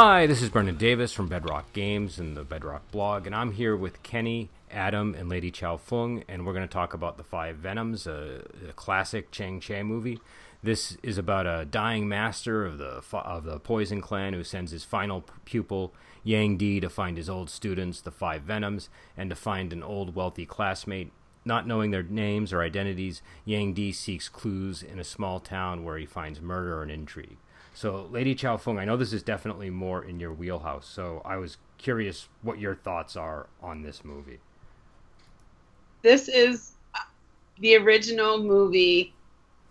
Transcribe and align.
Hi, 0.00 0.28
this 0.28 0.42
is 0.42 0.48
Brendan 0.48 0.76
Davis 0.76 1.12
from 1.12 1.26
Bedrock 1.26 1.72
Games 1.72 2.20
and 2.20 2.36
the 2.36 2.44
Bedrock 2.44 2.88
blog, 2.92 3.26
and 3.26 3.34
I'm 3.34 3.50
here 3.50 3.76
with 3.76 4.00
Kenny, 4.04 4.48
Adam, 4.70 5.12
and 5.12 5.28
Lady 5.28 5.50
Chow 5.50 5.76
Fung, 5.76 6.22
and 6.28 6.46
we're 6.46 6.52
going 6.52 6.68
to 6.68 6.72
talk 6.72 6.94
about 6.94 7.16
The 7.16 7.24
Five 7.24 7.56
Venoms, 7.56 8.06
a, 8.06 8.44
a 8.68 8.72
classic 8.74 9.32
Chang 9.32 9.58
Cheh 9.58 9.82
movie. 9.82 10.20
This 10.62 10.96
is 11.02 11.18
about 11.18 11.48
a 11.48 11.64
dying 11.64 12.06
master 12.06 12.64
of 12.64 12.78
the 12.78 13.02
of 13.12 13.42
the 13.42 13.58
Poison 13.58 14.00
Clan 14.00 14.34
who 14.34 14.44
sends 14.44 14.70
his 14.70 14.84
final 14.84 15.24
pupil 15.44 15.92
Yang 16.22 16.58
Di 16.58 16.78
to 16.78 16.88
find 16.88 17.16
his 17.16 17.28
old 17.28 17.50
students, 17.50 18.00
the 18.00 18.12
Five 18.12 18.42
Venoms, 18.42 18.88
and 19.16 19.28
to 19.30 19.34
find 19.34 19.72
an 19.72 19.82
old 19.82 20.14
wealthy 20.14 20.46
classmate. 20.46 21.10
Not 21.44 21.66
knowing 21.66 21.90
their 21.90 22.04
names 22.04 22.52
or 22.52 22.62
identities, 22.62 23.20
Yang 23.44 23.74
Di 23.74 23.90
seeks 23.90 24.28
clues 24.28 24.80
in 24.80 25.00
a 25.00 25.04
small 25.04 25.40
town 25.40 25.82
where 25.82 25.98
he 25.98 26.06
finds 26.06 26.40
murder 26.40 26.82
and 26.82 26.90
intrigue. 26.92 27.38
So, 27.78 28.08
Lady 28.10 28.34
Chow 28.34 28.56
Fung, 28.56 28.76
I 28.76 28.84
know 28.84 28.96
this 28.96 29.12
is 29.12 29.22
definitely 29.22 29.70
more 29.70 30.02
in 30.02 30.18
your 30.18 30.32
wheelhouse. 30.32 30.84
So, 30.84 31.22
I 31.24 31.36
was 31.36 31.58
curious 31.76 32.28
what 32.42 32.58
your 32.58 32.74
thoughts 32.74 33.14
are 33.14 33.46
on 33.62 33.82
this 33.82 34.04
movie. 34.04 34.40
This 36.02 36.26
is 36.26 36.72
uh, 36.96 36.98
the 37.60 37.76
original 37.76 38.42
movie 38.42 39.14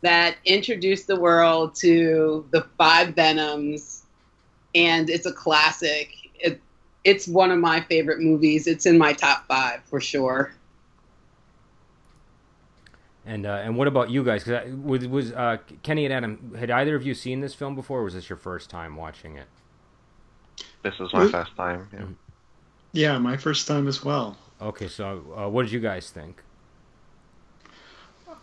that 0.03 0.37
introduced 0.45 1.07
the 1.07 1.19
world 1.19 1.75
to 1.81 2.47
the 2.51 2.61
five 2.77 3.13
Venoms, 3.13 4.05
and 4.73 5.09
it's 5.09 5.25
a 5.25 5.33
classic. 5.33 6.13
It, 6.35 6.61
it's 7.03 7.27
one 7.27 7.51
of 7.51 7.59
my 7.59 7.81
favorite 7.81 8.21
movies. 8.21 8.67
It's 8.67 8.85
in 8.85 8.97
my 8.97 9.11
top 9.11 9.45
five 9.49 9.81
for 9.83 9.99
sure. 9.99 10.53
And 13.27 13.45
uh, 13.45 13.61
and 13.63 13.75
what 13.75 13.87
about 13.89 14.09
you 14.09 14.23
guys? 14.23 14.45
Because 14.45 14.73
was, 14.73 15.05
was 15.05 15.31
uh, 15.33 15.57
Kenny 15.83 16.05
and 16.05 16.13
Adam 16.13 16.55
had 16.57 16.71
either 16.71 16.95
of 16.95 17.05
you 17.05 17.13
seen 17.13 17.41
this 17.41 17.53
film 17.53 17.75
before, 17.75 17.99
or 17.99 18.03
was 18.03 18.13
this 18.13 18.29
your 18.29 18.37
first 18.37 18.69
time 18.69 18.95
watching 18.95 19.35
it? 19.35 19.47
This 20.81 20.97
was 20.97 21.13
my 21.13 21.27
first 21.27 21.55
time. 21.57 21.89
Yeah. 21.91 21.99
Mm-hmm. 21.99 22.13
yeah, 22.93 23.17
my 23.17 23.35
first 23.35 23.67
time 23.67 23.87
as 23.87 24.03
well. 24.03 24.37
Okay, 24.61 24.87
so 24.87 25.23
uh, 25.37 25.49
what 25.49 25.63
did 25.63 25.73
you 25.73 25.81
guys 25.81 26.09
think? 26.09 26.41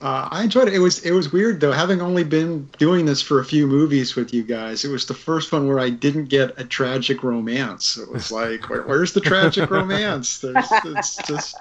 Uh, 0.02 0.28
I 0.30 0.42
enjoyed 0.42 0.68
it. 0.68 0.74
It 0.74 0.80
was 0.80 0.98
it 0.98 1.12
was 1.12 1.32
weird 1.32 1.60
though, 1.60 1.72
having 1.72 2.02
only 2.02 2.24
been 2.24 2.68
doing 2.78 3.06
this 3.06 3.22
for 3.22 3.40
a 3.40 3.44
few 3.44 3.66
movies 3.66 4.14
with 4.14 4.34
you 4.34 4.42
guys. 4.42 4.84
It 4.84 4.90
was 4.90 5.06
the 5.06 5.14
first 5.14 5.50
one 5.50 5.66
where 5.66 5.80
I 5.80 5.88
didn't 5.88 6.26
get 6.26 6.60
a 6.60 6.64
tragic 6.64 7.22
romance. 7.22 7.96
It 7.96 8.10
was 8.12 8.30
like, 8.30 8.68
where, 8.68 8.82
where's 8.82 9.14
the 9.14 9.22
tragic 9.22 9.70
romance? 9.78 10.40
There's, 10.40 10.66
it's 10.84 11.16
just 11.26 11.56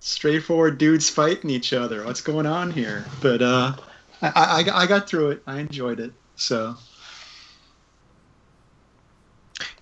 straightforward 0.00 0.78
dudes 0.78 1.08
fighting 1.08 1.50
each 1.50 1.72
other. 1.72 2.04
What's 2.04 2.20
going 2.20 2.46
on 2.46 2.70
here? 2.70 3.04
But 3.20 3.42
uh, 3.42 3.74
I, 4.22 4.64
I, 4.66 4.82
I 4.82 4.86
got 4.86 5.08
through 5.08 5.30
it. 5.30 5.42
I 5.46 5.60
enjoyed 5.60 6.00
it. 6.00 6.12
So. 6.36 6.76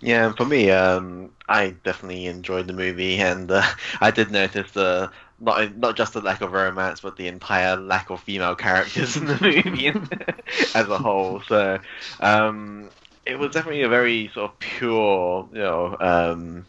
Yeah, 0.01 0.33
for 0.33 0.45
me, 0.45 0.71
um, 0.71 1.33
I 1.49 1.71
definitely 1.71 2.27
enjoyed 2.27 2.67
the 2.67 2.73
movie, 2.73 3.17
and 3.19 3.51
uh, 3.51 3.63
I 4.01 4.11
did 4.11 4.31
notice 4.31 4.71
the 4.73 5.11
not 5.39 5.77
not 5.77 5.97
just 5.97 6.15
the 6.15 6.21
lack 6.21 6.41
of 6.41 6.53
romance, 6.53 7.01
but 7.01 7.17
the 7.17 7.29
entire 7.29 7.77
lack 7.77 8.11
of 8.11 8.21
female 8.21 8.55
characters 8.55 9.17
in 9.17 9.27
the 9.27 9.39
movie 9.65 9.89
as 10.75 10.89
a 10.89 10.99
whole. 10.99 11.43
So, 11.49 11.79
um, 12.21 12.91
it 13.27 13.39
was 13.39 13.53
definitely 13.53 13.83
a 13.83 13.89
very 13.89 14.31
sort 14.33 14.53
of 14.53 14.59
pure, 14.59 15.49
you 15.53 15.59
know, 15.59 15.97
um, 16.01 16.67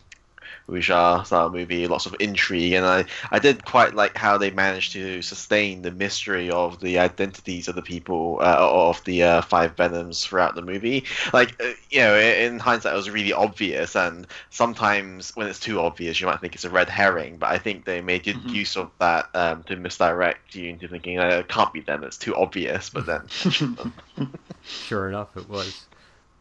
wuxia 0.68 1.26
style 1.26 1.50
movie, 1.50 1.88
lots 1.88 2.06
of 2.06 2.16
intrigue, 2.20 2.74
and 2.74 2.86
I, 2.86 3.06
I 3.32 3.40
did 3.40 3.66
quite 3.66 3.96
like 3.96 4.18
how 4.18 4.38
they 4.38 4.52
managed 4.52 4.94
to 4.94 5.22
sustain 5.22 5.82
the 5.82 5.92
mystery 5.92 6.50
of 6.50 6.80
the 6.80 7.00
identities 7.00 7.68
of 7.68 7.76
the 7.76 7.82
people 7.82 8.40
uh, 8.42 8.58
of 8.60 9.04
the 9.06 9.24
uh, 9.24 9.42
five 9.42 9.76
venoms 9.76 10.26
throughout 10.26 10.56
the 10.56 10.62
movie. 10.62 11.06
Like, 11.34 11.62
uh, 11.62 11.72
you 11.90 12.00
know, 12.00 12.18
in 12.18 12.60
hindsight, 12.60 12.94
it 12.94 12.98
was 12.98 13.10
really 13.10 13.34
obvious, 13.34 13.96
and 13.96 14.28
sometimes 14.50 15.36
when 15.36 15.48
it's 15.48 15.60
too 15.60 15.80
obvious, 15.80 16.20
you 16.20 16.28
might 16.28 16.42
think 16.42 16.56
it's 16.56 16.66
a 16.66 16.70
red 16.70 16.90
herring. 16.90 17.38
But 17.38 17.52
I 17.52 17.58
think 17.58 17.86
they 17.86 18.02
made 18.02 18.24
good 18.24 18.38
mm-hmm. 18.38 18.50
use 18.50 18.76
of 18.76 18.92
that 19.00 19.30
um, 19.34 19.64
to 19.64 19.76
misdirect 19.76 20.56
you 20.56 20.70
into 20.70 20.88
thinking 20.88 21.20
uh, 21.20 21.28
it 21.28 21.48
can't 21.48 21.74
be 21.74 21.82
them; 21.82 22.04
it's 22.04 22.18
too 22.18 22.36
obvious. 22.36 22.90
But 22.90 23.06
then, 23.06 23.28
sure 24.64 25.08
enough, 25.08 25.36
it 25.38 25.50
was. 25.50 25.86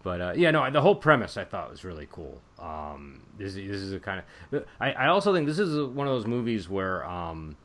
But 0.07 0.21
uh, 0.21 0.35
yeah, 0.37 0.53
no, 0.53 0.71
the 0.71 0.81
whole 0.81 0.95
premise 0.95 1.37
I 1.37 1.43
thought 1.43 1.69
was 1.69 1.83
really 1.83 2.07
cool. 2.13 2.41
Um, 2.61 3.23
this, 3.39 3.55
this 3.55 3.81
is 3.83 3.93
a 3.93 3.99
kind 3.99 4.23
of. 4.53 4.65
I, 4.79 4.93
I 4.93 5.07
also 5.09 5.35
think 5.35 5.49
this 5.49 5.59
is 5.59 5.85
one 5.85 6.07
of 6.07 6.13
those 6.13 6.29
movies 6.29 6.69
where 6.69 7.05
um, 7.05 7.57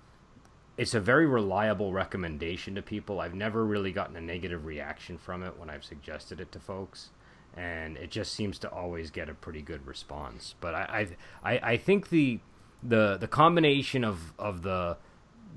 it's 0.76 0.96
a 0.96 1.00
very 1.00 1.28
reliable 1.28 1.94
recommendation 1.94 2.74
to 2.74 2.82
people. 2.82 3.20
I've 3.20 3.36
never 3.36 3.64
really 3.64 3.92
gotten 3.92 4.16
a 4.16 4.22
negative 4.22 4.66
reaction 4.66 5.20
from 5.20 5.44
it 5.44 5.60
when 5.60 5.70
I've 5.70 5.84
suggested 5.84 6.42
it 6.42 6.52
to 6.54 6.60
folks, 6.60 7.12
and 7.56 7.96
it 7.98 8.10
just 8.10 8.34
seems 8.34 8.58
to 8.58 8.72
always 8.72 9.12
get 9.12 9.30
a 9.30 9.36
pretty 9.36 9.62
good 9.62 9.86
response. 9.86 10.56
But 10.60 10.74
I 10.74 11.10
I, 11.44 11.60
I 11.60 11.78
think 11.78 12.10
the 12.10 12.40
the 12.82 13.18
the 13.18 13.28
combination 13.28 14.04
of 14.04 14.34
of 14.40 14.64
the 14.64 14.98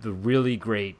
the 0.03 0.12
really 0.12 0.59
great 0.59 0.99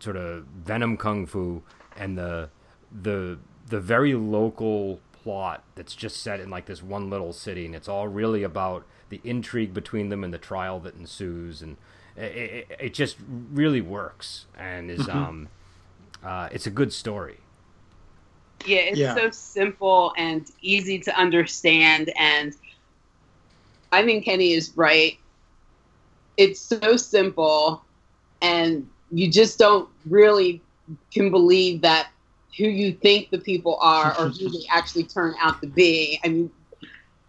sort 0.00 0.16
of 0.16 0.46
venom 0.46 0.96
kung 0.96 1.26
fu 1.26 1.62
and 1.94 2.16
the 2.16 2.48
the 2.90 3.38
the 3.68 3.80
very 3.80 4.14
local 4.14 5.00
plot 5.26 5.64
that's 5.74 5.96
just 5.96 6.22
set 6.22 6.38
in 6.38 6.48
like 6.50 6.66
this 6.66 6.84
one 6.84 7.10
little 7.10 7.32
city, 7.32 7.66
and 7.66 7.74
it's 7.74 7.88
all 7.88 8.06
really 8.06 8.44
about 8.44 8.84
the 9.08 9.20
intrigue 9.24 9.74
between 9.74 10.08
them 10.08 10.22
and 10.22 10.32
the 10.32 10.38
trial 10.38 10.78
that 10.78 10.94
ensues, 10.94 11.62
and 11.62 11.76
it, 12.16 12.22
it, 12.22 12.76
it 12.78 12.94
just 12.94 13.16
really 13.52 13.80
works 13.80 14.46
and 14.56 14.88
is 14.88 15.00
mm-hmm. 15.00 15.18
um, 15.18 15.48
uh, 16.24 16.48
it's 16.52 16.68
a 16.68 16.70
good 16.70 16.92
story. 16.92 17.38
Yeah, 18.64 18.78
it's 18.78 18.98
yeah. 18.98 19.16
so 19.16 19.30
simple 19.32 20.14
and 20.16 20.48
easy 20.62 21.00
to 21.00 21.18
understand, 21.18 22.12
and 22.16 22.54
I 23.90 24.04
think 24.04 24.24
Kenny 24.26 24.52
is 24.52 24.76
right. 24.76 25.18
It's 26.36 26.60
so 26.60 26.96
simple, 26.96 27.82
and 28.40 28.88
you 29.10 29.28
just 29.28 29.58
don't 29.58 29.88
really 30.08 30.62
can 31.12 31.32
believe 31.32 31.80
that 31.80 32.10
who 32.56 32.64
you 32.64 32.92
think 32.92 33.30
the 33.30 33.38
people 33.38 33.78
are 33.80 34.18
or 34.18 34.28
who 34.28 34.48
they 34.50 34.66
actually 34.70 35.04
turn 35.04 35.34
out 35.40 35.60
to 35.60 35.66
be. 35.66 36.20
I 36.24 36.28
mean, 36.28 36.50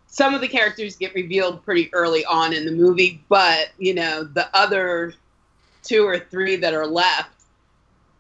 some 0.07 0.33
of 0.33 0.41
the 0.41 0.47
characters 0.47 0.95
get 0.95 1.13
revealed 1.13 1.63
pretty 1.63 1.93
early 1.93 2.25
on 2.25 2.53
in 2.53 2.65
the 2.65 2.71
movie, 2.71 3.21
but 3.29 3.69
you 3.77 3.93
know, 3.93 4.23
the 4.23 4.49
other 4.55 5.13
two 5.83 6.05
or 6.05 6.19
three 6.19 6.55
that 6.57 6.73
are 6.73 6.88
left, 6.88 7.43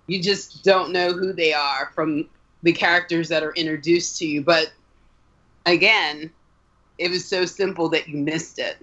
you 0.07 0.21
just 0.21 0.63
don't 0.63 0.91
know 0.91 1.11
who 1.11 1.33
they 1.33 1.53
are 1.53 1.91
from 1.95 2.27
the 2.63 2.73
characters 2.73 3.29
that 3.29 3.43
are 3.43 3.53
introduced 3.53 4.17
to 4.17 4.27
you. 4.27 4.41
But 4.41 4.71
again, 5.65 6.31
it 6.97 7.09
was 7.09 7.25
so 7.25 7.45
simple 7.45 7.89
that 7.89 8.07
you 8.07 8.17
missed 8.17 8.59
it 8.59 8.77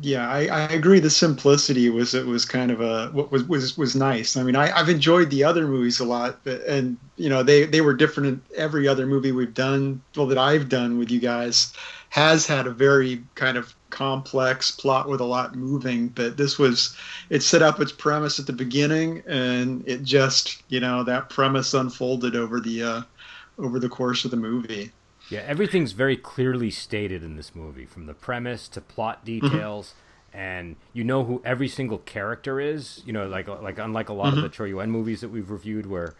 yeah, 0.00 0.28
I, 0.28 0.46
I 0.46 0.62
agree. 0.64 1.00
The 1.00 1.10
simplicity 1.10 1.90
was 1.90 2.14
it 2.14 2.26
was 2.26 2.44
kind 2.44 2.70
of 2.70 2.80
a 2.80 3.08
what 3.08 3.32
was 3.32 3.44
was 3.44 3.76
was 3.76 3.96
nice. 3.96 4.36
I 4.36 4.42
mean, 4.42 4.56
I, 4.56 4.70
I've 4.76 4.88
enjoyed 4.88 5.30
the 5.30 5.44
other 5.44 5.66
movies 5.66 5.98
a 6.00 6.04
lot, 6.04 6.38
and 6.46 6.96
you 7.16 7.28
know 7.28 7.42
they 7.42 7.64
they 7.64 7.80
were 7.80 7.94
different 7.94 8.28
in 8.28 8.42
every 8.56 8.86
other 8.86 9.06
movie 9.06 9.32
we've 9.32 9.54
done. 9.54 10.00
Well, 10.16 10.26
that 10.26 10.38
I've 10.38 10.68
done 10.68 10.98
with 10.98 11.10
you 11.10 11.20
guys 11.20 11.72
has 12.10 12.46
had 12.46 12.66
a 12.66 12.70
very 12.70 13.24
kind 13.34 13.56
of 13.56 13.74
complex 13.88 14.70
plot 14.70 15.08
with 15.08 15.20
a 15.20 15.24
lot 15.24 15.54
moving. 15.54 16.08
But 16.08 16.36
this 16.36 16.58
was 16.58 16.96
it 17.30 17.42
set 17.42 17.62
up 17.62 17.80
its 17.80 17.92
premise 17.92 18.38
at 18.38 18.46
the 18.46 18.52
beginning, 18.52 19.22
and 19.26 19.82
it 19.88 20.04
just 20.04 20.62
you 20.68 20.78
know 20.80 21.02
that 21.04 21.28
premise 21.28 21.74
unfolded 21.74 22.36
over 22.36 22.60
the 22.60 22.82
uh, 22.82 23.02
over 23.58 23.78
the 23.78 23.88
course 23.88 24.24
of 24.24 24.30
the 24.30 24.36
movie. 24.36 24.92
Yeah, 25.32 25.44
everything's 25.46 25.92
very 25.92 26.18
clearly 26.18 26.70
stated 26.70 27.22
in 27.22 27.36
this 27.36 27.54
movie, 27.54 27.86
from 27.86 28.04
the 28.04 28.12
premise 28.12 28.68
to 28.68 28.82
plot 28.82 29.24
mm-hmm. 29.24 29.46
details, 29.48 29.94
mm-hmm. 30.30 30.38
and 30.38 30.76
you 30.92 31.04
know 31.04 31.24
who 31.24 31.40
every 31.42 31.68
single 31.68 31.96
character 31.98 32.60
is. 32.60 33.02
You 33.06 33.14
know, 33.14 33.26
like 33.26 33.48
like 33.48 33.78
unlike 33.78 34.10
a 34.10 34.12
lot 34.12 34.34
mm-hmm. 34.34 34.44
of 34.44 34.50
the 34.50 34.54
Chor 34.54 34.66
Yuen 34.66 34.90
movies 34.90 35.22
that 35.22 35.30
we've 35.30 35.50
reviewed, 35.50 35.86
where 35.86 36.14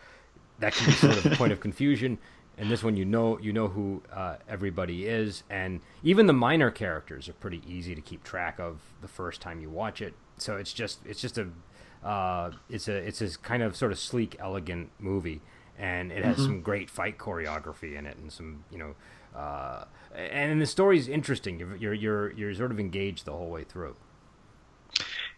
that 0.61 0.73
can 0.73 0.87
be 0.87 0.93
sort 0.93 1.19
of 1.19 1.26
a 1.26 1.37
point 1.37 1.53
of 1.53 1.61
confusion. 1.69 2.17
And 2.56 2.70
this 2.70 2.82
one, 2.82 2.97
you 2.97 3.05
know, 3.05 3.38
you 3.38 3.53
know 3.53 3.69
who 3.69 4.03
uh, 4.11 4.37
everybody 4.49 5.06
is, 5.06 5.43
and 5.50 5.81
even 6.03 6.26
the 6.26 6.32
minor 6.32 6.70
characters 6.70 7.29
are 7.29 7.35
pretty 7.35 7.62
easy 7.67 7.94
to 7.94 8.00
keep 8.00 8.25
track 8.25 8.58
of 8.58 8.81
the 9.03 9.08
first 9.08 9.43
time 9.43 9.61
you 9.61 9.69
watch 9.69 10.00
it. 10.00 10.15
So 10.38 10.56
it's 10.56 10.73
just 10.73 11.00
it's 11.05 11.20
just 11.20 11.37
a 11.37 11.49
uh, 12.03 12.53
it's 12.70 12.88
a 12.88 12.94
it's 12.94 13.20
a 13.20 13.38
kind 13.41 13.62
of 13.62 13.76
sort 13.76 13.93
of 13.93 13.99
sleek, 13.99 14.37
elegant 14.41 14.91
movie 14.99 15.43
and 15.79 16.13
it 16.13 16.25
has 16.25 16.37
mm-hmm. 16.37 16.45
some 16.45 16.61
great 16.61 16.91
fight 16.91 17.19
choreography 17.19 17.97
in 17.97 18.07
it, 18.07 18.17
and 18.17 18.33
some 18.33 18.65
you 18.71 18.79
know, 18.79 18.95
uh, 19.39 19.85
and 20.15 20.61
the 20.61 20.67
story's 20.67 21.09
interesting. 21.09 21.59
You're, 21.59 21.77
you're 21.77 21.95
you're 21.95 22.33
you're 22.33 22.55
sort 22.55 22.71
of 22.71 22.81
engaged 22.81 23.25
the 23.25 23.33
whole 23.33 23.51
way 23.51 23.65
through. 23.65 23.97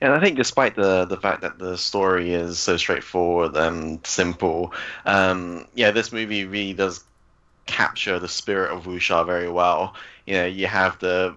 And 0.00 0.12
I 0.12 0.20
think, 0.20 0.36
despite 0.36 0.74
the 0.74 1.04
the 1.04 1.16
fact 1.16 1.42
that 1.42 1.58
the 1.58 1.76
story 1.78 2.34
is 2.34 2.58
so 2.58 2.76
straightforward 2.76 3.56
and 3.56 4.04
simple, 4.06 4.74
um, 5.06 5.66
yeah, 5.74 5.92
this 5.92 6.12
movie 6.12 6.44
really 6.44 6.74
does 6.74 7.04
capture 7.66 8.18
the 8.18 8.28
spirit 8.28 8.72
of 8.72 8.84
wuxia 8.84 9.24
very 9.24 9.48
well. 9.48 9.94
You 10.26 10.34
know, 10.34 10.46
you 10.46 10.66
have 10.66 10.98
the 10.98 11.36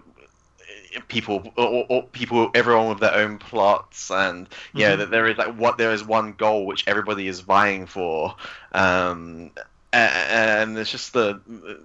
people 1.08 1.52
or, 1.56 1.86
or, 1.88 2.02
people 2.04 2.50
everyone 2.54 2.88
with 2.88 3.00
their 3.00 3.14
own 3.14 3.38
plots 3.38 4.10
and 4.10 4.48
yeah 4.74 4.90
mm-hmm. 4.90 5.00
that 5.00 5.10
there 5.10 5.26
is 5.26 5.36
like 5.36 5.54
what 5.56 5.76
there 5.78 5.92
is 5.92 6.04
one 6.04 6.32
goal 6.32 6.66
which 6.66 6.86
everybody 6.86 7.28
is 7.28 7.40
vying 7.40 7.86
for 7.86 8.34
um 8.72 9.50
and 9.92 10.76
it's 10.76 10.90
just 10.90 11.12
the 11.12 11.40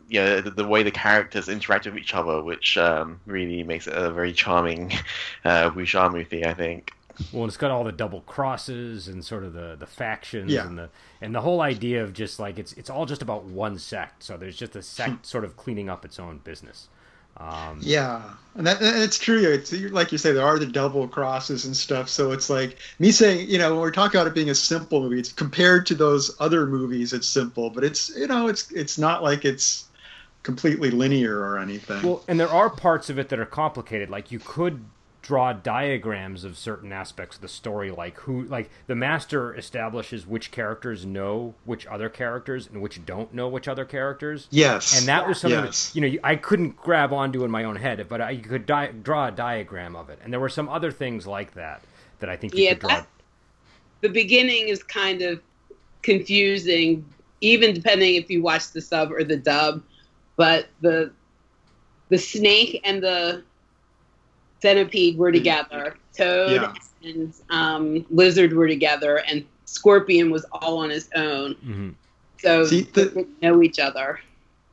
you 0.09 0.19
know 0.19 0.41
the, 0.41 0.51
the, 0.51 0.67
way 0.67 0.83
the 0.83 0.91
characters 0.91 1.47
interact 1.47 1.85
with 1.85 1.97
each 1.97 2.13
other, 2.13 2.43
which 2.43 2.77
um, 2.77 3.19
really 3.25 3.63
makes 3.63 3.87
it 3.87 3.93
a 3.93 4.11
very 4.11 4.33
charming 4.33 4.91
uh, 5.45 5.69
wuxia 5.69 6.11
movie, 6.11 6.45
I 6.45 6.53
think. 6.53 6.91
Well, 7.31 7.45
it's 7.45 7.57
got 7.57 7.71
all 7.71 7.83
the 7.83 7.91
double 7.91 8.21
crosses 8.21 9.07
and 9.07 9.23
sort 9.23 9.43
of 9.43 9.53
the, 9.53 9.75
the 9.77 9.85
factions 9.85 10.51
yeah. 10.51 10.65
and 10.65 10.77
the 10.77 10.89
and 11.21 11.33
the 11.33 11.41
whole 11.41 11.61
idea 11.61 12.03
of 12.03 12.13
just 12.13 12.39
like 12.39 12.57
it's 12.57 12.73
it's 12.73 12.89
all 12.89 13.05
just 13.05 13.21
about 13.21 13.45
one 13.45 13.77
sect. 13.77 14.23
So 14.23 14.35
there's 14.35 14.57
just 14.57 14.75
a 14.75 14.81
sect 14.81 15.25
sort 15.25 15.43
of 15.43 15.55
cleaning 15.55 15.89
up 15.89 16.03
its 16.03 16.19
own 16.19 16.39
business. 16.39 16.89
Um, 17.37 17.79
yeah, 17.81 18.21
and 18.55 18.67
that 18.67 18.77
it's 18.81 19.17
true. 19.17 19.41
It's 19.41 19.73
like 19.73 20.11
you 20.11 20.17
say, 20.17 20.31
there 20.31 20.45
are 20.45 20.59
the 20.59 20.67
double 20.67 21.07
crosses 21.07 21.65
and 21.65 21.75
stuff. 21.75 22.09
So 22.09 22.31
it's 22.31 22.49
like 22.49 22.77
me 22.99 23.11
saying, 23.11 23.49
you 23.49 23.57
know, 23.57 23.71
when 23.71 23.81
we're 23.81 23.91
talking 23.91 24.19
about 24.19 24.27
it 24.27 24.35
being 24.35 24.49
a 24.51 24.55
simple 24.55 25.01
movie, 25.01 25.19
it's 25.19 25.31
compared 25.31 25.85
to 25.87 25.95
those 25.95 26.35
other 26.39 26.65
movies, 26.65 27.13
it's 27.13 27.27
simple, 27.27 27.69
but 27.69 27.83
it's 27.83 28.15
you 28.15 28.27
know, 28.27 28.47
it's 28.47 28.71
it's 28.71 28.97
not 28.97 29.23
like 29.23 29.45
it's 29.45 29.85
completely 30.43 30.91
linear 30.91 31.39
or 31.39 31.57
anything. 31.57 32.03
Well, 32.03 32.23
and 32.27 32.39
there 32.39 32.49
are 32.49 32.69
parts 32.69 33.09
of 33.09 33.17
it 33.17 33.29
that 33.29 33.39
are 33.39 33.45
complicated. 33.45 34.09
Like 34.09 34.31
you 34.31 34.39
could 34.39 34.83
draw 35.23 35.53
diagrams 35.53 36.43
of 36.43 36.57
certain 36.57 36.91
aspects 36.91 37.37
of 37.37 37.41
the 37.41 37.47
story 37.47 37.89
like 37.89 38.17
who 38.19 38.43
like 38.43 38.69
the 38.87 38.95
master 38.95 39.55
establishes 39.55 40.27
which 40.27 40.51
characters 40.51 41.05
know 41.05 41.55
which 41.63 41.87
other 41.87 42.09
characters 42.09 42.67
and 42.67 42.81
which 42.81 43.03
don't 43.05 43.33
know 43.33 43.47
which 43.47 43.69
other 43.69 43.85
characters. 43.85 44.47
Yes. 44.51 44.99
And 44.99 45.07
that 45.07 45.25
was 45.25 45.39
something 45.39 45.63
yes. 45.63 45.89
that, 45.89 45.95
you 45.95 46.01
know 46.09 46.19
i 46.23 46.35
couldn't 46.35 46.75
grab 46.75 47.13
onto 47.13 47.45
in 47.45 47.49
my 47.49 47.63
own 47.63 47.77
head 47.77 48.05
but 48.09 48.19
i 48.19 48.35
could 48.35 48.65
di- 48.65 48.91
draw 49.01 49.29
a 49.29 49.31
diagram 49.31 49.95
of 49.95 50.09
it. 50.09 50.19
And 50.21 50.31
there 50.31 50.41
were 50.41 50.49
some 50.49 50.67
other 50.67 50.91
things 50.91 51.25
like 51.25 51.53
that 51.53 51.81
that 52.19 52.29
i 52.29 52.35
think 52.35 52.53
you 52.53 52.65
yeah, 52.65 52.71
could 52.71 52.79
draw. 52.81 52.89
that, 52.89 53.07
the 54.01 54.09
beginning 54.09 54.67
is 54.67 54.83
kind 54.83 55.21
of 55.21 55.41
confusing 56.01 57.05
even 57.39 57.73
depending 57.73 58.15
if 58.15 58.29
you 58.29 58.43
watch 58.43 58.71
the 58.71 58.81
sub 58.81 59.09
or 59.09 59.23
the 59.23 59.37
dub 59.37 59.81
but 60.35 60.67
the 60.81 61.13
the 62.09 62.17
snake 62.17 62.81
and 62.83 63.01
the 63.01 63.41
Centipede 64.63 65.17
were 65.17 65.31
together, 65.33 65.97
Toad 66.17 66.51
yeah. 66.51 66.73
and 67.03 67.33
um, 67.49 68.05
Lizard 68.09 68.53
were 68.53 68.69
together, 68.69 69.17
and 69.27 69.45
Scorpion 69.65 70.31
was 70.31 70.45
all 70.53 70.77
on 70.77 70.89
his 70.89 71.09
own. 71.15 71.55
Mm-hmm. 71.55 71.89
So 72.39 72.63
See, 72.63 72.83
the, 72.83 73.05
they 73.07 73.25
know 73.41 73.61
each 73.61 73.77
other. 73.77 74.21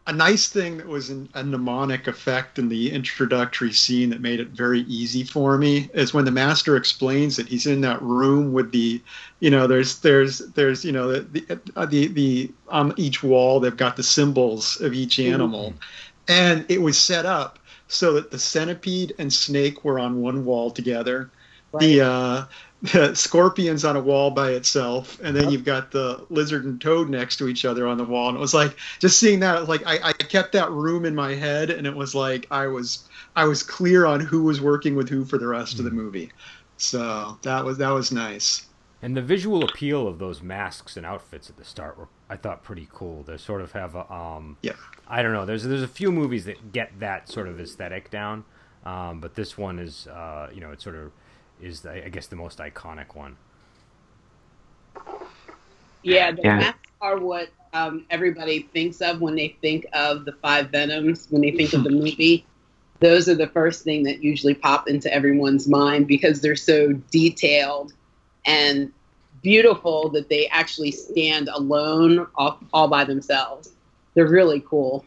A 0.06 0.12
nice 0.12 0.48
thing 0.48 0.76
that 0.76 0.86
was 0.86 1.10
an, 1.10 1.28
a 1.34 1.42
mnemonic 1.42 2.06
effect 2.06 2.60
in 2.60 2.68
the 2.68 2.92
introductory 2.92 3.72
scene 3.72 4.10
that 4.10 4.20
made 4.20 4.38
it 4.38 4.50
very 4.50 4.82
easy 4.82 5.24
for 5.24 5.58
me 5.58 5.90
is 5.92 6.14
when 6.14 6.24
the 6.24 6.30
master 6.30 6.76
explains 6.76 7.36
that 7.36 7.48
he's 7.48 7.66
in 7.66 7.80
that 7.80 8.00
room 8.00 8.52
with 8.52 8.70
the, 8.70 9.02
you 9.40 9.50
know, 9.50 9.66
there's 9.66 9.98
there's 9.98 10.38
there's 10.54 10.84
you 10.84 10.92
know 10.92 11.08
the 11.10 11.20
the 11.20 11.60
uh, 11.74 11.86
the, 11.86 12.06
the 12.06 12.52
on 12.68 12.94
each 12.96 13.24
wall 13.24 13.58
they've 13.58 13.76
got 13.76 13.96
the 13.96 14.04
symbols 14.04 14.80
of 14.80 14.94
each 14.94 15.18
animal, 15.18 15.70
mm-hmm. 15.70 15.78
and 16.28 16.64
it 16.68 16.80
was 16.80 16.96
set 16.96 17.26
up 17.26 17.58
so 17.90 18.14
that 18.14 18.30
the 18.30 18.38
centipede 18.38 19.14
and 19.18 19.32
snake 19.32 19.84
were 19.84 19.98
on 19.98 20.20
one 20.20 20.44
wall 20.44 20.70
together. 20.70 21.30
Right. 21.72 21.80
The, 21.80 22.00
uh, 22.00 22.44
the 22.82 23.14
scorpion's 23.14 23.84
on 23.84 23.96
a 23.96 24.00
wall 24.00 24.30
by 24.30 24.52
itself, 24.52 25.20
and 25.22 25.36
then 25.36 25.44
yep. 25.44 25.52
you've 25.52 25.64
got 25.64 25.90
the 25.90 26.24
lizard 26.30 26.64
and 26.64 26.80
toad 26.80 27.10
next 27.10 27.36
to 27.36 27.48
each 27.48 27.66
other 27.66 27.86
on 27.86 27.98
the 27.98 28.04
wall. 28.04 28.28
And 28.28 28.38
it 28.38 28.40
was 28.40 28.54
like 28.54 28.74
just 29.00 29.20
seeing 29.20 29.40
that, 29.40 29.68
like 29.68 29.86
I, 29.86 29.98
I 30.02 30.12
kept 30.12 30.52
that 30.52 30.70
room 30.70 31.04
in 31.04 31.14
my 31.14 31.34
head, 31.34 31.68
and 31.68 31.86
it 31.86 31.94
was 31.94 32.14
like 32.14 32.46
I 32.50 32.68
was 32.68 33.06
I 33.36 33.44
was 33.44 33.62
clear 33.62 34.06
on 34.06 34.20
who 34.20 34.44
was 34.44 34.60
working 34.60 34.96
with 34.96 35.10
who 35.10 35.26
for 35.26 35.36
the 35.36 35.46
rest 35.46 35.76
mm. 35.76 35.80
of 35.80 35.84
the 35.84 35.90
hmm. 35.90 35.98
movie. 35.98 36.32
So 36.78 37.38
that 37.42 37.64
was 37.64 37.76
that 37.78 37.90
was 37.90 38.12
nice. 38.12 38.66
And 39.02 39.16
the 39.16 39.22
visual 39.22 39.64
appeal 39.64 40.06
of 40.06 40.18
those 40.18 40.42
masks 40.42 40.96
and 40.96 41.06
outfits 41.06 41.48
at 41.48 41.56
the 41.56 41.64
start 41.64 41.96
were, 41.96 42.08
I 42.28 42.36
thought, 42.36 42.62
pretty 42.62 42.86
cool. 42.92 43.22
They 43.22 43.38
sort 43.38 43.62
of 43.62 43.72
have 43.72 43.94
a, 43.94 44.12
um, 44.12 44.58
yeah. 44.62 44.72
I 45.08 45.22
don't 45.22 45.32
know. 45.32 45.46
There's 45.46 45.64
there's 45.64 45.82
a 45.82 45.88
few 45.88 46.12
movies 46.12 46.44
that 46.44 46.72
get 46.72 47.00
that 47.00 47.28
sort 47.28 47.48
of 47.48 47.58
aesthetic 47.58 48.10
down, 48.10 48.44
um, 48.84 49.20
but 49.20 49.34
this 49.34 49.56
one 49.56 49.78
is, 49.78 50.06
uh, 50.06 50.50
you 50.52 50.60
know, 50.60 50.70
it 50.70 50.82
sort 50.82 50.96
of 50.96 51.12
is, 51.62 51.80
the, 51.80 52.04
I 52.04 52.10
guess, 52.10 52.26
the 52.26 52.36
most 52.36 52.58
iconic 52.58 53.14
one. 53.14 53.36
Yeah, 56.02 56.32
the 56.32 56.42
yeah. 56.44 56.56
masks 56.56 56.90
are 57.00 57.18
what 57.18 57.48
um, 57.72 58.04
everybody 58.10 58.68
thinks 58.74 59.00
of 59.00 59.20
when 59.20 59.34
they 59.34 59.56
think 59.60 59.86
of 59.94 60.26
the 60.26 60.32
five 60.32 60.70
Venoms. 60.70 61.26
When 61.30 61.42
they 61.42 61.52
think 61.52 61.72
of 61.72 61.84
the 61.84 61.90
movie, 61.90 62.44
those 63.00 63.28
are 63.28 63.34
the 63.34 63.46
first 63.46 63.82
thing 63.82 64.02
that 64.04 64.22
usually 64.22 64.54
pop 64.54 64.88
into 64.88 65.12
everyone's 65.12 65.66
mind 65.66 66.06
because 66.06 66.40
they're 66.40 66.54
so 66.56 66.92
detailed 67.10 67.94
and 68.44 68.92
beautiful 69.42 70.08
that 70.10 70.28
they 70.28 70.46
actually 70.48 70.90
stand 70.90 71.48
alone 71.48 72.26
all, 72.34 72.58
all 72.72 72.88
by 72.88 73.04
themselves. 73.04 73.70
They're 74.14 74.28
really 74.28 74.60
cool. 74.60 75.04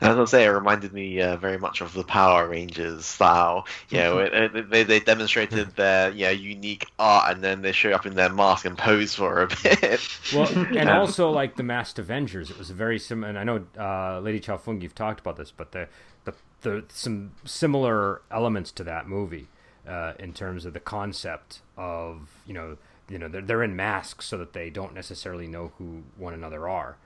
As 0.00 0.06
I 0.06 0.08
was 0.10 0.14
gonna 0.14 0.26
say, 0.28 0.44
it 0.44 0.50
reminded 0.50 0.92
me 0.92 1.20
uh, 1.20 1.36
very 1.36 1.58
much 1.58 1.80
of 1.80 1.92
the 1.92 2.04
Power 2.04 2.48
Rangers 2.48 3.04
style. 3.04 3.66
You 3.90 3.98
know, 3.98 4.18
it, 4.18 4.32
it, 4.32 4.70
they, 4.70 4.84
they 4.84 5.00
demonstrated 5.00 5.74
their 5.74 6.12
you 6.12 6.26
know, 6.26 6.30
unique 6.30 6.86
art, 7.00 7.34
and 7.34 7.42
then 7.42 7.62
they 7.62 7.72
show 7.72 7.90
up 7.90 8.06
in 8.06 8.14
their 8.14 8.28
mask 8.28 8.64
and 8.64 8.78
pose 8.78 9.16
for 9.16 9.42
a 9.42 9.48
bit. 9.62 10.00
Well, 10.32 10.48
and 10.76 10.88
also 10.88 11.30
like 11.30 11.56
the 11.56 11.64
Masked 11.64 11.98
Avengers, 11.98 12.48
it 12.48 12.58
was 12.58 12.70
very 12.70 13.00
similar. 13.00 13.28
And 13.28 13.38
I 13.38 13.42
know, 13.42 13.64
uh, 13.76 14.20
Lady 14.20 14.38
Chow 14.38 14.56
Fung, 14.56 14.80
you've 14.80 14.94
talked 14.94 15.18
about 15.18 15.36
this, 15.36 15.50
but 15.50 15.72
the, 15.72 15.88
the 16.24 16.34
the 16.60 16.84
some 16.88 17.32
similar 17.44 18.22
elements 18.30 18.70
to 18.72 18.84
that 18.84 19.08
movie 19.08 19.48
uh, 19.88 20.12
in 20.18 20.32
terms 20.32 20.64
of 20.64 20.74
the 20.74 20.80
concept 20.80 21.60
of 21.76 22.28
you 22.46 22.54
know 22.54 22.76
you 23.08 23.18
know 23.18 23.28
they're, 23.28 23.42
they're 23.42 23.62
in 23.62 23.74
masks 23.74 24.26
so 24.26 24.36
that 24.38 24.52
they 24.52 24.70
don't 24.70 24.94
necessarily 24.94 25.46
know 25.46 25.72
who 25.78 26.02
one 26.16 26.34
another 26.34 26.68
are. 26.68 26.96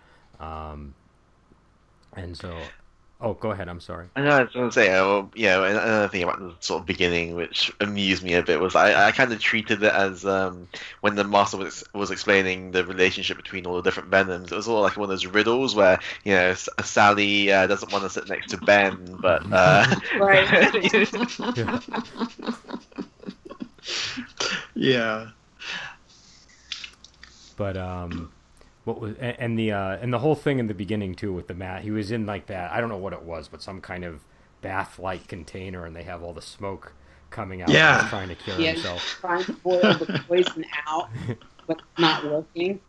Um, 0.40 0.94
and 2.14 2.36
so 2.36 2.58
Oh, 3.25 3.35
go 3.35 3.52
ahead. 3.52 3.69
I'm 3.69 3.81
sorry. 3.81 4.09
I 4.17 4.23
know. 4.23 4.31
I 4.31 4.43
was 4.43 4.52
going 4.52 4.69
to 4.69 4.73
say, 4.73 4.93
uh, 4.93 5.23
yeah. 5.37 5.64
Another 5.64 6.09
thing 6.09 6.25
about 6.25 6.41
the 6.41 6.55
sort 6.59 6.81
of 6.81 6.87
beginning, 6.87 7.37
which 7.37 7.71
amused 7.81 8.25
me 8.25 8.35
a 8.35 8.43
bit, 8.43 8.61
was 8.61 8.75
I, 8.75 9.07
I 9.09 9.12
kind 9.12 9.33
of 9.33 9.38
treated 9.38 9.81
it 9.85 9.93
as 9.93 10.26
um, 10.26 10.67
when 11.02 11.14
the 11.14 11.23
master 11.23 11.57
was 11.57 11.85
was 11.95 12.11
explaining 12.11 12.73
the 12.73 12.85
relationship 12.85 13.37
between 13.37 13.64
all 13.64 13.76
the 13.76 13.83
different 13.83 14.09
venoms. 14.09 14.50
It 14.50 14.57
was 14.57 14.67
all 14.67 14.83
like 14.83 14.97
one 14.97 15.05
of 15.05 15.11
those 15.11 15.25
riddles 15.25 15.73
where 15.76 16.00
you 16.25 16.33
know 16.33 16.55
Sally 16.55 17.52
uh, 17.52 17.69
doesn't 17.69 17.93
want 17.93 18.02
to 18.02 18.11
sit 18.11 18.29
next 18.29 18.50
to 18.50 18.57
Ben, 18.57 19.17
but 19.21 19.45
uh, 19.52 19.87
right. 20.19 20.75
yeah. 24.75 25.31
But 27.57 27.76
um 27.76 28.33
what 28.84 29.00
was 29.00 29.14
and 29.18 29.58
the 29.58 29.72
uh, 29.72 29.96
and 29.96 30.12
the 30.12 30.18
whole 30.18 30.34
thing 30.34 30.58
in 30.58 30.66
the 30.66 30.74
beginning 30.74 31.14
too 31.14 31.32
with 31.32 31.46
the 31.46 31.54
mat. 31.54 31.82
He 31.82 31.90
was 31.90 32.10
in 32.10 32.26
like 32.26 32.46
that. 32.46 32.72
I 32.72 32.80
don't 32.80 32.88
know 32.88 32.96
what 32.96 33.12
it 33.12 33.22
was, 33.22 33.48
but 33.48 33.62
some 33.62 33.80
kind 33.80 34.04
of 34.04 34.20
bath-like 34.60 35.28
container, 35.28 35.84
and 35.84 35.94
they 35.94 36.04
have 36.04 36.22
all 36.22 36.32
the 36.32 36.42
smoke 36.42 36.92
coming 37.30 37.62
out. 37.62 37.68
Yeah, 37.68 38.06
trying 38.08 38.28
to 38.28 38.34
kill 38.34 38.60
yeah, 38.60 38.72
himself. 38.72 39.02
Trying 39.20 39.44
to 39.44 39.52
boil 39.52 39.80
the 39.80 40.22
poison 40.26 40.64
out, 40.86 41.10
but 41.66 41.80
not 41.98 42.24
working. 42.24 42.80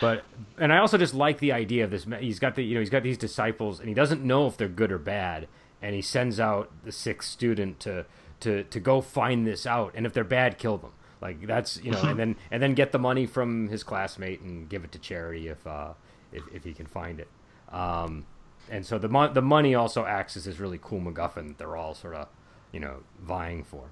But 0.00 0.24
and 0.58 0.72
I 0.72 0.78
also 0.78 0.98
just 0.98 1.14
like 1.14 1.38
the 1.38 1.52
idea 1.52 1.84
of 1.84 1.90
this. 1.90 2.06
He's 2.20 2.38
got 2.38 2.54
the 2.54 2.62
you 2.62 2.74
know 2.74 2.80
he's 2.80 2.90
got 2.90 3.02
these 3.02 3.18
disciples, 3.18 3.80
and 3.80 3.88
he 3.88 3.94
doesn't 3.94 4.22
know 4.22 4.46
if 4.46 4.56
they're 4.56 4.68
good 4.68 4.92
or 4.92 4.98
bad, 4.98 5.48
and 5.80 5.94
he 5.94 6.02
sends 6.02 6.38
out 6.38 6.70
the 6.84 6.92
sixth 6.92 7.30
student 7.30 7.80
to 7.80 8.04
to 8.40 8.64
to 8.64 8.80
go 8.80 9.00
find 9.00 9.46
this 9.46 9.66
out, 9.66 9.92
and 9.94 10.06
if 10.06 10.12
they're 10.12 10.24
bad, 10.24 10.58
kill 10.58 10.76
them. 10.76 10.92
Like 11.20 11.46
that's 11.46 11.82
you 11.82 11.92
know, 11.92 12.02
and 12.02 12.18
then 12.18 12.36
and 12.50 12.62
then 12.62 12.74
get 12.74 12.92
the 12.92 12.98
money 12.98 13.26
from 13.26 13.68
his 13.68 13.82
classmate 13.82 14.40
and 14.40 14.68
give 14.68 14.84
it 14.84 14.92
to 14.92 14.98
charity 14.98 15.48
if 15.48 15.66
uh, 15.66 15.94
if 16.32 16.42
if 16.52 16.64
he 16.64 16.74
can 16.74 16.86
find 16.86 17.20
it. 17.20 17.28
Um, 17.72 18.26
and 18.70 18.84
so 18.84 18.98
the 18.98 19.08
mo- 19.08 19.32
the 19.32 19.42
money 19.42 19.74
also 19.74 20.04
acts 20.04 20.36
as 20.36 20.44
this 20.44 20.58
really 20.58 20.78
cool 20.80 21.00
MacGuffin 21.00 21.48
that 21.48 21.58
they're 21.58 21.76
all 21.76 21.94
sort 21.94 22.14
of 22.14 22.28
you 22.70 22.80
know 22.80 22.98
vying 23.20 23.64
for. 23.64 23.90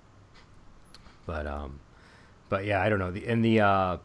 But 1.25 1.47
um, 1.47 1.81
but 2.51 2.67
yeah, 2.67 2.83
I 2.83 2.91
don't 2.91 2.99
know. 2.99 3.11
The 3.11 3.27
in 3.27 3.41
the 3.41 3.61
uh, 3.61 3.97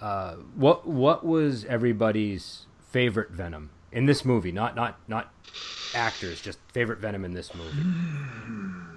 uh, 0.00 0.34
what 0.54 0.86
what 0.86 1.24
was 1.24 1.66
everybody's 1.66 2.66
favorite 2.88 3.30
Venom 3.30 3.70
in 3.92 4.06
this 4.06 4.24
movie? 4.24 4.52
Not 4.52 4.74
not 4.74 4.98
not 5.06 5.30
actors, 5.94 6.40
just 6.40 6.58
favorite 6.72 7.00
Venom 7.00 7.24
in 7.24 7.34
this 7.34 7.52
movie. 7.54 8.80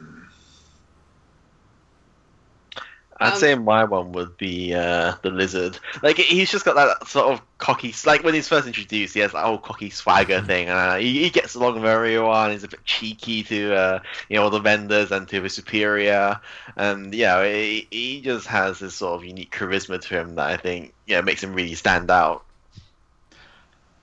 I'd 3.24 3.34
um, 3.34 3.40
say 3.40 3.56
my 3.56 3.86
one 3.86 4.12
would 4.12 4.36
be 4.36 4.74
uh, 4.74 5.16
the 5.22 5.30
lizard. 5.30 5.80
Like 6.02 6.18
he's 6.18 6.52
just 6.52 6.66
got 6.66 6.76
that 6.76 7.08
sort 7.08 7.32
of 7.34 7.42
cocky, 7.58 7.96
like 8.06 8.22
when 8.22 8.34
he's 8.34 8.50
first 8.50 8.68
introduced, 8.68 9.14
he 9.14 9.22
has 9.22 9.32
that 9.32 9.46
old 9.46 9.64
cocky 9.64 9.90
swagger 9.90 10.40
mm-hmm. 10.40 10.46
thing, 10.46 10.68
and 10.68 10.78
uh, 10.78 10.96
he, 10.98 11.24
he, 11.24 11.30
gets 11.30 11.56
along 11.56 11.76
with 11.76 11.86
everyone. 11.86 12.52
He's 12.52 12.66
a 12.66 12.68
bit 12.68 12.84
cheeky 12.84 13.42
to 13.44 13.74
uh, 13.74 14.00
you 14.28 14.36
know 14.36 14.44
all 14.44 14.50
the 14.50 14.60
vendors 14.60 15.12
and 15.12 15.26
to 15.30 15.42
his 15.42 15.54
superior, 15.54 16.38
and 16.76 17.14
yeah, 17.14 17.46
he, 17.46 17.88
he 17.90 18.20
just 18.20 18.46
has 18.48 18.80
this 18.80 18.96
sort 18.96 19.22
of 19.22 19.26
unique 19.26 19.56
charisma 19.56 20.02
to 20.02 20.20
him 20.20 20.36
that 20.36 20.50
I 20.50 20.58
think 20.58 20.94
yeah 21.08 21.22
makes 21.22 21.42
him 21.42 21.54
really 21.54 21.76
stand 21.76 22.12
out. 22.12 22.44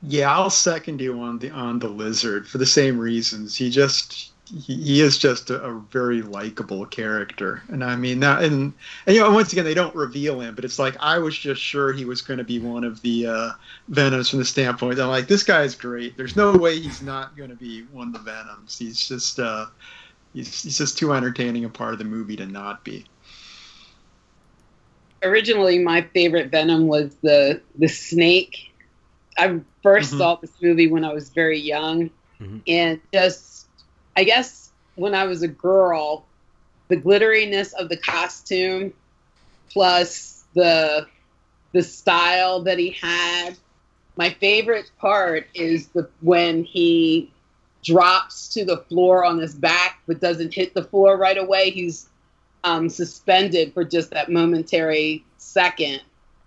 Yeah, 0.02 0.34
I'll 0.34 0.48
second 0.48 1.02
you 1.02 1.20
on 1.20 1.40
the 1.40 1.50
on 1.50 1.78
the 1.78 1.90
lizard 1.90 2.48
for 2.48 2.56
the 2.56 2.64
same 2.64 2.98
reasons. 2.98 3.54
He 3.54 3.68
just 3.68 4.29
he, 4.50 4.75
he 4.76 5.00
is 5.00 5.16
just 5.19 5.50
a, 5.50 5.62
a 5.62 5.78
very 5.90 6.23
likable 6.23 6.85
character, 6.87 7.62
and 7.69 7.85
I 7.85 7.97
mean 7.97 8.21
that, 8.21 8.42
and, 8.42 8.73
and 9.07 9.16
you 9.16 9.23
know, 9.23 9.30
once 9.30 9.52
again, 9.52 9.64
they 9.64 9.75
don't 9.75 9.95
reveal 9.95 10.40
him, 10.40 10.54
but 10.54 10.64
it's 10.64 10.78
like 10.78 10.97
I 11.00 11.19
was 11.19 11.37
just 11.37 11.61
sure 11.61 11.92
he 11.92 12.04
was 12.04 12.23
going 12.23 12.38
to 12.38 12.45
be 12.45 12.59
one 12.59 12.85
of 12.85 13.00
the 13.02 13.26
uh, 13.26 13.50
Venoms 13.88 14.28
from 14.28 14.40
the 14.40 14.45
standpoint. 14.45 14.99
I'm 14.99 15.09
like, 15.09 15.28
this 15.28 15.42
guy's 15.42 15.75
great. 15.75 16.16
There's 16.16 16.37
no 16.37 16.57
way 16.57 16.78
he's 16.78 17.02
not 17.02 17.37
going 17.37 17.50
to 17.50 17.57
be 17.57 17.83
one 17.92 18.09
of 18.09 18.12
the 18.12 18.19
Venoms. 18.19 18.78
He's 18.78 19.07
just 19.07 19.38
uh, 19.38 19.66
he's, 20.35 20.62
he's 20.62 20.78
just 20.78 20.99
too 20.99 21.12
entertaining 21.12 21.64
a 21.64 21.69
part 21.69 21.92
of 21.92 21.99
the 21.99 22.04
movie 22.04 22.37
to 22.37 22.47
not 22.47 22.85
be. 22.85 23.04
Originally, 25.23 25.78
my 25.78 26.02
favorite 26.02 26.50
Venom 26.50 26.88
was 26.88 27.14
the 27.23 27.61
the 27.76 27.88
snake. 27.88 28.73
I 29.38 29.47
1st 29.49 29.62
mm-hmm. 29.85 30.19
saw 30.19 30.35
this 30.37 30.52
movie 30.61 30.88
when 30.88 31.04
I 31.04 31.12
was 31.12 31.30
very 31.30 31.61
young, 31.61 32.11
mm-hmm. 32.40 32.59
and 32.66 33.00
just 33.12 33.60
I 34.17 34.25
guess 34.25 34.71
when 34.97 35.14
I 35.14 35.25
was 35.25 35.43
a 35.43 35.49
girl, 35.49 36.25
the 36.88 36.97
glitteriness 36.97 37.73
of 37.75 37.88
the 37.88 37.97
costume 37.97 38.93
plus 39.71 40.45
the 40.55 41.07
the 41.73 41.83
style 41.83 42.62
that 42.62 42.79
he 42.79 42.90
had. 42.90 43.57
My 44.17 44.31
favorite 44.31 44.90
part 44.99 45.47
is 45.55 45.88
the 45.88 46.09
when 46.21 46.64
he 46.64 47.31
drops 47.83 48.49
to 48.49 48.64
the 48.64 48.76
floor 48.76 49.25
on 49.25 49.38
his 49.38 49.55
back 49.55 50.00
but 50.07 50.21
doesn't 50.21 50.52
hit 50.52 50.75
the 50.75 50.85
floor 50.85 51.17
right 51.17 51.38
away. 51.38 51.71
He's 51.71 52.09
um, 52.64 52.90
suspended 52.90 53.73
for 53.73 53.85
just 53.85 54.11
that 54.11 54.31
momentary 54.31 55.25
second, 55.38 56.02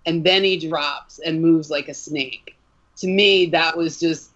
and 0.06 0.22
then 0.22 0.44
he 0.44 0.68
drops 0.68 1.18
and 1.18 1.42
moves 1.42 1.70
like 1.70 1.88
a 1.88 1.94
snake. 1.94 2.56
To 2.98 3.08
me, 3.08 3.46
that 3.46 3.76
was 3.76 3.98
just 3.98 4.30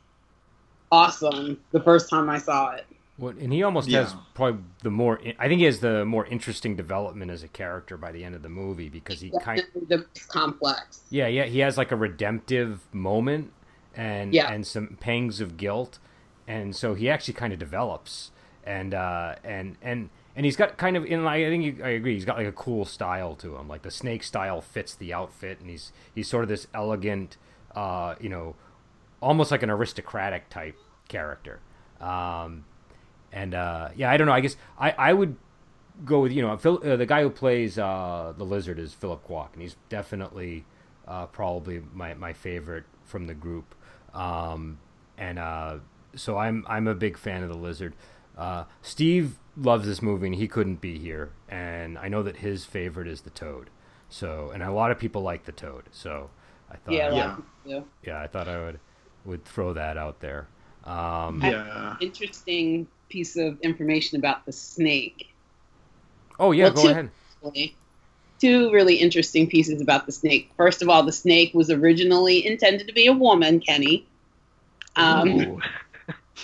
awesome 0.91 1.61
the 1.71 1.81
first 1.81 2.11
time 2.11 2.29
I 2.29 2.39
saw 2.39 2.73
it. 2.73 2.87
Well, 3.19 3.35
and 3.39 3.53
he 3.53 3.65
almost 3.65 3.89
yeah. 3.89 4.05
has 4.05 4.15
probably 4.35 4.63
the 4.83 4.91
more. 4.91 5.21
I 5.39 5.49
think 5.49 5.59
he 5.59 5.65
has 5.65 5.81
the 5.81 6.05
more 6.05 6.25
interesting 6.27 6.77
development 6.77 7.31
as 7.31 7.43
a 7.43 7.49
character 7.49 7.97
by 7.97 8.13
the 8.13 8.23
end 8.23 8.37
of 8.37 8.43
the 8.43 8.49
movie 8.49 8.89
because 8.89 9.21
he 9.21 9.33
kind 9.43 9.61
of 9.61 9.89
the 9.89 10.07
complex. 10.29 11.01
Yeah, 11.11 11.27
yeah, 11.27 11.45
he 11.45 11.59
has 11.59 11.77
like 11.77 11.91
a 11.91 11.97
redemptive 11.97 12.81
moment 12.93 13.53
and 13.95 14.33
yeah. 14.33 14.53
and 14.53 14.65
some 14.65 14.97
pangs 15.01 15.41
of 15.41 15.57
guilt, 15.57 15.99
and 16.47 16.77
so 16.77 16.95
he 16.95 17.11
actually 17.11 17.35
kind 17.35 17.53
of 17.53 17.59
develops 17.59 18.31
and 18.69 18.95
uh, 18.95 19.35
and 19.43 19.77
and 19.83 20.11
and 20.37 20.45
he's 20.45 20.57
got 20.57 20.77
kind 20.77 20.97
of 20.97 21.05
in 21.05 21.27
I 21.27 21.43
think 21.45 21.83
I 21.83 21.89
agree 21.91 22.15
he's 22.15 22.27
got 22.27 22.37
like 22.37 22.47
a 22.47 22.53
cool 22.53 22.85
style 22.85 23.35
to 23.37 23.57
him 23.57 23.67
like 23.67 23.83
the 23.83 23.91
snake 23.91 24.23
style 24.23 24.61
fits 24.61 24.95
the 24.95 25.13
outfit 25.13 25.59
and 25.59 25.71
he's 25.71 25.93
he's 26.15 26.29
sort 26.29 26.45
of 26.45 26.49
this 26.49 26.69
elegant 26.75 27.39
uh, 27.75 28.15
you 28.21 28.29
know 28.29 28.55
almost 29.21 29.51
like 29.51 29.63
an 29.63 29.71
aristocratic 29.71 30.51
type 30.51 30.77
character 31.09 31.61
um, 32.01 32.65
and 33.33 33.55
uh, 33.55 33.89
yeah, 33.97 34.11
I 34.11 34.17
don't 34.17 34.27
know. 34.27 34.33
I 34.33 34.41
guess 34.41 34.57
I, 34.79 34.91
I 34.93 35.13
would 35.13 35.37
go 36.05 36.21
with 36.21 36.33
you 36.33 36.43
know 36.43 36.57
Phil, 36.57 36.81
uh, 36.85 36.97
the 36.97 37.07
guy 37.07 37.23
who 37.23 37.31
plays 37.31 37.79
uh, 37.79 38.33
the 38.37 38.45
lizard 38.45 38.79
is 38.79 38.93
Philip 38.93 39.27
Kwok, 39.27 39.53
and 39.53 39.63
he's 39.63 39.77
definitely 39.89 40.65
uh, 41.07 41.27
probably 41.27 41.83
my, 41.93 42.15
my 42.15 42.33
favorite 42.33 42.85
from 43.05 43.27
the 43.27 43.35
group. 43.35 43.75
Um, 44.15 44.79
and 45.17 45.39
uh, 45.39 45.79
so 46.15 46.39
I'm 46.39 46.65
I'm 46.69 46.87
a 46.87 46.95
big 46.95 47.19
fan 47.19 47.43
of 47.43 47.49
the 47.49 47.57
lizard. 47.57 47.95
Uh, 48.37 48.65
Steve 48.83 49.39
loves 49.57 49.87
this 49.87 50.01
movie, 50.01 50.27
and 50.27 50.37
he 50.37 50.47
couldn't 50.47 50.81
be 50.81 50.99
here. 50.99 51.33
And 51.49 51.99
I 51.99 52.09
know 52.09 52.23
that 52.23 52.37
his 52.37 52.65
favorite 52.65 53.09
is 53.09 53.23
the 53.23 53.31
toad. 53.31 53.71
So 54.09 54.51
and 54.55 54.63
a 54.63 54.73
lot 54.73 54.91
of 54.91 54.99
people 54.99 55.23
like 55.23 55.45
the 55.45 55.53
toad. 55.53 55.85
So 55.91 56.31
I 56.71 56.77
thought 56.77 56.95
yeah 56.95 57.37
yeah 57.65 57.81
yeah 58.05 58.21
I 58.21 58.27
thought 58.27 58.49
I 58.49 58.65
would 58.65 58.81
would 59.25 59.45
throw 59.45 59.73
that 59.75 59.97
out 59.97 60.21
there. 60.21 60.49
Um, 60.85 61.43
yeah. 61.43 61.97
Interesting 62.01 62.87
piece 63.09 63.37
of 63.37 63.61
information 63.61 64.19
about 64.19 64.47
the 64.47 64.53
snake. 64.53 65.33
Oh 66.39 66.53
yeah, 66.53 66.65
well, 66.65 66.73
go 66.75 66.83
two, 66.83 66.89
ahead. 66.89 67.11
Two 68.41 68.71
really 68.73 68.97
interesting 68.97 69.49
pieces 69.49 69.81
about 69.81 70.07
the 70.07 70.13
snake. 70.13 70.51
First 70.57 70.83
of 70.83 70.89
all, 70.89 71.03
the 71.03 71.13
snake 71.13 71.53
was 71.55 71.71
originally 71.71 72.47
intended 72.47 72.87
to 72.87 72.93
be 72.93 73.07
a 73.07 73.13
woman, 73.13 73.61
Kenny. 73.61 74.07
Um, 74.95 75.61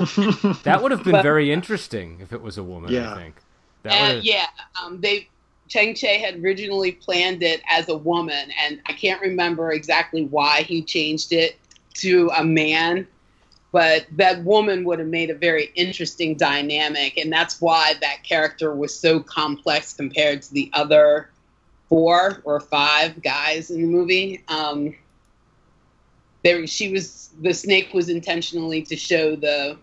that 0.65 0.81
would 0.83 0.91
have 0.91 1.05
been 1.05 1.13
but, 1.13 1.23
very 1.23 1.53
interesting 1.53 2.19
if 2.21 2.33
it 2.33 2.43
was 2.43 2.59
a 2.59 2.63
woman. 2.65 2.93
Yeah. 2.93 3.13
I 3.13 3.17
think. 3.17 3.37
Uh, 3.85 4.19
yeah, 4.23 4.47
um, 4.83 5.01
they 5.01 5.29
Chang 5.69 5.95
Cheh 5.95 6.19
had 6.19 6.43
originally 6.43 6.93
planned 6.93 7.43
it 7.43 7.63
as 7.69 7.89
a 7.89 7.97
woman, 7.97 8.51
and 8.63 8.81
I 8.87 8.93
can't 8.93 9.21
remember 9.21 9.73
exactly 9.73 10.25
why 10.25 10.63
he 10.63 10.83
changed 10.83 11.33
it 11.33 11.59
to 11.95 12.31
a 12.37 12.45
man 12.45 13.07
but 13.75 14.07
that 14.13 14.45
woman 14.45 14.85
would 14.85 15.01
have 15.01 15.09
made 15.09 15.31
a 15.31 15.35
very 15.35 15.73
interesting 15.75 16.37
dynamic 16.37 17.19
and 17.19 17.33
that's 17.33 17.61
why 17.61 17.95
that 18.01 18.23
character 18.23 18.73
was 18.73 18.95
so 18.95 19.19
complex 19.19 19.93
compared 19.93 20.41
to 20.43 20.55
the 20.55 20.71
other 20.75 21.29
four 21.89 22.41
or 22.45 22.61
five 22.61 23.21
guys 23.23 23.73
in 23.73 23.83
the 23.83 23.89
movie. 23.89 24.45
Um, 24.47 24.95
there 26.45 26.65
she 26.69 26.93
was 26.93 27.31
the 27.41 27.53
snake 27.53 27.93
was 27.93 28.09
intentionally 28.09 28.83
to 28.83 28.97
show 28.97 29.35
the 29.35 29.77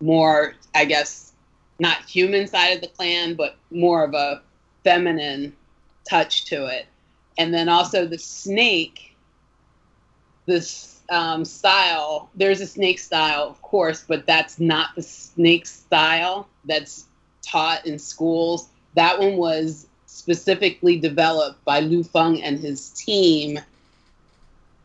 more 0.00 0.54
i 0.74 0.84
guess 0.84 1.32
not 1.80 1.98
human 2.04 2.46
side 2.46 2.76
of 2.76 2.80
the 2.80 2.88
clan 2.88 3.34
but 3.34 3.56
more 3.70 4.04
of 4.04 4.14
a 4.14 4.40
feminine 4.86 5.52
touch 6.08 6.44
to 6.44 6.66
it. 6.66 6.86
And 7.38 7.52
then 7.52 7.68
also 7.68 8.06
the 8.06 8.18
snake 8.18 9.16
this 10.46 10.95
um, 11.10 11.44
style, 11.44 12.28
there's 12.34 12.60
a 12.60 12.66
snake 12.66 12.98
style, 12.98 13.44
of 13.44 13.60
course, 13.62 14.04
but 14.06 14.26
that's 14.26 14.58
not 14.58 14.94
the 14.94 15.02
snake 15.02 15.66
style 15.66 16.48
that's 16.64 17.04
taught 17.42 17.86
in 17.86 17.98
schools. 17.98 18.68
That 18.94 19.18
one 19.18 19.36
was 19.36 19.86
specifically 20.06 20.98
developed 20.98 21.64
by 21.64 21.80
Lu 21.80 22.02
Feng 22.02 22.42
and 22.42 22.58
his 22.58 22.90
team 22.90 23.60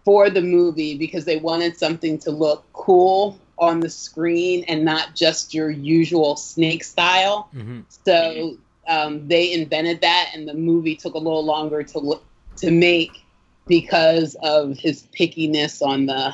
for 0.03 0.29
the 0.29 0.41
movie 0.41 0.97
because 0.97 1.25
they 1.25 1.37
wanted 1.37 1.77
something 1.77 2.17
to 2.19 2.31
look 2.31 2.65
cool 2.73 3.39
on 3.57 3.79
the 3.79 3.89
screen 3.89 4.65
and 4.67 4.83
not 4.83 5.15
just 5.15 5.53
your 5.53 5.69
usual 5.69 6.35
snake 6.35 6.83
style. 6.83 7.49
Mm-hmm. 7.55 7.81
So 8.05 8.57
um, 8.87 9.27
they 9.27 9.53
invented 9.53 10.01
that, 10.01 10.31
and 10.33 10.47
the 10.47 10.53
movie 10.53 10.95
took 10.95 11.13
a 11.13 11.19
little 11.19 11.45
longer 11.45 11.83
to 11.83 11.99
look 11.99 12.23
to 12.57 12.71
make 12.71 13.23
because 13.67 14.35
of 14.41 14.77
his 14.77 15.07
pickiness 15.17 15.81
on 15.81 16.05
the 16.05 16.33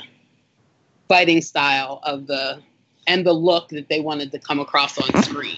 fighting 1.07 1.41
style 1.41 1.99
of 2.03 2.27
the 2.27 2.61
and 3.07 3.25
the 3.25 3.33
look 3.33 3.69
that 3.69 3.87
they 3.87 4.01
wanted 4.01 4.31
to 4.31 4.39
come 4.39 4.59
across 4.59 4.97
on 4.97 5.23
screen. 5.23 5.57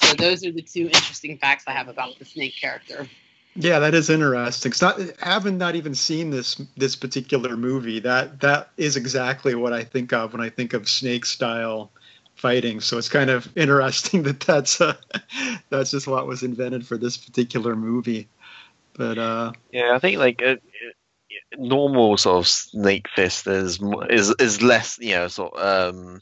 So 0.00 0.14
those 0.14 0.44
are 0.44 0.52
the 0.52 0.62
two 0.62 0.86
interesting 0.86 1.36
facts 1.38 1.64
I 1.66 1.72
have 1.72 1.88
about 1.88 2.18
the 2.18 2.24
snake 2.24 2.54
character. 2.58 3.08
Yeah, 3.56 3.80
that 3.80 3.94
is 3.94 4.08
interesting. 4.08 4.72
Not 4.80 5.00
having 5.18 5.58
not 5.58 5.74
even 5.74 5.94
seen 5.94 6.30
this 6.30 6.60
this 6.76 6.94
particular 6.94 7.56
movie. 7.56 7.98
That 7.98 8.40
that 8.40 8.70
is 8.76 8.96
exactly 8.96 9.56
what 9.56 9.72
I 9.72 9.82
think 9.82 10.12
of 10.12 10.32
when 10.32 10.40
I 10.40 10.48
think 10.48 10.74
of 10.74 10.88
snake 10.88 11.24
style 11.24 11.90
fighting. 12.36 12.80
So 12.80 12.98
it's 12.98 13.08
kind 13.08 13.30
of 13.30 13.48
interesting 13.56 14.22
that 14.22 14.40
that's 14.40 14.80
uh, 14.80 14.94
that's 15.70 15.90
just 15.90 16.06
what 16.06 16.28
was 16.28 16.44
invented 16.44 16.86
for 16.86 16.96
this 16.96 17.16
particular 17.16 17.74
movie. 17.74 18.28
But 18.98 19.16
uh, 19.16 19.52
yeah, 19.72 19.92
I 19.94 19.98
think 20.00 20.18
like 20.18 20.42
uh, 20.42 20.56
normal 21.56 22.16
sort 22.16 22.38
of 22.38 22.48
snake 22.48 23.08
fist 23.14 23.46
is 23.46 23.80
is 24.10 24.34
is 24.38 24.60
less 24.60 24.98
you 25.00 25.14
know 25.14 25.28
sort 25.28 25.54
of 25.54 25.94
um, 25.94 26.20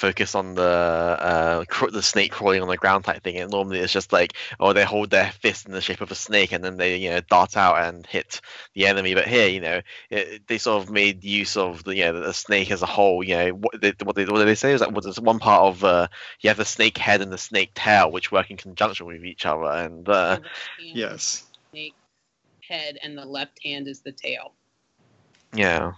focus 0.00 0.34
on 0.34 0.54
the 0.54 0.62
uh, 0.62 1.64
cr- 1.68 1.90
the 1.90 2.02
snake 2.02 2.32
crawling 2.32 2.62
on 2.62 2.68
the 2.68 2.76
ground 2.76 3.04
type 3.04 3.22
thing. 3.22 3.36
And 3.36 3.50
normally 3.50 3.78
it's 3.80 3.92
just 3.92 4.12
like, 4.12 4.32
oh, 4.58 4.72
they 4.72 4.84
hold 4.84 5.10
their 5.10 5.30
fist 5.30 5.66
in 5.66 5.72
the 5.72 5.80
shape 5.80 6.00
of 6.00 6.10
a 6.10 6.14
snake 6.14 6.52
and 6.52 6.64
then 6.64 6.78
they, 6.78 6.96
you 6.96 7.10
know, 7.10 7.20
dart 7.20 7.56
out 7.56 7.78
and 7.78 8.06
hit 8.06 8.40
the 8.74 8.86
enemy. 8.86 9.14
But 9.14 9.28
here, 9.28 9.48
you 9.48 9.60
know, 9.60 9.80
it, 10.10 10.46
they 10.48 10.58
sort 10.58 10.82
of 10.82 10.90
made 10.90 11.22
use 11.22 11.56
of 11.56 11.84
the, 11.84 11.94
you 11.94 12.04
know, 12.04 12.18
the 12.20 12.32
snake 12.32 12.70
as 12.70 12.82
a 12.82 12.86
whole. 12.86 13.22
You 13.22 13.36
know, 13.36 13.48
what 13.50 13.80
they, 13.80 13.92
what, 14.02 14.16
they, 14.16 14.24
what 14.24 14.38
did 14.38 14.48
they 14.48 14.54
say 14.54 14.72
is 14.72 14.80
that 14.80 14.92
was 14.92 15.20
one 15.20 15.38
part 15.38 15.62
of 15.62 15.84
uh, 15.84 16.08
you 16.40 16.48
have 16.48 16.56
the 16.56 16.64
snake 16.64 16.96
head 16.96 17.20
and 17.20 17.30
the 17.30 17.38
snake 17.38 17.74
tail, 17.74 18.10
which 18.10 18.32
work 18.32 18.50
in 18.50 18.56
conjunction 18.56 19.06
with 19.06 19.24
each 19.24 19.44
other. 19.44 19.66
And 19.66 20.08
uh, 20.08 20.38
yes, 20.78 21.44
snake 21.70 21.94
head 22.70 22.98
and 23.02 23.18
the 23.18 23.24
left 23.24 23.62
hand 23.62 23.88
is 23.88 24.00
the 24.00 24.12
tail. 24.12 24.54
Yeah. 25.54 25.92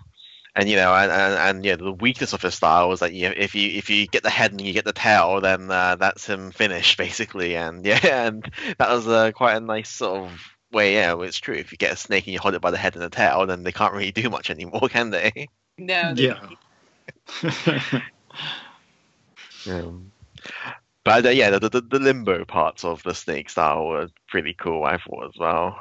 And 0.54 0.68
you 0.68 0.76
know, 0.76 0.92
and, 0.94 1.10
and, 1.10 1.34
and 1.34 1.64
yeah, 1.64 1.76
the 1.76 1.92
weakness 1.92 2.32
of 2.32 2.42
his 2.42 2.54
style 2.54 2.92
is 2.92 3.00
that 3.00 3.14
you 3.14 3.28
know, 3.28 3.34
if 3.36 3.54
you 3.54 3.70
if 3.70 3.88
you 3.88 4.06
get 4.06 4.22
the 4.22 4.30
head 4.30 4.50
and 4.50 4.60
you 4.60 4.72
get 4.72 4.84
the 4.84 4.92
tail, 4.92 5.40
then 5.40 5.70
uh, 5.70 5.96
that's 5.96 6.26
him 6.26 6.50
finished 6.50 6.98
basically. 7.06 7.56
And 7.56 7.84
yeah, 7.86 8.26
and 8.26 8.50
that 8.78 8.90
was 8.90 9.08
uh, 9.08 9.32
quite 9.32 9.56
a 9.56 9.60
nice 9.60 9.88
sort 9.88 10.24
of 10.24 10.50
way. 10.70 10.94
Yeah, 10.94 11.18
it's 11.20 11.38
true. 11.38 11.54
If 11.54 11.72
you 11.72 11.78
get 11.78 11.92
a 11.92 11.96
snake 11.96 12.26
and 12.26 12.34
you 12.34 12.38
hold 12.38 12.54
it 12.54 12.60
by 12.60 12.70
the 12.70 12.76
head 12.76 12.94
and 12.94 13.02
the 13.02 13.10
tail, 13.10 13.46
then 13.46 13.62
they 13.62 13.72
can't 13.72 13.94
really 13.94 14.12
do 14.12 14.28
much 14.28 14.50
anymore, 14.50 14.88
can 14.90 15.10
they? 15.10 15.48
No. 15.78 16.14
They 16.14 16.24
yeah. 19.64 19.74
um, 19.74 20.12
but 21.04 21.26
uh, 21.26 21.30
yeah, 21.30 21.50
the, 21.50 21.68
the, 21.68 21.80
the 21.80 21.98
limbo 21.98 22.44
parts 22.44 22.84
of 22.84 23.02
the 23.02 23.14
snake 23.14 23.48
style 23.48 23.86
were 23.86 24.08
pretty 24.28 24.54
cool. 24.54 24.84
I 24.84 24.98
thought 24.98 25.28
as 25.28 25.38
well. 25.38 25.80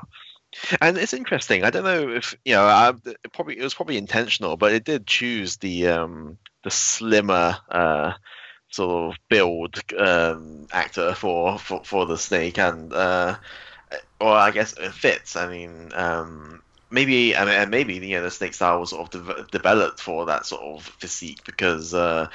And 0.81 0.97
it's 0.97 1.13
interesting. 1.13 1.63
I 1.63 1.69
don't 1.69 1.83
know 1.83 2.09
if 2.09 2.35
you 2.43 2.53
know. 2.53 2.63
I, 2.63 2.93
it 3.05 3.31
probably 3.33 3.57
it 3.57 3.63
was 3.63 3.73
probably 3.73 3.97
intentional, 3.97 4.57
but 4.57 4.73
it 4.73 4.83
did 4.83 5.07
choose 5.07 5.57
the 5.57 5.87
um, 5.87 6.37
the 6.63 6.71
slimmer 6.71 7.57
uh, 7.69 8.13
sort 8.69 9.13
of 9.13 9.19
build 9.29 9.79
um, 9.97 10.67
actor 10.71 11.13
for, 11.13 11.57
for 11.57 11.83
for 11.83 12.05
the 12.05 12.17
snake, 12.17 12.57
and 12.57 12.91
uh, 12.93 13.37
or 14.19 14.33
I 14.33 14.51
guess 14.51 14.73
it 14.73 14.91
fits. 14.91 15.35
I 15.35 15.47
mean, 15.47 15.91
um, 15.93 16.61
maybe 16.89 17.35
I 17.35 17.45
mean, 17.45 17.69
maybe 17.69 17.95
you 17.95 18.17
know 18.17 18.23
the 18.23 18.31
snake 18.31 18.53
style 18.53 18.79
was 18.79 18.91
sort 18.91 19.13
of 19.13 19.25
de- 19.25 19.43
developed 19.51 19.99
for 19.99 20.25
that 20.25 20.45
sort 20.45 20.61
of 20.61 20.83
physique 20.83 21.43
because 21.45 21.93
uh, 21.93 22.27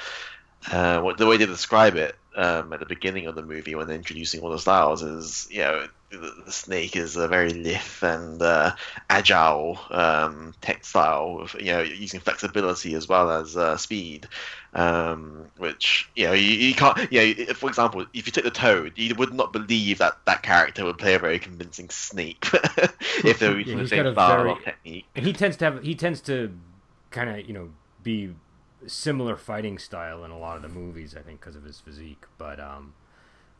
uh, 0.71 1.01
what 1.01 1.17
the 1.17 1.27
way 1.27 1.37
they 1.37 1.45
describe 1.45 1.95
it 1.95 2.15
um, 2.35 2.73
at 2.73 2.79
the 2.79 2.85
beginning 2.85 3.27
of 3.27 3.35
the 3.35 3.43
movie 3.43 3.75
when 3.75 3.87
they're 3.87 3.95
introducing 3.95 4.41
all 4.41 4.49
the 4.49 4.59
styles 4.59 5.03
is 5.03 5.47
you 5.51 5.59
know 5.59 5.87
the, 6.09 6.33
the 6.45 6.51
snake 6.51 6.95
is 6.95 7.15
a 7.15 7.27
very 7.27 7.51
lithe 7.51 8.03
and 8.03 8.41
uh, 8.41 8.73
agile 9.09 9.79
um, 9.91 10.53
textile, 10.61 11.47
you 11.59 11.71
know, 11.71 11.81
using 11.81 12.19
flexibility 12.19 12.93
as 12.93 13.07
well 13.07 13.29
as 13.29 13.57
uh, 13.57 13.77
speed. 13.77 14.27
Um, 14.73 15.49
which 15.57 16.09
you 16.15 16.27
know 16.27 16.33
you, 16.33 16.51
you 16.51 16.75
can't. 16.75 17.11
You 17.11 17.47
know, 17.47 17.53
for 17.53 17.67
example, 17.67 18.05
if 18.13 18.27
you 18.27 18.31
took 18.31 18.43
the 18.43 18.51
Toad, 18.51 18.93
you 18.95 19.15
would 19.15 19.33
not 19.33 19.51
believe 19.51 19.97
that 19.97 20.17
that 20.25 20.43
character 20.43 20.85
would 20.85 20.97
play 20.97 21.15
a 21.15 21.19
very 21.19 21.39
convincing 21.39 21.89
snake 21.89 22.45
if 23.23 23.39
they 23.39 23.49
were 23.49 23.59
using 23.59 23.77
yeah, 23.77 23.83
the 23.83 23.89
same 23.89 24.13
style 24.13 24.43
very, 24.43 24.55
technique. 24.63 25.05
And 25.15 25.25
he 25.25 25.33
tends 25.33 25.57
to 25.57 25.65
have 25.65 25.83
he 25.83 25.95
tends 25.95 26.21
to 26.21 26.55
kind 27.11 27.29
of 27.29 27.47
you 27.47 27.53
know 27.53 27.69
be 28.03 28.35
similar 28.85 29.35
fighting 29.35 29.79
style 29.79 30.23
in 30.23 30.31
a 30.31 30.37
lot 30.37 30.57
of 30.57 30.61
the 30.61 30.69
movies. 30.69 31.15
I 31.17 31.21
think 31.21 31.39
because 31.39 31.55
of 31.55 31.63
his 31.63 31.79
physique, 31.79 32.25
but 32.37 32.59
um, 32.59 32.93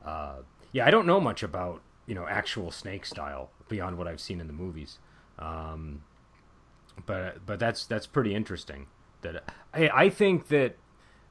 uh, 0.06 0.38
yeah, 0.72 0.86
I 0.86 0.92
don't 0.92 1.08
know 1.08 1.20
much 1.20 1.42
about 1.42 1.82
you 2.08 2.16
know 2.16 2.26
actual 2.28 2.72
snake 2.72 3.06
style 3.06 3.52
beyond 3.68 3.98
what 3.98 4.08
I've 4.08 4.22
seen 4.22 4.42
in 4.42 4.48
the 4.48 4.54
movies. 4.54 4.98
Um, 5.38 6.04
but 7.06 7.46
but 7.46 7.60
that's 7.60 7.86
that's 7.86 8.08
pretty 8.08 8.34
interesting. 8.34 8.88
That 9.22 9.44
I 9.74 9.90
I 9.90 10.10
think 10.10 10.48
that 10.48 10.78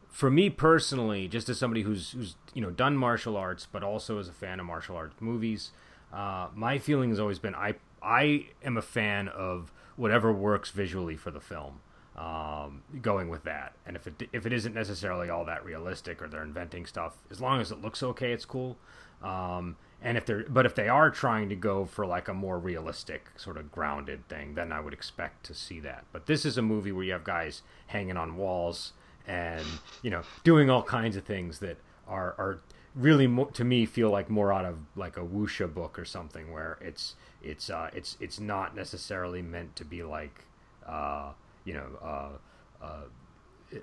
for 0.09 0.31
me 0.31 0.49
personally, 0.51 1.29
just 1.29 1.49
as 1.49 1.59
somebody 1.59 1.83
who's 1.83 2.11
who's 2.11 2.37
you 2.55 2.63
know 2.63 2.71
done 2.71 2.97
martial 2.97 3.37
arts, 3.37 3.67
but 3.71 3.83
also 3.83 4.19
as 4.19 4.29
a 4.29 4.33
fan 4.33 4.61
of 4.61 4.67
martial 4.67 4.97
arts 4.97 5.17
movies, 5.21 5.73
uh, 6.13 6.49
my 6.55 6.79
feeling 6.79 7.11
has 7.11 7.19
always 7.19 7.39
been 7.39 7.55
I 7.55 7.75
I 8.03 8.47
am 8.63 8.77
a 8.77 8.83
fan 8.83 9.29
of 9.29 9.73
whatever 9.97 10.33
works 10.33 10.71
visually 10.71 11.17
for 11.17 11.31
the 11.31 11.41
film. 11.41 11.81
Um, 12.17 12.83
going 13.03 13.29
with 13.29 13.45
that, 13.45 13.75
and 13.85 13.95
if 13.95 14.07
it 14.07 14.31
if 14.33 14.47
it 14.47 14.53
isn't 14.55 14.75
necessarily 14.75 15.29
all 15.29 15.45
that 15.45 15.63
realistic 15.67 16.23
or 16.23 16.29
they're 16.29 16.43
inventing 16.43 16.87
stuff, 16.87 17.19
as 17.31 17.43
long 17.43 17.61
as 17.61 17.71
it 17.71 17.83
looks 17.83 18.03
okay, 18.03 18.33
it's 18.33 18.47
cool. 18.47 18.79
Um, 19.27 19.77
and 20.03 20.17
if 20.17 20.25
they're 20.25 20.45
but 20.49 20.67
if 20.67 20.75
they 20.75 20.89
are 20.89 21.11
trying 21.11 21.49
to 21.49 21.57
go 21.57 21.85
for 21.85 22.07
like 22.07 22.29
a 22.29 22.35
more 22.35 22.59
realistic 22.59 23.31
sort 23.37 23.57
of 23.57 23.73
grounded 23.73 24.29
thing 24.29 24.55
then 24.55 24.71
i 24.71 24.79
would 24.79 24.93
expect 24.93 25.45
to 25.47 25.55
see 25.55 25.81
that. 25.81 26.05
But 26.13 26.27
this 26.27 26.45
is 26.45 26.57
a 26.57 26.63
movie 26.63 26.93
where 26.93 27.05
you 27.05 27.13
have 27.13 27.25
guys 27.25 27.63
hanging 27.89 28.17
on 28.17 28.37
walls 28.37 28.93
and 29.27 29.65
you 30.03 30.11
know 30.11 30.23
doing 30.45 30.71
all 30.71 30.83
kinds 30.83 31.17
of 31.17 31.25
things 31.25 31.59
that 31.59 31.79
are 32.07 32.35
are 32.39 32.61
really 32.95 33.27
to 33.53 33.65
me 33.65 33.85
feel 33.85 34.11
like 34.11 34.31
more 34.31 34.53
out 34.53 34.65
of 34.65 34.79
like 34.95 35.17
a 35.17 35.25
wuxia 35.25 35.73
book 35.73 35.99
or 35.99 36.05
something 36.05 36.53
where 36.53 36.79
it's 36.81 37.17
it's 37.43 37.69
uh 37.69 37.91
it's 37.93 38.17
it's 38.21 38.39
not 38.39 38.77
necessarily 38.77 39.43
meant 39.43 39.75
to 39.77 39.85
be 39.85 40.03
like 40.03 40.45
uh 40.87 41.33
you 41.65 41.75
know 41.75 41.87
uh 42.03 42.85
uh 42.85 43.79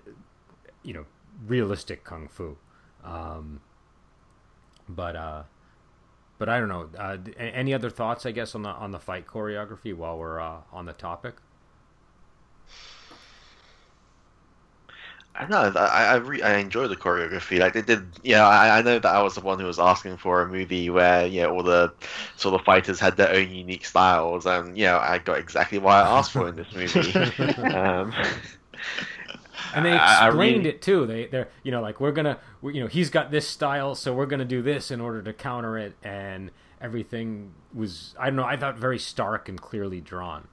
you 0.83 0.93
know 0.93 1.05
realistic 1.45 2.03
kung 2.03 2.27
fu. 2.27 2.55
Um 3.03 3.59
but 4.95 5.15
uh 5.15 5.43
but 6.37 6.49
I 6.49 6.59
don't 6.59 6.67
know. 6.67 6.89
Uh, 6.97 7.17
any 7.37 7.73
other 7.73 7.89
thoughts? 7.89 8.25
I 8.25 8.31
guess 8.31 8.53
on 8.53 8.63
the 8.63 8.69
on 8.69 8.91
the 8.91 8.99
fight 8.99 9.27
choreography 9.27 9.95
while 9.95 10.17
we're 10.17 10.41
uh, 10.41 10.57
on 10.71 10.85
the 10.85 10.93
topic. 10.93 11.35
I 15.35 15.47
know. 15.47 15.71
I 15.75 16.05
I, 16.05 16.15
re- 16.15 16.41
I 16.41 16.57
enjoy 16.57 16.87
the 16.87 16.95
choreography. 16.95 17.59
Like 17.59 17.73
they 17.73 17.81
did. 17.81 18.05
Yeah, 18.23 18.47
I, 18.47 18.79
I 18.79 18.81
know 18.81 18.99
that 18.99 19.09
I 19.09 19.21
was 19.21 19.35
the 19.35 19.41
one 19.41 19.59
who 19.59 19.65
was 19.65 19.79
asking 19.79 20.17
for 20.17 20.41
a 20.41 20.47
movie 20.47 20.89
where 20.89 21.25
yeah 21.25 21.45
all 21.45 21.63
the 21.63 21.93
sort 22.35 22.55
of 22.55 22.65
fighters 22.65 22.99
had 22.99 23.15
their 23.17 23.33
own 23.33 23.49
unique 23.49 23.85
styles, 23.85 24.45
and 24.45 24.77
yeah, 24.77 24.99
I 24.99 25.19
got 25.19 25.39
exactly 25.39 25.77
what 25.77 25.93
I 25.93 26.17
asked 26.17 26.33
for 26.33 26.49
in 26.49 26.55
this 26.55 26.73
movie. 26.75 27.13
um, 27.73 28.13
and 29.75 29.85
they 29.85 29.95
explained 29.95 30.65
it 30.65 30.81
too. 30.81 31.05
They 31.05 31.27
they're 31.27 31.49
you 31.63 31.71
know 31.71 31.81
like 31.81 31.99
we're 31.99 32.11
gonna 32.11 32.39
we, 32.61 32.75
you 32.75 32.81
know 32.81 32.87
he's 32.87 33.09
got 33.09 33.31
this 33.31 33.47
style, 33.47 33.95
so 33.95 34.13
we're 34.13 34.25
gonna 34.25 34.45
do 34.45 34.61
this 34.61 34.91
in 34.91 35.01
order 35.01 35.21
to 35.21 35.33
counter 35.33 35.77
it, 35.77 35.95
and 36.03 36.51
everything 36.81 37.51
was 37.73 38.15
I 38.19 38.27
don't 38.27 38.35
know. 38.35 38.45
I 38.45 38.57
thought 38.57 38.77
very 38.77 38.99
stark 38.99 39.49
and 39.49 39.59
clearly 39.59 40.01
drawn. 40.01 40.47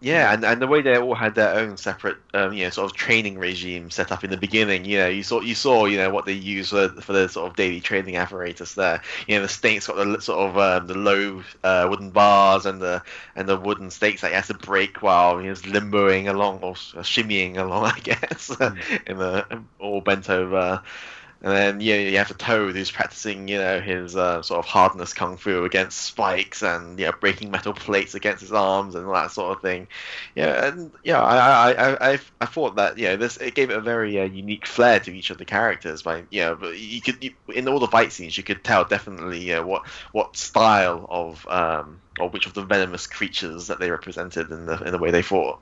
Yeah, 0.00 0.34
and, 0.34 0.44
and 0.44 0.60
the 0.60 0.66
way 0.66 0.82
they 0.82 0.98
all 0.98 1.14
had 1.14 1.34
their 1.34 1.54
own 1.54 1.78
separate, 1.78 2.18
um, 2.34 2.52
you 2.52 2.64
know, 2.64 2.70
sort 2.70 2.90
of 2.90 2.96
training 2.96 3.38
regime 3.38 3.90
set 3.90 4.12
up 4.12 4.24
in 4.24 4.30
the 4.30 4.36
beginning. 4.36 4.84
You 4.84 4.98
know, 4.98 5.08
you 5.08 5.22
saw 5.22 5.40
you 5.40 5.54
saw 5.54 5.86
you 5.86 5.96
know 5.96 6.10
what 6.10 6.26
they 6.26 6.34
use 6.34 6.68
for 6.68 6.88
for 7.00 7.14
the 7.14 7.28
sort 7.30 7.50
of 7.50 7.56
daily 7.56 7.80
training 7.80 8.16
apparatus 8.16 8.74
there. 8.74 9.00
You 9.26 9.36
know, 9.36 9.42
the 9.42 9.48
snake's 9.48 9.86
got 9.86 9.96
the 9.96 10.20
sort 10.20 10.50
of 10.50 10.58
um, 10.58 10.86
the 10.86 10.98
low 10.98 11.42
uh, 11.64 11.86
wooden 11.88 12.10
bars 12.10 12.66
and 12.66 12.80
the 12.80 13.02
and 13.36 13.48
the 13.48 13.56
wooden 13.56 13.90
stakes 13.90 14.20
that 14.20 14.28
he 14.28 14.34
has 14.34 14.48
to 14.48 14.54
break 14.54 15.02
while 15.02 15.38
he's 15.38 15.62
limboing 15.62 16.28
along 16.28 16.60
or 16.60 16.74
shimmying 16.74 17.56
along, 17.56 17.84
I 17.96 17.98
guess, 18.00 18.50
mm. 18.50 19.08
in 19.08 19.16
the 19.16 19.62
all 19.78 20.02
bent 20.02 20.28
over. 20.28 20.82
And 21.42 21.52
then 21.52 21.80
yeah, 21.80 21.96
you 21.96 22.16
have 22.18 22.28
the 22.28 22.34
Toad 22.34 22.74
who's 22.76 22.90
practicing, 22.90 23.46
you 23.48 23.58
know, 23.58 23.80
his 23.80 24.16
uh, 24.16 24.42
sort 24.42 24.58
of 24.58 24.64
hardness 24.66 25.12
kung 25.12 25.36
fu 25.36 25.64
against 25.64 25.98
spikes 26.00 26.62
and 26.62 26.98
you 26.98 27.06
know 27.06 27.12
breaking 27.20 27.50
metal 27.50 27.74
plates 27.74 28.14
against 28.14 28.40
his 28.40 28.52
arms 28.52 28.94
and 28.94 29.06
all 29.06 29.12
that 29.14 29.30
sort 29.32 29.56
of 29.56 29.62
thing. 29.62 29.88
Yeah, 30.34 30.66
and 30.66 30.92
yeah, 31.04 31.20
I 31.22 31.72
I, 31.72 32.12
I, 32.12 32.18
I 32.40 32.46
thought 32.46 32.76
that 32.76 32.98
you 32.98 33.06
know 33.08 33.16
this 33.16 33.36
it 33.36 33.54
gave 33.54 33.70
it 33.70 33.76
a 33.76 33.80
very 33.80 34.18
uh, 34.20 34.24
unique 34.24 34.66
flair 34.66 34.98
to 35.00 35.14
each 35.14 35.30
of 35.30 35.38
the 35.38 35.44
characters. 35.44 36.02
By 36.02 36.24
you 36.30 36.40
know, 36.40 36.56
but 36.56 36.78
you 36.78 37.00
could 37.02 37.22
you, 37.22 37.34
in 37.54 37.68
all 37.68 37.78
the 37.80 37.86
fight 37.88 38.12
scenes 38.12 38.36
you 38.36 38.42
could 38.44 38.64
tell 38.64 38.84
definitely 38.84 39.52
uh, 39.52 39.62
what 39.62 39.86
what 40.12 40.36
style 40.36 41.06
of 41.10 41.46
um 41.48 42.02
or 42.18 42.30
which 42.30 42.46
of 42.46 42.54
the 42.54 42.64
venomous 42.64 43.06
creatures 43.06 43.66
that 43.68 43.78
they 43.78 43.90
represented 43.90 44.50
in 44.50 44.66
the 44.66 44.82
in 44.84 44.92
the 44.92 44.98
way 44.98 45.10
they 45.10 45.22
fought. 45.22 45.60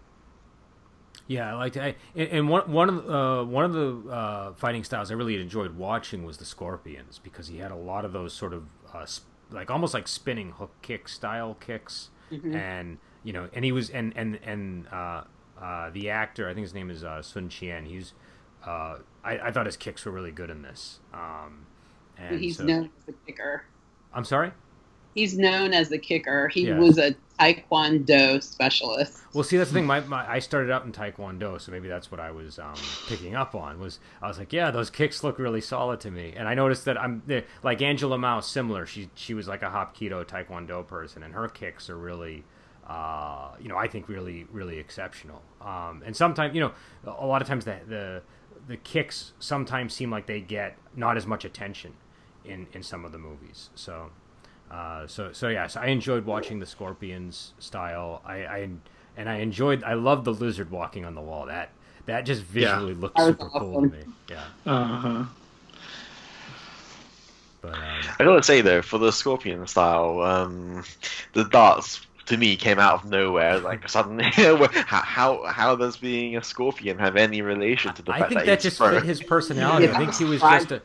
Yeah, 1.26 1.50
I 1.50 1.54
liked 1.54 1.76
it. 1.76 1.96
I, 2.16 2.20
and 2.20 2.48
one 2.48 2.70
one 2.70 2.88
of 2.88 3.04
the, 3.06 3.12
uh, 3.12 3.44
one 3.44 3.64
of 3.64 3.72
the 3.72 4.10
uh, 4.10 4.52
fighting 4.54 4.84
styles 4.84 5.10
I 5.10 5.14
really 5.14 5.40
enjoyed 5.40 5.76
watching 5.76 6.24
was 6.24 6.36
the 6.36 6.44
Scorpions 6.44 7.18
because 7.22 7.48
he 7.48 7.58
had 7.58 7.70
a 7.70 7.76
lot 7.76 8.04
of 8.04 8.12
those 8.12 8.34
sort 8.34 8.52
of 8.52 8.64
uh, 8.92 9.06
sp- 9.08 9.24
like 9.50 9.70
almost 9.70 9.94
like 9.94 10.06
spinning 10.06 10.52
hook 10.52 10.72
kick 10.82 11.08
style 11.08 11.54
kicks, 11.54 12.10
mm-hmm. 12.30 12.54
and 12.54 12.98
you 13.22 13.32
know, 13.32 13.48
and 13.54 13.64
he 13.64 13.72
was 13.72 13.88
and 13.88 14.12
and 14.16 14.38
and 14.44 14.86
uh, 14.88 15.24
uh, 15.60 15.90
the 15.90 16.10
actor 16.10 16.48
I 16.48 16.52
think 16.52 16.64
his 16.64 16.74
name 16.74 16.90
is 16.90 17.02
uh, 17.02 17.22
Sun 17.22 17.48
Qian. 17.48 17.86
He's 17.86 18.12
I, 18.66 18.98
I 19.24 19.50
thought 19.50 19.66
his 19.66 19.76
kicks 19.76 20.04
were 20.04 20.12
really 20.12 20.30
good 20.30 20.50
in 20.50 20.62
this. 20.62 21.00
Um, 21.12 21.66
and 22.18 22.38
he's 22.38 22.58
so, 22.58 22.64
known 22.64 22.90
as 22.98 23.04
the 23.04 23.14
kicker. 23.26 23.64
I'm 24.12 24.24
sorry 24.24 24.52
he's 25.14 25.38
known 25.38 25.72
as 25.72 25.88
the 25.88 25.98
kicker. 25.98 26.48
He 26.48 26.68
yeah. 26.68 26.78
was 26.78 26.98
a 26.98 27.14
taekwondo 27.38 28.42
specialist. 28.42 29.22
Well, 29.32 29.44
see, 29.44 29.56
that's 29.56 29.70
the 29.70 29.74
thing. 29.74 29.86
My, 29.86 30.00
my 30.00 30.30
I 30.30 30.38
started 30.38 30.70
out 30.70 30.84
in 30.84 30.92
taekwondo, 30.92 31.60
so 31.60 31.72
maybe 31.72 31.88
that's 31.88 32.10
what 32.10 32.20
I 32.20 32.30
was 32.30 32.58
um, 32.58 32.74
picking 33.08 33.34
up 33.34 33.54
on. 33.54 33.78
Was 33.78 34.00
I 34.22 34.28
was 34.28 34.38
like, 34.38 34.52
yeah, 34.52 34.70
those 34.70 34.90
kicks 34.90 35.24
look 35.24 35.38
really 35.38 35.60
solid 35.60 36.00
to 36.00 36.10
me, 36.10 36.34
and 36.36 36.48
I 36.48 36.54
noticed 36.54 36.84
that 36.84 37.00
I'm 37.00 37.22
like 37.62 37.82
Angela 37.82 38.18
Mao, 38.18 38.40
similar. 38.40 38.86
She 38.86 39.10
she 39.14 39.34
was 39.34 39.48
like 39.48 39.62
a 39.62 39.70
hapkido 39.70 40.24
taekwondo 40.24 40.86
person, 40.86 41.22
and 41.22 41.34
her 41.34 41.48
kicks 41.48 41.88
are 41.88 41.98
really. 41.98 42.44
Uh, 42.86 43.52
you 43.58 43.70
know, 43.70 43.78
I 43.78 43.88
think 43.88 44.10
really, 44.10 44.46
really 44.52 44.78
exceptional. 44.78 45.40
Um, 45.62 46.02
and 46.04 46.14
sometimes, 46.14 46.54
you 46.54 46.60
know, 46.60 46.72
a 47.06 47.24
lot 47.24 47.40
of 47.40 47.48
times 47.48 47.64
the, 47.64 47.78
the 47.88 48.22
the 48.68 48.76
kicks 48.76 49.32
sometimes 49.38 49.94
seem 49.94 50.10
like 50.10 50.26
they 50.26 50.42
get 50.42 50.76
not 50.94 51.16
as 51.16 51.26
much 51.26 51.46
attention 51.46 51.94
in 52.44 52.66
in 52.74 52.82
some 52.82 53.06
of 53.06 53.12
the 53.12 53.16
movies. 53.16 53.70
So 53.74 54.10
uh, 54.70 55.06
so 55.06 55.32
so 55.32 55.48
yes, 55.48 55.76
I 55.76 55.86
enjoyed 55.86 56.24
watching 56.24 56.58
the 56.58 56.66
Scorpions 56.66 57.52
style. 57.58 58.22
I, 58.24 58.34
I 58.44 58.68
and 59.16 59.28
I 59.28 59.36
enjoyed. 59.36 59.84
I 59.84 59.94
love 59.94 60.24
the 60.24 60.32
lizard 60.32 60.70
walking 60.70 61.04
on 61.04 61.14
the 61.14 61.20
wall. 61.20 61.46
That 61.46 61.70
that 62.06 62.22
just 62.22 62.42
visually 62.42 62.92
yeah. 62.92 63.00
looks 63.00 63.22
super 63.22 63.44
awesome. 63.44 63.60
cool 63.60 63.82
to 63.82 63.88
me. 63.88 64.04
Yeah. 64.30 64.44
Uh 64.66 64.84
huh. 64.84 65.24
But 67.60 67.74
um, 67.74 67.80
I 68.18 68.24
gotta 68.24 68.42
say 68.42 68.60
though, 68.60 68.82
for 68.82 68.98
the 68.98 69.12
Scorpion 69.12 69.66
style, 69.66 70.20
um, 70.20 70.84
the 71.32 71.44
darts 71.44 72.06
to 72.26 72.36
me 72.36 72.56
came 72.56 72.78
out 72.78 73.04
of 73.04 73.10
nowhere. 73.10 73.58
Like 73.58 73.88
suddenly, 73.88 74.24
how, 74.32 74.66
how 74.66 75.44
how 75.44 75.76
does 75.76 75.96
being 75.96 76.36
a 76.36 76.42
Scorpion 76.42 76.98
have 76.98 77.16
any 77.16 77.42
relation 77.42 77.94
to 77.94 78.02
the 78.02 78.12
I 78.12 78.18
fact 78.18 78.28
think 78.30 78.40
that, 78.40 78.46
that 78.46 78.60
just 78.60 78.78
fit 78.78 79.02
his 79.04 79.22
personality. 79.22 79.88
I 79.88 79.98
think 79.98 80.14
he 80.14 80.24
was 80.24 80.40
just 80.40 80.72
a 80.72 80.82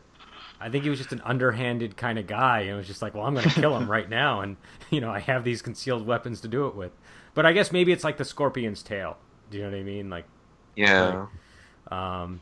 I 0.60 0.70
think 0.70 0.84
he 0.84 0.90
was 0.90 1.00
just 1.00 1.14
an 1.14 1.22
underhanded 1.22 1.96
kind 1.96 2.20
of 2.20 2.28
guy, 2.28 2.62
and 2.62 2.78
was 2.78 2.88
just 2.88 3.02
like, 3.02 3.14
"Well, 3.16 3.26
I'm 3.26 3.34
going 3.34 3.50
to 3.50 3.62
kill 3.62 3.78
him 3.78 3.90
right 3.92 4.10
now," 4.10 4.42
and 4.42 4.58
you 4.90 5.02
know, 5.02 5.10
I 5.10 5.20
have 5.20 5.44
these 5.44 5.62
concealed 5.62 6.06
weapons 6.06 6.42
to 6.42 6.48
do 6.48 6.68
it 6.68 6.76
with. 6.76 6.92
But 7.34 7.46
I 7.46 7.54
guess 7.54 7.72
maybe 7.72 7.92
it's 7.92 8.04
like 8.04 8.18
the 8.18 8.26
scorpion's 8.26 8.84
tail. 8.84 9.18
Do 9.50 9.58
you 9.58 9.64
know 9.64 9.72
what 9.72 9.78
I 9.78 9.84
mean? 9.84 10.10
Like, 10.10 10.26
yeah. 10.76 11.28
Like, 11.90 11.94
um, 11.98 12.42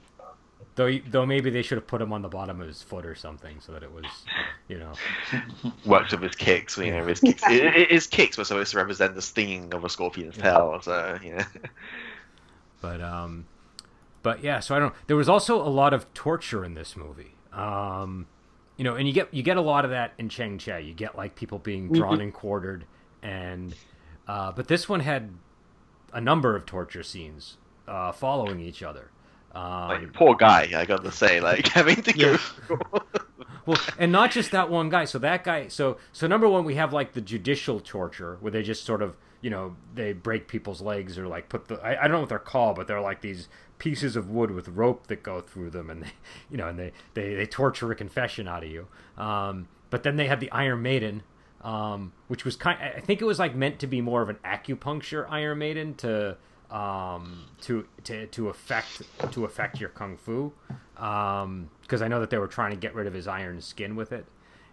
though, 0.76 0.98
though 1.10 1.26
maybe 1.26 1.50
they 1.50 1.62
should 1.62 1.78
have 1.78 1.88
put 1.88 2.02
him 2.02 2.12
on 2.12 2.22
the 2.22 2.30
bottom 2.30 2.60
of 2.62 2.68
his 2.68 2.82
foot 2.82 3.06
or 3.06 3.16
something, 3.16 3.60
so 3.60 3.74
that 3.74 3.84
it 3.84 3.92
was, 3.92 4.06
you 4.68 4.80
know, 4.80 4.94
worked 5.86 6.12
with 6.12 6.22
his 6.22 6.36
kicks. 6.36 6.78
You 6.78 6.92
know, 6.92 7.06
his 7.06 7.20
kicks, 7.20 7.44
his 7.46 8.08
kicks 8.08 8.38
were 8.38 8.44
supposed 8.46 8.72
to 8.72 8.78
represent 8.78 9.16
the 9.16 9.22
stinging 9.22 9.74
of 9.74 9.84
a 9.84 9.90
scorpion's 9.90 10.38
tail. 10.38 10.80
So, 10.82 11.20
yeah. 11.24 11.46
But 12.82 13.02
um, 13.02 13.46
but 14.24 14.44
yeah. 14.44 14.60
So 14.60 14.76
I 14.76 14.80
don't. 14.80 14.94
There 15.08 15.18
was 15.18 15.30
also 15.30 15.62
a 15.62 15.70
lot 15.70 15.94
of 15.94 16.12
torture 16.14 16.64
in 16.66 16.74
this 16.74 16.96
movie. 16.96 17.37
Um, 17.58 18.28
you 18.78 18.84
know, 18.84 18.96
and 18.96 19.08
you 19.08 19.14
get 19.14 19.34
you 19.34 19.44
get 19.44 19.58
a 19.58 19.62
lot 19.62 19.86
of 19.86 19.92
that 19.92 20.14
in 20.18 20.30
Chang 20.30 20.58
Cheh. 20.58 20.78
You 20.78 20.94
get 20.94 21.18
like 21.18 21.36
people 21.36 21.58
being 21.60 21.92
drawn 21.92 22.14
mm-hmm. 22.14 22.22
and 22.22 22.34
quartered, 22.34 22.86
and 23.24 23.74
uh, 24.28 24.52
but 24.52 24.68
this 24.68 24.88
one 24.88 25.00
had 25.00 25.32
a 26.14 26.22
number 26.22 26.56
of 26.56 26.66
torture 26.66 27.04
scenes 27.04 27.58
uh, 27.88 28.12
following 28.12 28.60
each 28.60 28.84
other. 28.84 29.10
Um, 29.54 29.88
like, 29.88 30.14
poor 30.14 30.36
guy, 30.36 30.70
I 30.76 30.86
got 30.86 31.04
to 31.04 31.12
say, 31.12 31.40
like 31.42 31.68
having 31.70 32.02
to 32.04 32.14
go. 32.14 32.38
well, 33.66 33.80
and 33.98 34.12
not 34.12 34.30
just 34.30 34.52
that 34.52 34.70
one 34.70 34.90
guy. 34.90 35.06
So 35.06 35.18
that 35.20 35.44
guy. 35.44 35.68
So 35.70 35.98
so 36.12 36.28
number 36.28 36.48
one, 36.48 36.64
we 36.64 36.76
have 36.76 36.94
like 36.94 37.14
the 37.14 37.22
judicial 37.22 37.80
torture 37.80 38.38
where 38.42 38.52
they 38.52 38.62
just 38.62 38.86
sort 38.86 39.02
of 39.02 39.16
you 39.42 39.50
know 39.50 39.76
they 39.94 40.14
break 40.14 40.48
people's 40.48 40.82
legs 40.82 41.18
or 41.18 41.28
like 41.28 41.50
put 41.50 41.68
the 41.68 41.76
I, 41.76 42.00
I 42.00 42.02
don't 42.04 42.14
know 42.14 42.20
what 42.22 42.30
they're 42.30 42.40
called, 42.40 42.76
but 42.76 42.88
they're 42.88 43.02
like 43.02 43.22
these 43.22 43.48
pieces 43.80 44.16
of 44.16 44.30
wood 44.30 44.52
with 44.52 44.68
rope 44.70 45.08
that 45.08 45.24
go 45.24 45.42
through 45.42 45.70
them, 45.70 45.90
and 45.90 46.04
they 46.04 46.12
you 46.50 46.58
know 46.58 46.68
and 46.68 46.80
they 46.80 46.92
they, 47.14 47.36
they 47.36 47.46
torture 47.46 47.92
a 47.92 47.96
confession 47.96 48.48
out 48.48 48.64
of 48.64 48.70
you. 48.70 48.88
Um, 49.18 49.68
but 49.90 50.04
then 50.04 50.18
they 50.18 50.28
had 50.28 50.40
the 50.40 50.52
Iron 50.52 50.82
Maiden, 50.82 51.24
um, 51.62 52.14
which 52.28 52.46
was 52.46 52.56
kind. 52.56 52.80
I 52.82 53.00
think 53.00 53.22
it 53.22 53.26
was 53.26 53.40
like 53.40 53.56
meant 53.56 53.80
to 53.80 53.88
be 53.88 54.02
more 54.02 54.22
of 54.22 54.30
an 54.30 54.38
acupuncture 54.44 55.26
Iron 55.30 55.60
Maiden 55.60 55.96
to 55.96 56.38
um, 56.72 57.46
to 57.62 57.88
to 58.04 58.28
to 58.28 58.50
affect 58.50 59.04
to 59.32 59.46
affect 59.46 59.80
your 59.80 59.90
kung 59.90 60.18
fu, 60.18 60.52
because 60.94 61.44
um, 61.44 61.70
I 61.92 62.08
know 62.08 62.20
that 62.20 62.30
they 62.30 62.38
were 62.38 62.48
trying 62.48 62.72
to 62.72 62.78
get 62.78 62.94
rid 62.94 63.08
of 63.08 63.14
his 63.14 63.28
iron 63.28 63.62
skin 63.62 63.96
with 63.96 64.12
it, 64.12 64.26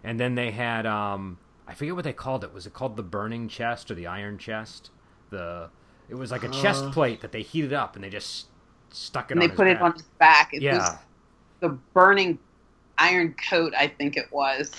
and 0.03 0.19
then 0.19 0.35
they 0.35 0.51
had 0.51 0.85
um, 0.85 1.37
I 1.67 1.73
forget 1.73 1.95
what 1.95 2.03
they 2.03 2.13
called 2.13 2.43
it. 2.43 2.53
Was 2.53 2.65
it 2.65 2.73
called 2.73 2.95
the 2.95 3.03
burning 3.03 3.47
chest 3.47 3.89
or 3.89 3.95
the 3.95 4.07
iron 4.07 4.37
chest? 4.37 4.91
The 5.29 5.69
it 6.09 6.15
was 6.15 6.31
like 6.31 6.43
a 6.43 6.49
uh, 6.49 6.61
chest 6.61 6.91
plate 6.91 7.21
that 7.21 7.31
they 7.31 7.41
heated 7.41 7.73
up 7.73 7.95
and 7.95 8.03
they 8.03 8.09
just 8.09 8.47
stuck 8.91 9.31
it. 9.31 9.33
And 9.33 9.41
they 9.41 9.47
put 9.47 9.65
back. 9.65 9.75
it 9.75 9.81
on 9.81 9.93
his 9.93 10.01
back. 10.19 10.53
It 10.53 10.61
yeah. 10.61 10.97
the 11.59 11.69
burning 11.93 12.37
iron 12.97 13.35
coat, 13.49 13.73
I 13.77 13.87
think 13.87 14.17
it 14.17 14.31
was. 14.31 14.71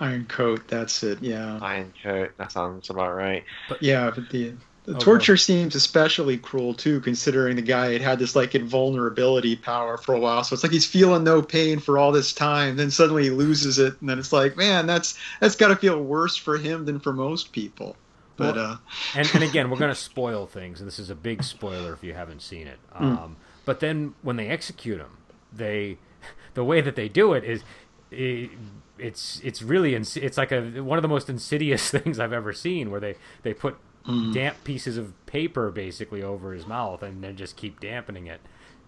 Iron 0.00 0.26
coat, 0.26 0.66
that's 0.66 1.02
it. 1.02 1.22
Yeah. 1.22 1.58
Iron 1.62 1.92
coat. 2.02 2.32
That 2.36 2.50
sounds 2.50 2.90
about 2.90 3.14
right. 3.14 3.44
But 3.68 3.82
yeah, 3.82 4.10
but 4.12 4.28
the 4.30 4.54
the 4.84 4.96
oh, 4.96 4.98
torture 4.98 5.36
seems 5.36 5.76
especially 5.76 6.36
cruel 6.36 6.74
too, 6.74 7.00
considering 7.00 7.54
the 7.54 7.62
guy 7.62 7.92
had 7.92 8.02
had 8.02 8.18
this 8.18 8.34
like 8.34 8.54
invulnerability 8.54 9.54
power 9.54 9.96
for 9.96 10.14
a 10.14 10.18
while. 10.18 10.42
So 10.42 10.54
it's 10.54 10.64
like 10.64 10.72
he's 10.72 10.86
feeling 10.86 11.22
no 11.22 11.40
pain 11.40 11.78
for 11.78 11.98
all 11.98 12.10
this 12.10 12.32
time, 12.32 12.76
then 12.76 12.90
suddenly 12.90 13.24
he 13.24 13.30
loses 13.30 13.78
it, 13.78 13.94
and 14.00 14.08
then 14.08 14.18
it's 14.18 14.32
like, 14.32 14.56
man, 14.56 14.86
that's 14.86 15.16
that's 15.40 15.54
got 15.54 15.68
to 15.68 15.76
feel 15.76 16.02
worse 16.02 16.36
for 16.36 16.58
him 16.58 16.84
than 16.84 16.98
for 16.98 17.12
most 17.12 17.52
people. 17.52 17.96
But 18.36 18.56
well, 18.56 18.72
uh, 18.72 18.76
and 19.14 19.30
and 19.34 19.44
again, 19.48 19.70
we're 19.70 19.78
gonna 19.78 19.94
spoil 19.94 20.46
things, 20.46 20.80
and 20.80 20.88
this 20.88 20.98
is 20.98 21.10
a 21.10 21.14
big 21.14 21.44
spoiler 21.44 21.92
if 21.92 22.02
you 22.02 22.14
haven't 22.14 22.42
seen 22.42 22.66
it. 22.66 22.78
Hmm. 22.92 23.04
Um, 23.04 23.18
mm. 23.18 23.34
But 23.64 23.78
then 23.78 24.14
when 24.22 24.34
they 24.34 24.48
execute 24.48 24.98
him, 24.98 25.18
they 25.52 25.98
the 26.54 26.64
way 26.64 26.80
that 26.80 26.96
they 26.96 27.08
do 27.08 27.34
it 27.34 27.44
is. 27.44 27.62
It, 28.10 28.50
it's 28.98 29.40
it's 29.42 29.62
really 29.62 29.94
it's 29.94 30.36
like 30.36 30.52
a 30.52 30.80
one 30.80 30.96
of 30.96 31.02
the 31.02 31.08
most 31.08 31.28
insidious 31.28 31.90
things 31.90 32.20
I've 32.20 32.32
ever 32.32 32.52
seen 32.52 32.90
where 32.90 33.00
they 33.00 33.16
they 33.42 33.52
put 33.52 33.76
mm. 34.06 34.32
damp 34.32 34.62
pieces 34.64 34.96
of 34.96 35.14
paper 35.26 35.70
basically 35.70 36.22
over 36.22 36.52
his 36.52 36.66
mouth 36.66 37.02
and 37.02 37.22
then 37.22 37.36
just 37.36 37.56
keep 37.56 37.80
dampening 37.80 38.26
it. 38.26 38.40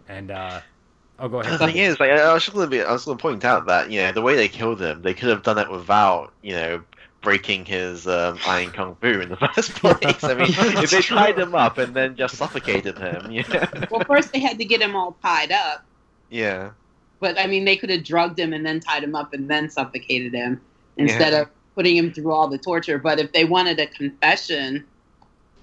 And 0.09 0.31
uh, 0.31 0.61
oh, 1.19 1.29
go 1.29 1.41
ahead. 1.41 1.59
The 1.59 1.67
thing 1.67 1.77
is, 1.77 1.99
like, 1.99 2.11
I 2.11 2.33
was 2.33 2.49
going 2.49 2.67
to 2.67 2.71
be, 2.71 2.83
I 2.83 2.93
was 2.93 3.05
going 3.05 3.17
to 3.17 3.23
point 3.23 3.45
out 3.45 3.67
that 3.67 3.91
you 3.91 4.03
know 4.03 4.13
the 4.13 4.23
way 4.23 4.37
they 4.37 4.49
killed 4.49 4.81
him, 4.81 5.03
they 5.03 5.15
could 5.15 5.29
have 5.31 5.43
done 5.43 5.59
it 5.59 5.71
without 5.71 6.33
you 6.43 6.55
know 6.55 6.83
breaking 7.23 7.65
his 7.65 8.07
um, 8.07 8.39
iron 8.47 8.71
kung 8.71 8.95
fu 9.01 9.21
in 9.21 9.31
the 9.31 9.37
first 9.55 9.73
place. 9.77 10.23
I 10.23 10.35
mean, 10.35 10.49
if 10.49 10.91
they 10.91 11.01
tied 11.01 11.39
him 11.39 11.55
up 11.55 11.79
and 11.79 11.95
then 11.95 12.17
just 12.17 12.37
suffocated 12.37 12.99
him, 12.99 13.31
yeah. 13.33 13.87
Well, 13.91 14.05
first 14.05 14.33
they 14.33 14.41
had 14.41 14.59
to 14.59 14.65
get 14.65 14.81
him 14.81 14.95
all 14.95 15.17
tied 15.23 15.51
up. 15.51 15.85
Yeah. 16.31 16.71
But 17.21 17.39
I 17.39 17.47
mean, 17.47 17.65
they 17.65 17.77
could 17.77 17.91
have 17.91 18.05
drugged 18.05 18.39
him 18.39 18.53
and 18.53 18.65
then 18.65 18.81
tied 18.81 19.03
him 19.03 19.15
up 19.15 19.33
and 19.33 19.49
then 19.49 19.71
suffocated 19.71 20.35
him 20.35 20.61
instead 20.97 21.33
yeah. 21.33 21.43
of 21.43 21.49
putting 21.75 21.97
him 21.97 22.13
through 22.13 22.31
all 22.31 22.49
the 22.49 22.59
torture. 22.59 22.99
But 22.99 23.19
if 23.19 23.33
they 23.33 23.45
wanted 23.45 23.81
a 23.81 23.87
confession, 23.87 24.85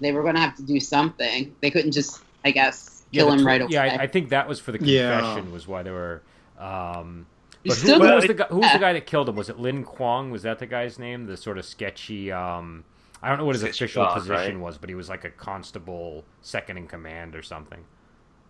they 0.02 0.12
were 0.12 0.22
going 0.22 0.34
to 0.34 0.40
have 0.40 0.56
to 0.56 0.62
do 0.62 0.80
something. 0.80 1.54
They 1.60 1.70
couldn't 1.70 1.92
just, 1.92 2.22
I 2.44 2.50
guess, 2.50 3.04
kill 3.12 3.28
yeah, 3.28 3.34
him 3.34 3.46
right 3.46 3.60
away. 3.60 3.70
Yeah, 3.72 3.84
I, 3.84 4.02
I, 4.02 4.06
think 4.06 4.30
that 4.30 4.48
was 4.48 4.60
for 4.60 4.72
the 4.72 4.78
confession. 4.78 5.46
Yeah. 5.46 5.52
Was 5.52 5.66
why 5.66 5.82
they 5.82 5.90
were. 5.90 6.22
Um, 6.58 7.26
but 7.64 7.76
who, 7.78 7.94
who, 7.94 8.14
was 8.14 8.26
the 8.26 8.34
guy, 8.34 8.46
who 8.46 8.58
was 8.58 8.72
the 8.72 8.78
guy 8.78 8.92
that 8.92 9.06
killed 9.06 9.28
him? 9.28 9.36
Was 9.36 9.48
it 9.48 9.58
Lin 9.58 9.84
Kuang? 9.84 10.30
Was 10.30 10.42
that 10.42 10.58
the 10.58 10.66
guy's 10.66 10.98
name? 10.98 11.26
The 11.26 11.36
sort 11.36 11.58
of 11.58 11.64
sketchy. 11.64 12.32
Um, 12.32 12.84
I 13.22 13.28
don't 13.28 13.38
know 13.38 13.44
what 13.44 13.54
his 13.54 13.62
official 13.62 14.04
God, 14.04 14.14
position 14.14 14.56
right? 14.56 14.64
was, 14.64 14.78
but 14.78 14.88
he 14.88 14.96
was 14.96 15.08
like 15.08 15.24
a 15.24 15.30
constable, 15.30 16.24
second 16.40 16.76
in 16.76 16.88
command 16.88 17.36
or 17.36 17.42
something. 17.42 17.84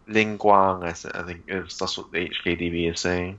Lin 0.09 0.38
Kuang, 0.38 0.83
I 0.83 1.23
think 1.23 1.47
that's 1.47 1.99
what 1.99 2.11
the 2.11 2.29
HKDB 2.29 2.91
is 2.91 3.01
saying. 3.01 3.38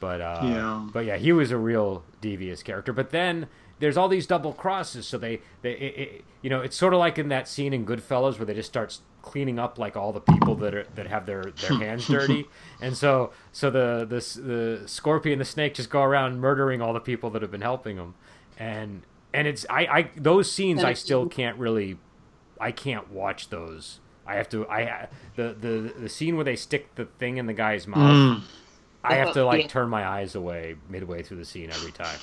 But 0.00 0.20
uh, 0.20 0.40
yeah. 0.44 0.88
but 0.92 1.04
yeah, 1.04 1.16
he 1.16 1.32
was 1.32 1.50
a 1.50 1.56
real 1.56 2.04
devious 2.20 2.62
character. 2.62 2.92
But 2.92 3.10
then 3.10 3.48
there's 3.80 3.96
all 3.96 4.08
these 4.08 4.26
double 4.26 4.52
crosses. 4.52 5.06
So 5.06 5.18
they, 5.18 5.40
they 5.62 5.72
it, 5.72 5.98
it, 5.98 6.24
you 6.42 6.50
know, 6.50 6.60
it's 6.60 6.76
sort 6.76 6.94
of 6.94 6.98
like 6.98 7.18
in 7.18 7.28
that 7.28 7.48
scene 7.48 7.72
in 7.72 7.86
Goodfellas 7.86 8.38
where 8.38 8.46
they 8.46 8.54
just 8.54 8.68
start 8.68 8.98
cleaning 9.22 9.58
up 9.58 9.78
like 9.78 9.96
all 9.96 10.12
the 10.12 10.20
people 10.20 10.54
that 10.56 10.74
are 10.74 10.86
that 10.94 11.06
have 11.06 11.26
their 11.26 11.44
their 11.44 11.78
hands 11.78 12.06
dirty, 12.06 12.46
and 12.80 12.96
so 12.96 13.32
so 13.52 13.70
the 13.70 14.06
the 14.08 14.40
the 14.40 14.88
scorpion, 14.88 15.34
and 15.34 15.40
the 15.40 15.44
snake, 15.44 15.74
just 15.74 15.90
go 15.90 16.02
around 16.02 16.40
murdering 16.40 16.80
all 16.80 16.92
the 16.92 17.00
people 17.00 17.30
that 17.30 17.42
have 17.42 17.50
been 17.50 17.60
helping 17.60 17.96
them, 17.96 18.14
and 18.58 19.02
and 19.32 19.46
it's 19.46 19.66
I 19.68 19.86
I 19.86 20.10
those 20.16 20.50
scenes 20.50 20.84
I 20.84 20.94
still 20.94 21.28
can't 21.28 21.58
really, 21.58 21.98
I 22.60 22.72
can't 22.72 23.10
watch 23.10 23.50
those. 23.50 24.00
I 24.26 24.34
have 24.34 24.48
to 24.50 24.68
I 24.68 25.08
the 25.36 25.56
the 25.58 25.94
the 25.98 26.08
scene 26.08 26.36
where 26.36 26.44
they 26.44 26.56
stick 26.56 26.94
the 26.96 27.06
thing 27.06 27.38
in 27.38 27.46
the 27.46 27.54
guy's 27.54 27.86
mouth. 27.86 27.98
Mm. 27.98 28.42
I 29.04 29.14
have 29.14 29.32
to 29.34 29.44
like 29.44 29.68
turn 29.68 29.88
my 29.88 30.06
eyes 30.06 30.34
away 30.34 30.74
midway 30.88 31.22
through 31.22 31.38
the 31.38 31.44
scene 31.44 31.70
every 31.70 31.92
time 31.92 32.18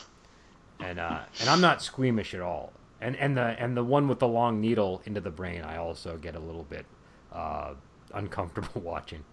and 0.80 1.00
uh, 1.00 1.22
and 1.40 1.50
I'm 1.50 1.62
not 1.62 1.82
squeamish 1.82 2.34
at 2.34 2.42
all. 2.42 2.74
And 3.02 3.16
and 3.18 3.38
the 3.38 3.42
and 3.42 3.76
the 3.76 3.84
one 3.84 4.08
with 4.08 4.20
the 4.20 4.28
long 4.28 4.62
needle 4.62 5.02
into 5.06 5.22
the 5.22 5.30
brain, 5.30 5.62
I 5.62 5.78
also 5.78 6.18
get 6.18 6.36
a 6.36 6.40
little 6.40 6.64
bit 6.64 6.86
uh, 7.32 7.74
uncomfortable 8.14 8.82
watching. 8.82 9.24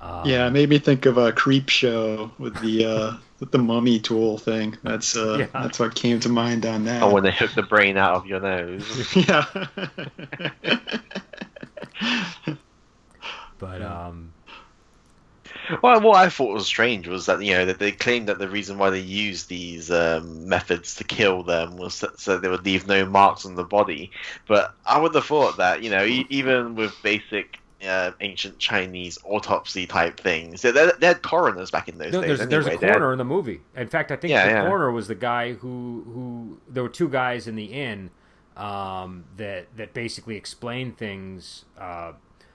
Um, 0.00 0.26
yeah, 0.26 0.46
it 0.46 0.50
made 0.50 0.68
me 0.68 0.78
think 0.78 1.06
of 1.06 1.16
a 1.16 1.32
creep 1.32 1.70
show 1.70 2.30
with 2.38 2.60
the 2.60 2.84
uh, 2.84 3.16
with 3.40 3.52
the 3.52 3.58
mummy 3.58 3.98
tool 3.98 4.36
thing. 4.36 4.76
That's 4.82 5.16
uh, 5.16 5.38
yeah. 5.38 5.46
that's 5.52 5.78
what 5.78 5.94
came 5.94 6.20
to 6.20 6.28
mind 6.28 6.66
on 6.66 6.84
that. 6.84 7.02
Oh, 7.02 7.10
when 7.10 7.22
they 7.22 7.32
hook 7.32 7.54
the 7.54 7.62
brain 7.62 7.96
out 7.96 8.14
of 8.14 8.26
your 8.26 8.40
nose. 8.40 9.16
yeah. 9.16 9.46
but 13.58 13.80
um, 13.80 14.33
well, 15.82 16.00
what 16.00 16.16
I 16.16 16.28
thought 16.28 16.52
was 16.52 16.66
strange 16.66 17.08
was 17.08 17.26
that 17.26 17.42
you 17.42 17.54
know 17.54 17.64
that 17.66 17.78
they 17.78 17.92
claimed 17.92 18.28
that 18.28 18.38
the 18.38 18.48
reason 18.48 18.78
why 18.78 18.90
they 18.90 19.00
used 19.00 19.48
these 19.48 19.90
um, 19.90 20.48
methods 20.48 20.94
to 20.96 21.04
kill 21.04 21.42
them 21.42 21.76
was 21.76 21.94
so, 21.94 22.10
so 22.16 22.38
they 22.38 22.48
would 22.48 22.64
leave 22.64 22.86
no 22.86 23.06
marks 23.06 23.46
on 23.46 23.54
the 23.54 23.64
body. 23.64 24.10
But 24.46 24.74
I 24.86 25.00
would 25.00 25.14
have 25.14 25.24
thought 25.24 25.56
that 25.58 25.82
you 25.82 25.90
know 25.90 26.04
e- 26.04 26.26
even 26.30 26.74
with 26.74 26.94
basic 27.02 27.58
uh, 27.86 28.12
ancient 28.20 28.58
Chinese 28.58 29.18
autopsy 29.24 29.86
type 29.86 30.18
things. 30.18 30.62
They, 30.62 30.72
they 30.72 31.06
had 31.06 31.22
coroners 31.22 31.70
back 31.70 31.88
in 31.88 31.98
those 31.98 32.12
no, 32.12 32.20
days. 32.20 32.38
There's, 32.38 32.66
anyway. 32.66 32.78
there's 32.78 32.82
a 32.82 32.92
coroner 32.92 33.12
in 33.12 33.18
the 33.18 33.24
movie. 33.24 33.60
In 33.76 33.88
fact, 33.88 34.10
I 34.10 34.16
think 34.16 34.30
yeah, 34.30 34.46
the 34.46 34.52
yeah. 34.52 34.66
coroner 34.66 34.90
was 34.90 35.08
the 35.08 35.14
guy 35.14 35.52
who 35.52 36.04
who 36.06 36.58
there 36.68 36.82
were 36.82 36.88
two 36.88 37.08
guys 37.08 37.46
in 37.46 37.56
the 37.56 37.66
inn 37.66 38.10
um, 38.56 39.24
that 39.36 39.66
that 39.76 39.94
basically 39.94 40.36
explained 40.36 40.96
things 40.96 41.64
uh, 41.78 42.12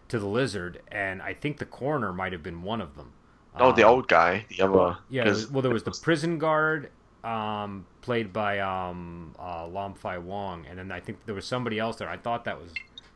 to 0.10 0.20
the 0.20 0.28
lizard, 0.28 0.82
and 0.92 1.22
I 1.22 1.34
think 1.34 1.58
the 1.58 1.66
coroner 1.66 2.12
might 2.12 2.34
have 2.34 2.44
been 2.44 2.62
one 2.62 2.82
of 2.82 2.96
them. 2.96 3.14
Oh, 3.56 3.70
um, 3.70 3.76
the 3.76 3.84
old 3.84 4.08
guy, 4.08 4.46
the 4.50 4.62
other. 4.62 4.98
Yeah, 5.10 5.34
well, 5.52 5.62
there 5.62 5.72
was 5.72 5.84
the 5.84 5.92
prison 5.92 6.38
guard, 6.38 6.90
um, 7.24 7.86
played 8.02 8.34
by 8.34 8.60
um, 8.60 9.36
uh, 9.40 9.68
Lam 9.68 9.94
Fai 9.94 10.18
Wong, 10.18 10.66
and 10.70 10.78
then 10.78 10.92
I 10.92 11.00
think 11.00 11.26
there 11.26 11.36
was 11.36 11.46
somebody 11.46 11.80
else 11.80 11.98
there. 11.98 12.10
I 12.10 12.18
thought 12.18 12.46
that 12.46 12.60
was 12.60 12.72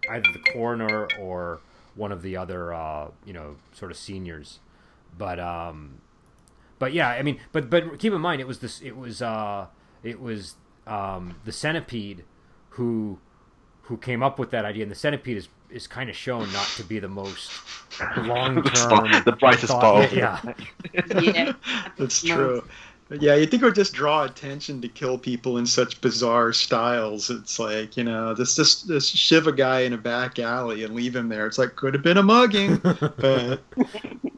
either 0.10 0.32
the 0.32 0.52
coroner 0.52 1.08
or 1.20 1.62
one 1.96 2.12
of 2.12 2.22
the 2.22 2.38
other, 2.38 2.74
uh, 2.74 3.10
you 3.26 3.34
know, 3.34 3.56
sort 3.74 3.92
of 3.92 3.98
seniors. 3.98 4.60
But 5.18 5.40
um, 5.40 6.00
but 6.80 6.94
yeah, 6.94 7.10
I 7.10 7.22
mean, 7.22 7.40
but 7.52 7.70
but 7.70 8.00
keep 8.00 8.14
in 8.14 8.22
mind, 8.22 8.42
it 8.42 8.48
was 8.48 8.60
this, 8.60 8.82
it 8.82 8.98
was 8.98 9.22
uh, 9.22 9.68
it 10.04 10.20
was 10.20 10.56
um, 10.86 11.36
the 11.46 11.52
centipede 11.52 12.24
who 12.70 13.20
who 13.84 13.98
came 13.98 14.24
up 14.24 14.40
with 14.40 14.52
that 14.52 14.66
idea, 14.66 14.84
and 14.84 14.92
the 14.92 14.96
centipede 14.96 15.38
is 15.38 15.48
is 15.70 15.88
kind 15.88 16.10
of 16.10 16.16
shown 16.16 16.52
not 16.54 16.68
to 16.78 16.84
be 16.84 17.00
the 17.00 17.08
most 17.08 17.52
long 18.18 18.62
term, 18.76 19.10
the 19.26 19.36
brightest 19.40 19.70
ball. 19.70 20.04
Yeah, 20.12 20.40
yeah. 21.22 21.54
that's 21.98 22.22
true. 22.22 22.64
Yeah, 23.10 23.36
you 23.36 23.46
think 23.46 23.62
it 23.62 23.66
would 23.66 23.76
just 23.76 23.94
draw 23.94 24.24
attention 24.24 24.82
to 24.82 24.88
kill 24.88 25.18
people 25.18 25.58
in 25.58 25.66
such 25.66 26.02
bizarre 26.02 26.54
styles. 26.54 27.30
It's 27.30 27.60
like 27.60 27.98
you 27.98 28.04
know, 28.04 28.34
this 28.34 28.56
this 28.56 28.82
this 28.82 29.08
shiv 29.08 29.46
a 29.48 29.52
guy 29.52 29.82
in 29.82 29.94
a 29.94 29.98
back 29.98 30.40
alley 30.40 30.84
and 30.84 30.96
leave 30.96 31.16
him 31.16 31.30
there. 31.30 31.46
It's 31.46 31.58
like 31.58 31.76
could 31.76 31.94
have 31.94 32.04
been 32.04 32.18
a 32.18 32.24
mugging, 32.24 32.78
but 33.18 33.62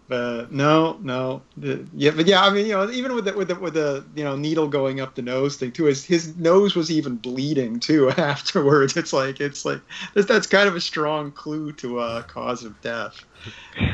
but 0.07 0.51
no, 0.51 0.97
no, 1.01 1.41
yeah, 1.57 2.11
but 2.11 2.27
yeah. 2.27 2.43
I 2.43 2.49
mean, 2.49 2.65
you 2.65 2.73
know, 2.73 2.89
even 2.89 3.15
with 3.15 3.25
the, 3.25 3.33
with 3.33 3.47
the 3.47 3.55
with 3.55 3.75
the 3.75 4.05
you 4.15 4.23
know 4.23 4.35
needle 4.35 4.67
going 4.67 4.99
up 4.99 5.15
the 5.15 5.21
nose 5.21 5.57
thing 5.57 5.71
too, 5.71 5.85
his 5.85 6.03
his 6.03 6.35
nose 6.35 6.75
was 6.75 6.91
even 6.91 7.15
bleeding 7.15 7.79
too 7.79 8.09
afterwards. 8.17 8.97
It's 8.97 9.13
like 9.13 9.39
it's 9.39 9.63
like 9.63 9.81
that's, 10.13 10.27
that's 10.27 10.47
kind 10.47 10.67
of 10.67 10.75
a 10.75 10.81
strong 10.81 11.31
clue 11.31 11.71
to 11.73 12.01
a 12.01 12.23
cause 12.23 12.63
of 12.63 12.79
death. 12.81 13.23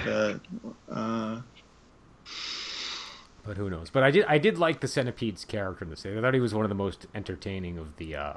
But, 0.05 0.39
uh, 0.89 1.41
but 3.51 3.57
but 3.57 3.61
who 3.61 3.69
knows? 3.69 3.89
But 3.89 4.03
I 4.03 4.11
did 4.11 4.23
I 4.29 4.37
did 4.37 4.57
like 4.57 4.79
the 4.79 4.87
centipede's 4.87 5.43
character 5.43 5.83
in 5.83 5.89
this. 5.89 6.05
I 6.05 6.21
thought 6.21 6.33
he 6.33 6.39
was 6.39 6.53
one 6.53 6.63
of 6.63 6.69
the 6.69 6.75
most 6.75 7.07
entertaining 7.13 7.77
of 7.77 7.97
the 7.97 8.15
uh, 8.15 8.33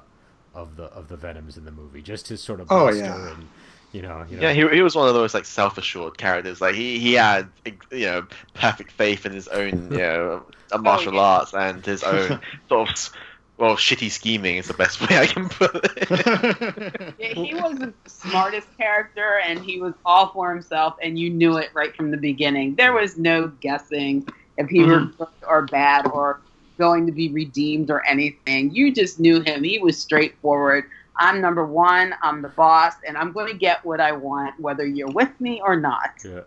of 0.53 0.74
the 0.74 0.87
of 0.87 1.07
the 1.07 1.16
venoms 1.16 1.57
in 1.57 1.64
the 1.64 1.70
movie. 1.70 2.03
Just 2.03 2.27
his 2.27 2.40
sort 2.40 2.59
of 2.59 2.66
oh 2.68 2.90
yeah. 2.90 3.31
And, 3.31 3.46
you 3.92 4.03
know, 4.03 4.27
you 4.29 4.38
know, 4.38 4.42
yeah, 4.42 4.53
he, 4.53 4.68
he 4.74 4.83
was 4.83 4.96
one 4.96 5.07
of 5.07 5.14
those 5.14 5.33
like 5.33 5.44
self-assured 5.44 6.18
characters. 6.18 6.61
Like 6.61 6.74
he, 6.74 6.98
he 6.98 7.12
had 7.12 7.48
you 7.92 8.07
know 8.07 8.27
perfect 8.55 8.90
faith 8.90 9.24
in 9.24 9.31
his 9.31 9.46
own 9.46 9.92
you 9.92 9.98
know 9.98 10.42
martial 10.81 11.12
oh, 11.12 11.22
yeah. 11.22 11.29
arts 11.29 11.55
and 11.55 11.87
his 11.87 12.03
own 12.03 12.40
sort 12.68 12.90
of 12.90 13.11
well, 13.57 13.77
shitty 13.77 14.11
scheming 14.11 14.57
is 14.57 14.66
the 14.66 14.74
best 14.74 15.00
way 15.00 15.16
I 15.16 15.27
can 15.27 15.48
put 15.48 15.77
it. 15.77 17.14
yeah, 17.20 17.35
he 17.35 17.55
was 17.55 17.79
the 17.79 17.94
smartest 18.07 18.66
character, 18.77 19.38
and 19.46 19.61
he 19.61 19.81
was 19.81 19.94
all 20.05 20.33
for 20.33 20.53
himself, 20.53 20.96
and 21.00 21.16
you 21.16 21.31
knew 21.31 21.57
it 21.59 21.70
right 21.72 21.94
from 21.94 22.11
the 22.11 22.16
beginning. 22.16 22.74
There 22.74 22.92
was 22.92 23.16
no 23.16 23.46
guessing 23.46 24.27
if 24.57 24.69
he 24.69 24.81
mm-hmm. 24.81 25.07
was 25.07 25.14
good 25.17 25.49
or 25.49 25.62
bad 25.62 26.07
or 26.07 26.40
going 26.79 27.07
to 27.07 27.12
be 27.12 27.31
redeemed 27.31 27.90
or 27.90 28.05
anything. 28.07 28.75
You 28.75 28.93
just 28.93 29.21
knew 29.21 29.40
him. 29.40 29.62
He 29.62 29.79
was 29.79 30.01
straightforward. 30.01 30.85
I'm 31.17 31.40
number 31.40 31.64
one. 31.64 32.14
I'm 32.23 32.43
the 32.43 32.49
boss, 32.49 32.95
and 33.07 33.17
I'm 33.17 33.33
going 33.33 33.47
to 33.53 33.59
get 33.59 33.85
what 33.85 34.01
I 34.01 34.12
want, 34.12 34.59
whether 34.59 34.85
you're 34.85 35.11
with 35.11 35.40
me 35.40 35.61
or 35.64 35.77
not. 35.77 36.11
Yeah. 36.25 36.40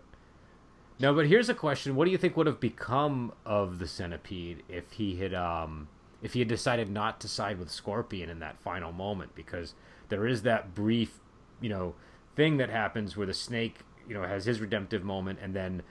No, 0.99 1.13
but 1.13 1.27
here's 1.27 1.47
a 1.47 1.53
question: 1.53 1.95
What 1.95 2.05
do 2.05 2.11
you 2.11 2.17
think 2.17 2.35
would 2.35 2.47
have 2.47 2.59
become 2.59 3.31
of 3.45 3.79
the 3.79 3.87
centipede 3.87 4.63
if 4.67 4.91
he 4.93 5.17
had 5.17 5.33
um 5.33 5.87
if 6.21 6.33
he 6.33 6.39
had 6.39 6.47
decided 6.47 6.89
not 6.89 7.19
to 7.21 7.27
side 7.27 7.59
with 7.59 7.69
Scorpion 7.69 8.29
in 8.29 8.39
that 8.39 8.59
final 8.59 8.91
moment, 8.91 9.35
because 9.35 9.73
there 10.09 10.25
is 10.25 10.41
that 10.41 10.73
brief, 10.73 11.19
you 11.61 11.69
know, 11.69 11.93
thing 12.35 12.57
that 12.57 12.69
happens 12.69 13.15
where 13.15 13.27
the 13.27 13.33
snake, 13.33 13.77
you 14.07 14.15
know, 14.15 14.23
has 14.23 14.45
his 14.45 14.59
redemptive 14.59 15.03
moment, 15.03 15.39
and 15.41 15.53
then 15.53 15.83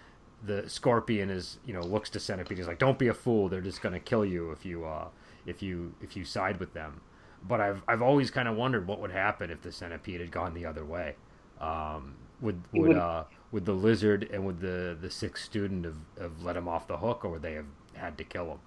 the 0.44 0.68
Scorpion 0.68 1.30
is, 1.30 1.58
you 1.64 1.72
know, 1.72 1.80
looks 1.80 2.10
to 2.10 2.20
Centipede. 2.20 2.58
He's 2.58 2.66
like, 2.66 2.78
"Don't 2.78 2.98
be 2.98 3.08
a 3.08 3.14
fool. 3.14 3.48
They're 3.48 3.60
just 3.60 3.82
gonna 3.82 4.00
kill 4.00 4.24
you 4.24 4.50
if 4.50 4.64
you, 4.64 4.84
uh, 4.84 5.08
if 5.46 5.62
you, 5.62 5.94
if 6.00 6.16
you 6.16 6.24
side 6.24 6.60
with 6.60 6.72
them." 6.74 7.00
But 7.46 7.60
I've, 7.60 7.82
I've 7.86 8.02
always 8.02 8.30
kind 8.30 8.48
of 8.48 8.56
wondered 8.56 8.86
what 8.86 9.00
would 9.00 9.12
happen 9.12 9.50
if 9.50 9.62
the 9.62 9.72
Centipede 9.72 10.20
had 10.20 10.30
gone 10.30 10.54
the 10.54 10.66
other 10.66 10.84
way. 10.84 11.14
Um, 11.60 12.14
would, 12.40 12.60
would, 12.72 12.96
uh, 12.96 13.24
would 13.52 13.64
the 13.64 13.72
lizard 13.72 14.28
and 14.30 14.44
would 14.44 14.60
the 14.60 14.96
the 15.00 15.10
sixth 15.10 15.44
student 15.44 15.84
have, 15.84 15.96
have 16.20 16.42
let 16.42 16.56
him 16.56 16.68
off 16.68 16.86
the 16.86 16.98
hook, 16.98 17.24
or 17.24 17.30
would 17.30 17.42
they 17.42 17.54
have 17.54 17.66
had 17.94 18.18
to 18.18 18.24
kill 18.24 18.50
him? 18.52 18.58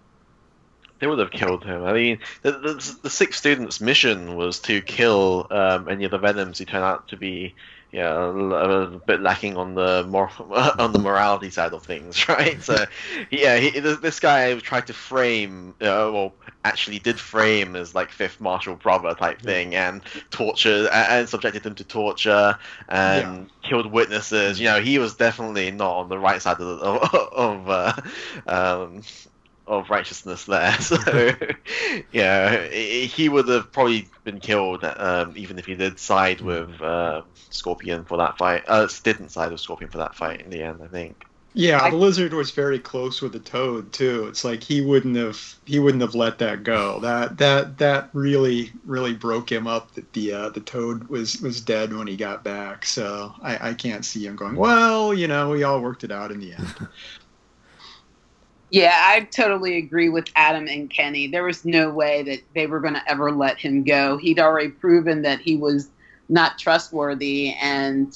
they 0.99 1.07
would 1.07 1.19
have 1.19 1.31
killed 1.31 1.63
him. 1.63 1.83
I 1.83 1.93
mean, 1.93 2.19
the, 2.41 2.51
the, 2.51 2.97
the 3.03 3.09
six 3.09 3.37
students' 3.37 3.79
mission 3.81 4.35
was 4.35 4.59
to 4.61 4.81
kill 4.81 5.47
um, 5.49 5.87
any 5.89 6.03
of 6.03 6.11
the 6.11 6.17
Venoms 6.17 6.59
who 6.59 6.65
turn 6.65 6.83
out 6.83 7.07
to 7.09 7.17
be, 7.17 7.55
know, 7.97 8.53
a, 8.53 8.87
bit 8.99 9.21
lacking 9.21 9.57
on 9.57 9.73
the 9.73 10.05
more 10.07 10.29
on 10.77 10.93
the 10.93 10.99
morality 10.99 11.49
side 11.49 11.73
of 11.73 11.83
things, 11.83 12.29
right? 12.29 12.61
So, 12.61 12.85
yeah, 13.31 13.57
he, 13.57 13.79
this 13.79 14.19
guy 14.19 14.57
tried 14.59 14.87
to 14.87 14.93
frame, 14.93 15.71
uh, 15.81 16.09
well, 16.13 16.33
actually 16.63 16.99
did 16.99 17.19
frame 17.19 17.75
as 17.75 17.95
like 17.95 18.11
fifth 18.11 18.39
martial 18.39 18.75
brother 18.75 19.15
type 19.15 19.41
thing, 19.41 19.73
and 19.73 20.01
tortured 20.29 20.87
and 20.93 21.27
subjected 21.27 21.63
them 21.63 21.75
to 21.75 21.83
torture 21.83 22.57
and 22.87 23.49
yeah. 23.63 23.69
killed 23.69 23.91
witnesses. 23.91 24.59
You 24.59 24.65
know, 24.65 24.81
he 24.81 24.99
was 24.99 25.15
definitely 25.15 25.71
not 25.71 25.97
on 25.97 26.09
the 26.09 26.19
right 26.19 26.41
side 26.41 26.59
of, 26.59 26.79
of, 26.79 27.13
of 27.33 27.69
uh, 27.69 27.93
um, 28.47 29.01
of 29.69 29.89
righteousness 29.89 30.45
there. 30.45 30.75
So, 30.81 31.35
yeah, 32.11 32.67
he 32.67 33.29
would 33.29 33.47
have 33.47 33.71
probably 33.71 34.07
been 34.23 34.39
killed 34.39 34.83
um, 34.83 35.33
even 35.35 35.59
if 35.59 35.65
he 35.65 35.75
did 35.75 35.99
side 35.99 36.41
with 36.41 36.81
uh, 36.81 37.21
Scorpion 37.51 38.05
for 38.05 38.17
that 38.17 38.37
fight. 38.37 38.63
Uh, 38.67 38.87
didn't 39.03 39.29
side 39.29 39.51
with 39.51 39.61
Scorpion 39.61 39.91
for 39.91 39.99
that 39.99 40.15
fight 40.15 40.41
in 40.41 40.49
the 40.49 40.63
end, 40.63 40.79
I 40.83 40.87
think. 40.87 41.25
Yeah, 41.53 41.83
I... 41.83 41.89
the 41.89 41.97
lizard 41.97 42.33
was 42.33 42.51
very 42.51 42.79
close 42.79 43.21
with 43.21 43.33
the 43.33 43.39
toad 43.39 43.91
too. 43.91 44.27
It's 44.27 44.43
like 44.43 44.63
he 44.63 44.81
wouldn't 44.81 45.15
have 45.17 45.55
he 45.65 45.79
wouldn't 45.79 46.01
have 46.01 46.15
let 46.15 46.39
that 46.39 46.63
go. 46.63 46.99
That 46.99 47.37
that 47.37 47.77
that 47.79 48.09
really 48.13 48.71
really 48.85 49.13
broke 49.13 49.51
him 49.51 49.67
up. 49.67 49.93
That 49.93 50.11
the 50.13 50.33
uh, 50.33 50.49
the 50.49 50.61
toad 50.61 51.07
was 51.09 51.41
was 51.41 51.61
dead 51.61 51.93
when 51.93 52.07
he 52.07 52.15
got 52.15 52.43
back. 52.43 52.85
So 52.85 53.33
I, 53.41 53.69
I 53.69 53.73
can't 53.73 54.05
see 54.05 54.25
him 54.25 54.35
going. 54.35 54.55
Well, 54.55 55.13
you 55.13 55.27
know, 55.27 55.49
we 55.49 55.63
all 55.63 55.81
worked 55.81 56.03
it 56.03 56.11
out 56.11 56.31
in 56.31 56.39
the 56.39 56.53
end. 56.53 56.73
Yeah, 58.71 58.93
I 58.95 59.21
totally 59.21 59.77
agree 59.77 60.09
with 60.09 60.27
Adam 60.35 60.67
and 60.67 60.89
Kenny. 60.89 61.27
There 61.27 61.43
was 61.43 61.65
no 61.65 61.89
way 61.89 62.21
that 62.23 62.41
they 62.53 62.67
were 62.67 62.79
going 62.79 62.93
to 62.93 63.09
ever 63.09 63.31
let 63.31 63.57
him 63.57 63.83
go. 63.83 64.17
He'd 64.17 64.39
already 64.39 64.69
proven 64.69 65.23
that 65.23 65.39
he 65.39 65.55
was 65.55 65.89
not 66.29 66.59
trustworthy, 66.59 67.55
and 67.59 68.15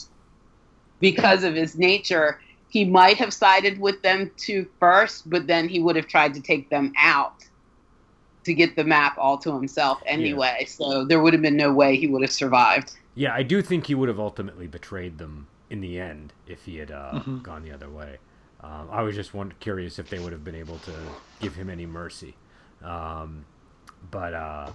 because 1.00 1.44
of 1.44 1.56
his 1.56 1.76
nature, 1.76 2.40
he 2.70 2.86
might 2.86 3.18
have 3.18 3.34
sided 3.34 3.80
with 3.80 4.02
them 4.04 4.32
too 4.38 4.68
first, 4.80 5.30
but 5.30 5.48
then 5.48 5.68
he 5.68 5.80
would 5.80 5.96
have 5.96 6.08
tried 6.08 6.34
to 6.36 6.42
take 6.42 6.70
them 6.70 6.94
out 6.98 7.46
to 8.44 8.54
get 8.54 8.76
the 8.76 8.84
map 8.84 9.18
all 9.18 9.38
to 9.40 9.54
himself 9.54 10.02
anyway. 10.06 10.58
Yeah. 10.62 10.68
So 10.68 11.06
there 11.06 11.20
would 11.20 11.34
have 11.34 11.42
been 11.42 11.58
no 11.58 11.74
way 11.74 11.96
he 11.96 12.08
would 12.08 12.22
have 12.22 12.32
survived. 12.32 12.94
Yeah, 13.16 13.34
I 13.34 13.44
do 13.44 13.62
think 13.62 13.88
he 13.88 13.96
would 13.96 14.10
have 14.10 14.20
ultimately 14.20 14.68
betrayed 14.68 15.18
them 15.18 15.48
in 15.70 15.82
the 15.82 16.00
end 16.00 16.34
if 16.48 16.66
he 16.66 16.78
had 16.78 16.92
uh, 16.92 17.14
mm-hmm. 17.14 17.40
gone 17.40 17.64
the 17.64 17.72
other 17.72 17.90
way. 17.90 18.18
Um, 18.64 18.88
I 18.92 19.02
was 19.02 19.16
just 19.16 19.34
one, 19.34 19.54
curious 19.60 20.00
if 20.00 20.10
they 20.10 20.20
would 20.20 20.32
have 20.32 20.44
been 20.44 20.56
able 20.56 20.78
to 20.80 20.94
give 21.42 21.54
him 21.54 21.70
any 21.70 21.86
mercy. 21.86 22.36
Um, 22.82 23.46
but 24.10 24.34
uh, 24.34 24.72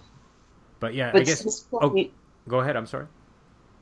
but 0.81 0.95
yeah, 0.95 1.11
but 1.13 1.23
I 1.23 1.25
guess. 1.25 1.67
oh, 1.73 1.97
go 2.47 2.61
ahead. 2.61 2.77
I'm 2.77 2.87
sorry. 2.87 3.07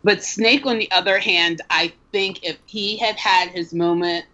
But 0.05 0.23
Snake, 0.23 0.67
on 0.67 0.79
the 0.79 0.91
other 0.93 1.19
hand, 1.19 1.63
I 1.71 1.93
think 2.13 2.45
if 2.45 2.59
he 2.67 2.97
had 2.97 3.17
had 3.17 3.49
his 3.49 3.75
moment 3.75 4.25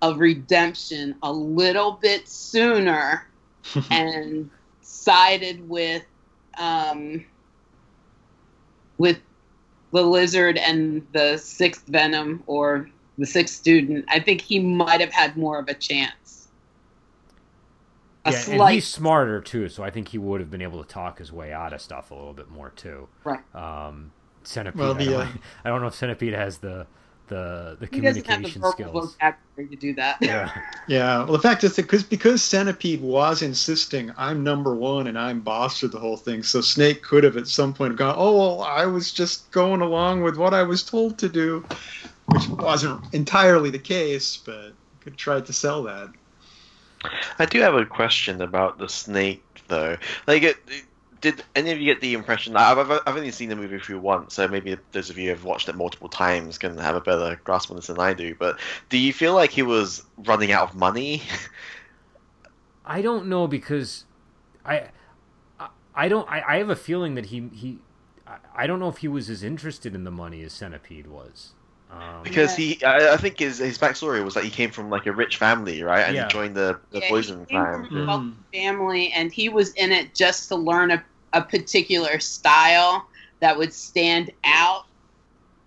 of 0.00 0.18
redemption 0.18 1.14
a 1.22 1.32
little 1.32 1.92
bit 1.92 2.28
sooner 2.28 3.28
and 3.90 4.50
sided 4.80 5.68
with 5.68 6.04
um, 6.58 7.24
with 8.98 9.20
the 9.92 10.02
lizard 10.02 10.58
and 10.58 11.06
the 11.12 11.36
sixth 11.36 11.86
venom 11.86 12.42
or 12.46 12.88
the 13.18 13.26
sixth 13.26 13.54
student, 13.56 14.04
I 14.08 14.20
think 14.20 14.40
he 14.40 14.58
might 14.58 15.00
have 15.00 15.12
had 15.12 15.36
more 15.36 15.58
of 15.58 15.68
a 15.68 15.74
chance. 15.74 16.48
A 18.24 18.30
yeah, 18.30 18.38
slight... 18.38 18.60
and 18.60 18.74
he's 18.74 18.86
smarter 18.86 19.40
too, 19.40 19.68
so 19.68 19.82
I 19.82 19.90
think 19.90 20.08
he 20.08 20.18
would 20.18 20.40
have 20.40 20.50
been 20.50 20.62
able 20.62 20.82
to 20.82 20.88
talk 20.88 21.18
his 21.18 21.32
way 21.32 21.52
out 21.52 21.72
of 21.72 21.80
stuff 21.80 22.10
a 22.10 22.14
little 22.14 22.32
bit 22.32 22.50
more 22.50 22.70
too. 22.70 23.08
Right. 23.24 23.40
Um, 23.54 24.12
Centipede. 24.44 24.78
Well, 24.78 24.94
the, 24.94 25.02
I, 25.02 25.10
don't, 25.10 25.20
uh... 25.20 25.30
I, 25.64 25.68
don't, 25.68 25.80
know 25.80 25.88
if 25.88 25.94
Centipede 25.94 26.34
has 26.34 26.58
the 26.58 26.86
the 27.28 27.76
the 27.80 27.86
he 27.86 27.96
communication 27.96 28.60
the 28.60 28.70
skills 28.70 29.16
to 29.56 29.76
do 29.76 29.94
that. 29.94 30.18
Yeah. 30.20 30.50
yeah. 30.88 31.18
Well, 31.18 31.32
the 31.32 31.38
fact 31.40 31.64
is 31.64 31.76
that 31.76 31.82
because 31.82 32.04
because 32.04 32.42
Centipede 32.42 33.00
was 33.00 33.42
insisting 33.42 34.12
I'm 34.16 34.44
number 34.44 34.74
one 34.74 35.06
and 35.06 35.18
I'm 35.18 35.40
boss 35.40 35.82
of 35.82 35.90
the 35.90 35.98
whole 35.98 36.16
thing, 36.16 36.42
so 36.42 36.60
Snake 36.60 37.02
could 37.02 37.24
have 37.24 37.36
at 37.36 37.48
some 37.48 37.72
point 37.74 37.96
gone, 37.96 38.14
oh 38.16 38.36
well, 38.36 38.62
I 38.62 38.86
was 38.86 39.12
just 39.12 39.50
going 39.50 39.80
along 39.80 40.22
with 40.22 40.36
what 40.36 40.54
I 40.54 40.62
was 40.62 40.82
told 40.82 41.18
to 41.18 41.28
do 41.28 41.64
which 42.32 42.48
wasn't 42.48 43.02
entirely 43.14 43.70
the 43.70 43.78
case, 43.78 44.36
but 44.36 44.72
could 45.00 45.16
try 45.16 45.40
to 45.40 45.52
sell 45.52 45.82
that. 45.84 46.10
I 47.38 47.46
do 47.46 47.60
have 47.60 47.74
a 47.74 47.84
question 47.84 48.42
about 48.42 48.78
the 48.78 48.88
snake, 48.88 49.42
though. 49.68 49.96
Like, 50.26 50.42
it, 50.42 50.56
did 51.20 51.42
any 51.54 51.70
of 51.70 51.78
you 51.80 51.86
get 51.86 52.00
the 52.00 52.14
impression? 52.14 52.56
I've, 52.56 52.78
I've, 52.78 53.00
I've 53.06 53.16
only 53.16 53.30
seen 53.30 53.48
the 53.48 53.56
movie 53.56 53.78
through 53.78 54.00
once, 54.00 54.34
so 54.34 54.46
maybe 54.48 54.76
those 54.92 55.10
of 55.10 55.16
you 55.16 55.24
who 55.24 55.30
have 55.30 55.44
watched 55.44 55.68
it 55.68 55.76
multiple 55.76 56.08
times 56.08 56.58
can 56.58 56.76
have 56.78 56.96
a 56.96 57.00
better 57.00 57.40
grasp 57.44 57.70
on 57.70 57.76
this 57.76 57.86
than 57.86 57.98
I 57.98 58.12
do. 58.12 58.34
But 58.34 58.58
do 58.90 58.98
you 58.98 59.12
feel 59.12 59.34
like 59.34 59.50
he 59.50 59.62
was 59.62 60.04
running 60.18 60.52
out 60.52 60.70
of 60.70 60.74
money? 60.76 61.22
I 62.84 63.02
don't 63.02 63.26
know 63.26 63.46
because 63.46 64.04
I, 64.64 64.88
I, 65.58 65.68
I 65.94 66.08
don't. 66.08 66.28
I, 66.28 66.42
I 66.46 66.56
have 66.58 66.70
a 66.70 66.76
feeling 66.76 67.14
that 67.14 67.26
he 67.26 67.48
he. 67.54 67.78
I 68.54 68.66
don't 68.66 68.80
know 68.80 68.88
if 68.88 68.98
he 68.98 69.08
was 69.08 69.28
as 69.30 69.42
interested 69.42 69.94
in 69.94 70.04
the 70.04 70.10
money 70.10 70.42
as 70.42 70.52
Centipede 70.52 71.06
was. 71.06 71.52
Um, 71.92 72.22
because 72.22 72.58
yeah. 72.58 72.64
he, 72.64 72.84
I, 72.84 73.14
I, 73.14 73.16
think 73.18 73.38
his 73.38 73.58
his 73.58 73.76
backstory 73.76 74.24
was 74.24 74.34
that 74.34 74.44
he 74.44 74.50
came 74.50 74.70
from 74.70 74.88
like 74.88 75.06
a 75.06 75.12
rich 75.12 75.36
family, 75.36 75.82
right? 75.82 76.02
And 76.02 76.16
yeah. 76.16 76.24
he 76.24 76.30
joined 76.30 76.54
the, 76.54 76.78
the 76.90 77.00
yeah, 77.00 77.08
poison 77.08 77.44
clan. 77.44 77.86
Mm. 77.86 78.34
Family, 78.52 79.12
and 79.12 79.30
he 79.30 79.50
was 79.50 79.72
in 79.74 79.92
it 79.92 80.14
just 80.14 80.48
to 80.48 80.56
learn 80.56 80.90
a, 80.90 81.04
a 81.34 81.42
particular 81.42 82.18
style 82.18 83.06
that 83.40 83.56
would 83.58 83.74
stand 83.74 84.30
out. 84.44 84.86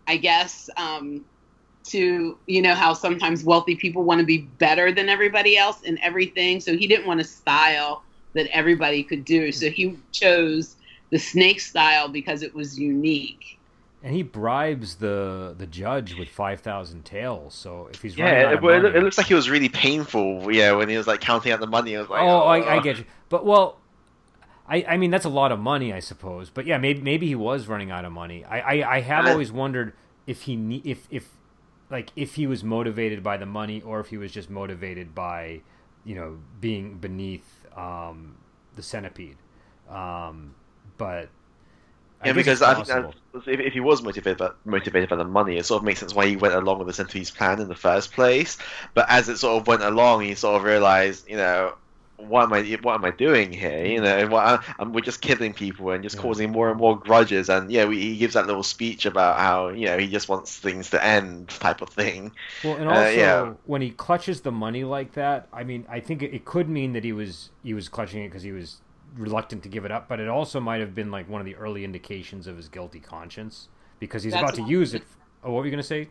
I 0.08 0.18
guess 0.18 0.70
um, 0.78 1.24
to 1.86 2.38
you 2.48 2.62
know 2.62 2.74
how 2.74 2.94
sometimes 2.94 3.44
wealthy 3.44 3.76
people 3.76 4.04
want 4.04 4.20
to 4.20 4.26
be 4.26 4.40
better 4.40 4.92
than 4.92 5.10
everybody 5.10 5.58
else 5.58 5.82
in 5.84 6.00
everything, 6.00 6.60
so 6.60 6.76
he 6.76 6.88
didn't 6.88 7.06
want 7.06 7.22
a 7.22 7.26
style 7.26 8.04
that 8.34 8.48
everybody 8.48 9.04
could 9.04 9.26
do. 9.26 9.52
So 9.52 9.70
he 9.70 9.98
chose 10.12 10.76
the 11.12 11.20
snake 11.20 11.60
style 11.60 12.08
because 12.08 12.42
it 12.42 12.54
was 12.56 12.80
unique 12.80 13.60
and 14.06 14.16
he 14.16 14.24
bribes 14.24 14.96
the 14.96 15.56
the 15.58 15.68
judge 15.68 16.14
with 16.14 16.30
five 16.30 16.62
thousand 16.62 17.04
taels. 17.04 17.56
So 17.56 17.90
if 17.92 18.02
he's 18.02 18.16
yeah, 18.16 18.52
it, 18.52 18.62
money, 18.62 18.88
it, 18.88 19.04
looks 19.04 19.18
like 19.18 19.30
it 19.30 19.36
was 19.36 19.50
really 19.50 19.68
painful. 19.68 20.52
Yeah, 20.52 20.74
when 20.74 20.88
he 20.88 20.96
was 20.96 21.08
like 21.08 21.20
counting 21.20 21.52
out 21.52 21.60
the 21.60 21.68
money, 21.68 21.98
I 21.98 22.00
was 22.00 22.10
like, 22.10 22.22
oh, 22.22 22.44
oh. 22.44 22.48
I, 22.48 22.76
I, 22.76 22.80
get 22.82 23.00
you. 23.00 23.06
But 23.30 23.46
well, 23.46 23.80
I 24.70 24.86
I 24.88 24.98
mean 24.98 25.12
that's 25.12 25.26
a 25.26 25.30
lot 25.30 25.52
of 25.52 25.60
money, 25.60 25.92
I 25.92 26.00
suppose. 26.00 26.50
But 26.50 26.66
yeah, 26.66 26.78
maybe 26.78 27.02
maybe 27.02 27.28
he 27.28 27.36
was 27.36 27.68
running 27.68 27.92
out 27.92 28.06
of 28.06 28.14
money. 28.14 28.46
I 28.46 28.60
I, 28.60 28.96
I 28.96 29.02
have 29.02 29.26
always 29.26 29.52
wondered 29.52 29.94
if 30.28 30.44
he 30.44 30.82
if 30.86 31.08
if 31.10 31.32
like 31.90 32.12
if 32.16 32.36
he 32.36 32.48
was 32.48 32.64
motivated 32.64 33.24
by 33.24 33.38
the 33.38 33.46
money 33.46 33.82
or 33.82 34.00
if 34.00 34.08
he 34.08 34.18
was 34.18 34.32
just 34.32 34.50
motivated 34.50 35.14
by 35.14 35.62
you 36.06 36.16
know, 36.16 36.38
being 36.62 36.98
beneath 37.00 37.66
um, 37.76 38.38
the 38.76 38.84
centipede. 38.84 39.38
Um, 39.90 40.56
but 40.98 41.30
yeah, 42.26 42.34
because 42.34 42.62
I 42.62 42.74
think 42.76 42.88
that 42.88 43.14
if, 43.48 43.60
if 43.60 43.74
he 43.74 43.80
was 43.80 44.02
motivated 44.02 44.38
by, 44.38 44.52
motivated 44.66 45.10
by 45.10 45.16
the 45.16 45.26
money, 45.26 45.58
it 45.58 45.66
sort 45.66 45.82
of 45.82 45.86
makes 45.86 46.00
sense 46.00 46.14
why 46.14 46.28
he 46.28 46.36
went 46.36 46.54
along 46.54 46.80
with 46.80 46.88
the 46.88 46.94
Centipede's 46.94 47.32
plan 47.32 47.60
in 47.60 47.68
the 47.68 47.76
first 47.76 48.14
place. 48.14 48.58
But 48.94 49.06
as 49.10 49.30
it 49.30 49.38
sort 49.38 49.62
of 49.62 49.68
went 49.68 49.84
along, 49.84 50.22
he 50.22 50.36
sort 50.36 50.56
of 50.56 50.64
realized, 50.64 51.30
you 51.30 51.38
know, 51.38 51.74
what 52.18 52.44
am 52.44 52.54
I 52.54 52.78
what 52.82 52.96
am 52.96 53.06
I 53.06 53.12
doing 53.12 53.52
here? 53.52 53.86
You 53.86 54.02
know, 54.02 54.28
what, 54.28 54.64
I'm, 54.80 54.94
we're 54.94 55.02
just 55.02 55.22
killing 55.22 55.54
people 55.54 55.90
and 55.92 56.02
just 56.02 56.16
yeah. 56.16 56.22
causing 56.22 56.52
more 56.52 56.70
and 56.70 56.80
more 56.80 56.98
grudges. 56.98 57.50
And 57.50 57.70
yeah, 57.72 57.86
we, 57.86 58.00
he 58.00 58.18
gives 58.18 58.36
that 58.36 58.48
little 58.48 58.64
speech 58.64 59.06
about 59.06 59.38
how 59.40 59.70
you 59.70 59.86
know 59.86 59.98
he 59.98 60.08
just 60.08 60.30
wants 60.30 60.58
things 60.58 60.90
to 60.92 61.04
end, 61.04 61.50
type 61.50 61.82
of 61.82 61.90
thing. 61.90 62.32
Well, 62.64 62.76
and 62.76 62.88
uh, 62.88 62.92
also 62.92 63.08
uh, 63.08 63.12
yeah. 63.12 63.54
when 63.66 63.82
he 63.82 63.92
clutches 63.92 64.42
the 64.42 64.52
money 64.52 64.84
like 64.84 65.14
that, 65.14 65.48
I 65.52 65.64
mean, 65.64 65.86
I 65.90 66.00
think 66.00 66.24
it, 66.24 66.34
it 66.34 66.46
could 66.46 66.70
mean 66.70 66.94
that 66.94 67.04
he 67.04 67.12
was 67.12 67.50
he 67.64 67.74
was 67.74 67.90
clutching 67.90 68.24
it 68.24 68.30
because 68.30 68.44
he 68.44 68.52
was 68.52 68.82
reluctant 69.18 69.64
to 69.64 69.70
give 69.70 69.86
it 69.86 69.92
up, 69.92 70.08
but 70.08 70.20
it 70.20 70.28
also 70.28 70.60
might 70.60 70.80
have 70.80 70.96
been 70.96 71.12
like 71.12 71.30
one 71.30 71.42
of 71.42 71.46
the 71.46 71.56
early 71.56 71.84
indications 71.84 72.48
of 72.48 72.58
his 72.58 72.68
guilty 72.68 73.00
conscience 73.00 73.70
because 74.00 74.24
he's 74.24 74.34
That's 74.34 74.44
about 74.44 74.56
to 74.56 74.64
use 74.64 74.94
it. 74.94 75.04
Oh, 75.44 75.52
what 75.52 75.60
were 75.60 75.66
you 75.66 75.72
going 75.72 75.82
to 75.82 75.88
say? 75.88 76.10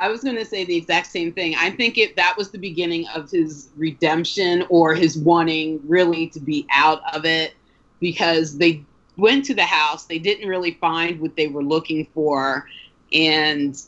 I 0.00 0.08
was 0.08 0.22
going 0.22 0.36
to 0.36 0.44
say 0.44 0.64
the 0.64 0.76
exact 0.76 1.08
same 1.08 1.32
thing. 1.32 1.56
I 1.58 1.70
think 1.70 1.98
it 1.98 2.14
that 2.16 2.36
was 2.36 2.50
the 2.50 2.58
beginning 2.58 3.06
of 3.08 3.30
his 3.30 3.70
redemption 3.76 4.64
or 4.68 4.94
his 4.94 5.18
wanting 5.18 5.80
really 5.84 6.28
to 6.28 6.40
be 6.40 6.66
out 6.70 7.02
of 7.14 7.24
it 7.24 7.54
because 7.98 8.58
they 8.58 8.84
went 9.16 9.44
to 9.46 9.54
the 9.54 9.64
house, 9.64 10.04
they 10.04 10.20
didn't 10.20 10.48
really 10.48 10.78
find 10.80 11.20
what 11.20 11.36
they 11.36 11.48
were 11.48 11.64
looking 11.64 12.06
for 12.14 12.68
and 13.12 13.80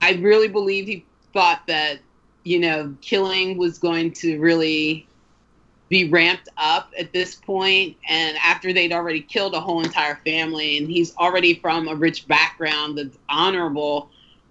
I 0.00 0.12
really 0.14 0.48
believe 0.48 0.86
he 0.86 1.04
thought 1.32 1.66
that 1.66 2.00
you 2.44 2.60
know 2.60 2.94
killing 3.00 3.56
was 3.56 3.78
going 3.78 4.12
to 4.12 4.38
really 4.38 5.06
be 5.88 6.08
ramped 6.08 6.48
up 6.56 6.92
at 6.98 7.12
this 7.12 7.34
point 7.34 7.96
and 8.08 8.36
after 8.38 8.72
they'd 8.72 8.92
already 8.92 9.20
killed 9.20 9.54
a 9.54 9.60
whole 9.60 9.82
entire 9.82 10.16
family 10.24 10.78
and 10.78 10.88
he's 10.88 11.14
already 11.16 11.54
from 11.54 11.88
a 11.88 11.94
rich 11.94 12.26
background 12.26 12.96
that's 12.96 13.18
honorable 13.28 14.08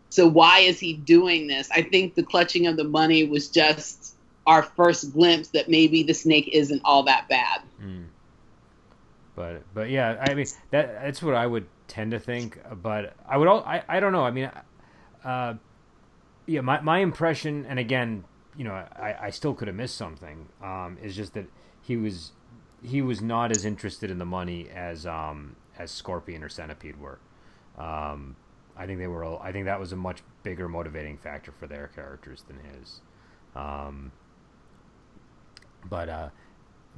so 0.10 0.28
why 0.28 0.60
is 0.60 0.80
he 0.80 0.94
doing 0.94 1.48
this 1.48 1.70
i 1.72 1.82
think 1.82 2.14
the 2.14 2.24
clutching 2.24 2.68
of 2.68 2.78
the 2.78 2.84
money 2.84 3.24
was 3.24 3.50
just 3.50 4.16
our 4.46 4.62
first 4.62 5.12
glimpse 5.14 5.50
that 5.50 5.70
maybe 5.70 6.04
the 6.04 6.14
snake 6.14 6.50
isn't 6.54 6.82
all 6.86 7.04
that 7.04 7.28
bad 7.28 7.62
mm. 7.82 8.06
but 9.36 9.64
but 9.74 9.90
yeah 9.90 10.18
i 10.22 10.34
mean 10.36 10.46
that 10.70 11.02
that's 11.02 11.24
what 11.24 11.34
i 11.34 11.48
would 11.48 11.66
tend 11.88 12.12
to 12.12 12.20
think 12.20 12.60
but 12.82 13.16
i 13.28 13.38
would 13.38 13.48
all 13.48 13.64
i, 13.66 13.84
I 13.90 14.00
don't 14.00 14.12
know 14.12 14.24
i 14.24 14.32
mean 14.32 14.52
uh 15.24 15.56
yeah 16.46 16.62
my, 16.62 16.80
my 16.82 17.00
impression 17.00 17.66
and 17.68 17.80
again 17.80 18.24
you 18.58 18.64
know, 18.64 18.74
I, 18.74 19.16
I 19.22 19.30
still 19.30 19.54
could 19.54 19.68
have 19.68 19.76
missed 19.76 19.96
something. 19.96 20.48
Um, 20.62 20.98
is 21.02 21.16
just 21.16 21.34
that 21.34 21.48
he 21.82 21.98
was 21.98 22.32
he 22.84 23.02
was 23.02 23.22
not 23.22 23.52
as 23.52 23.66
interested 23.66 24.12
in 24.12 24.18
the 24.18 24.26
money 24.26 24.70
as 24.74 25.06
um, 25.06 25.56
as 25.78 25.92
Scorpion 25.92 26.44
or 26.44 26.50
Centipede 26.50 27.00
were. 27.00 27.20
Um, 27.78 28.36
I 28.78 28.86
think 28.86 29.00
they 29.00 29.08
were. 29.08 29.42
I 29.42 29.52
think 29.52 29.66
that 29.66 29.80
was 29.80 29.92
a 29.92 29.96
much 29.96 30.22
bigger 30.44 30.68
motivating 30.68 31.18
factor 31.18 31.52
for 31.52 31.68
their 31.68 31.88
characters 31.88 32.44
than 32.48 32.60
his. 32.60 33.02
Um, 33.56 34.12
but 35.90 36.10
uh, 36.10 36.30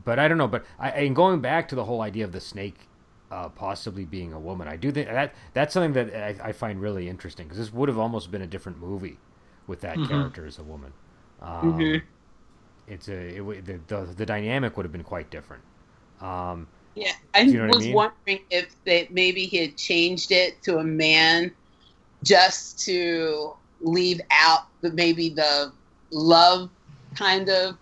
but 0.04 0.20
I 0.20 0.28
don't 0.28 0.38
know. 0.38 0.48
But 0.48 0.66
I, 0.80 0.90
and 0.92 1.16
going 1.16 1.42
back 1.42 1.68
to 1.70 1.76
the 1.76 1.86
whole 1.86 2.02
idea 2.02 2.26
of 2.26 2.32
the 2.32 2.40
snake 2.40 2.88
uh, 3.32 3.50
possibly 3.50 4.06
being 4.06 4.34
a 4.34 4.40
woman, 4.40 4.68
I 4.68 4.78
do 4.78 4.92
think 4.92 5.08
that 5.08 5.34
that's 5.54 5.74
something 5.74 5.94
that 5.94 6.16
I, 6.16 6.50
I 6.50 6.52
find 6.52 6.82
really 6.82 7.10
interesting 7.10 7.48
because 7.48 7.60
this 7.60 7.74
would 7.74 7.90
have 7.90 8.00
almost 8.00 8.32
been 8.32 8.42
a 8.42 8.48
different 8.48 8.80
movie 8.80 9.20
with 9.68 9.82
that 9.82 9.98
mm-hmm. 9.98 10.12
character 10.12 10.46
as 10.46 10.60
a 10.60 10.64
woman. 10.64 10.94
Um, 11.42 11.74
mm-hmm. 11.74 12.06
It's 12.88 13.08
a 13.08 13.38
it, 13.38 13.66
the, 13.66 13.80
the, 13.88 14.14
the 14.14 14.26
dynamic 14.26 14.78
would 14.78 14.86
have 14.86 14.92
been 14.92 15.04
quite 15.04 15.30
different. 15.30 15.64
Um, 16.22 16.68
yeah, 16.96 17.12
I 17.34 17.42
you 17.42 17.58
know 17.58 17.68
was 17.68 17.78
I 17.78 17.80
mean? 17.80 17.94
wondering 17.94 18.40
if 18.50 18.76
they 18.86 19.08
maybe 19.12 19.46
he 19.46 19.58
had 19.58 19.78
changed 19.78 20.32
it 20.32 20.62
to 20.64 20.78
a 20.78 20.84
man 20.84 21.52
just 22.24 22.80
to 22.86 23.54
leave 23.82 24.22
out 24.32 24.68
the 24.82 24.92
maybe 24.92 25.30
the 25.30 25.72
love 26.12 26.70
kind 27.16 27.50
of 27.50 27.78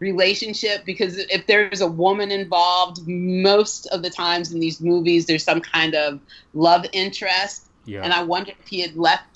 relationship 0.00 0.84
because 0.84 1.16
if 1.16 1.46
there's 1.46 1.80
a 1.80 1.86
woman 1.86 2.30
involved 2.30 3.06
most 3.06 3.86
of 3.86 4.02
the 4.02 4.10
times 4.10 4.52
in 4.52 4.60
these 4.60 4.80
movies 4.80 5.24
there's 5.24 5.44
some 5.44 5.60
kind 5.60 5.94
of 5.94 6.20
love 6.52 6.84
interest 6.92 7.68
yeah. 7.86 8.02
and 8.02 8.12
i 8.12 8.22
wonder 8.22 8.52
if 8.60 8.68
he 8.68 8.80
had 8.80 8.96
left 8.96 9.33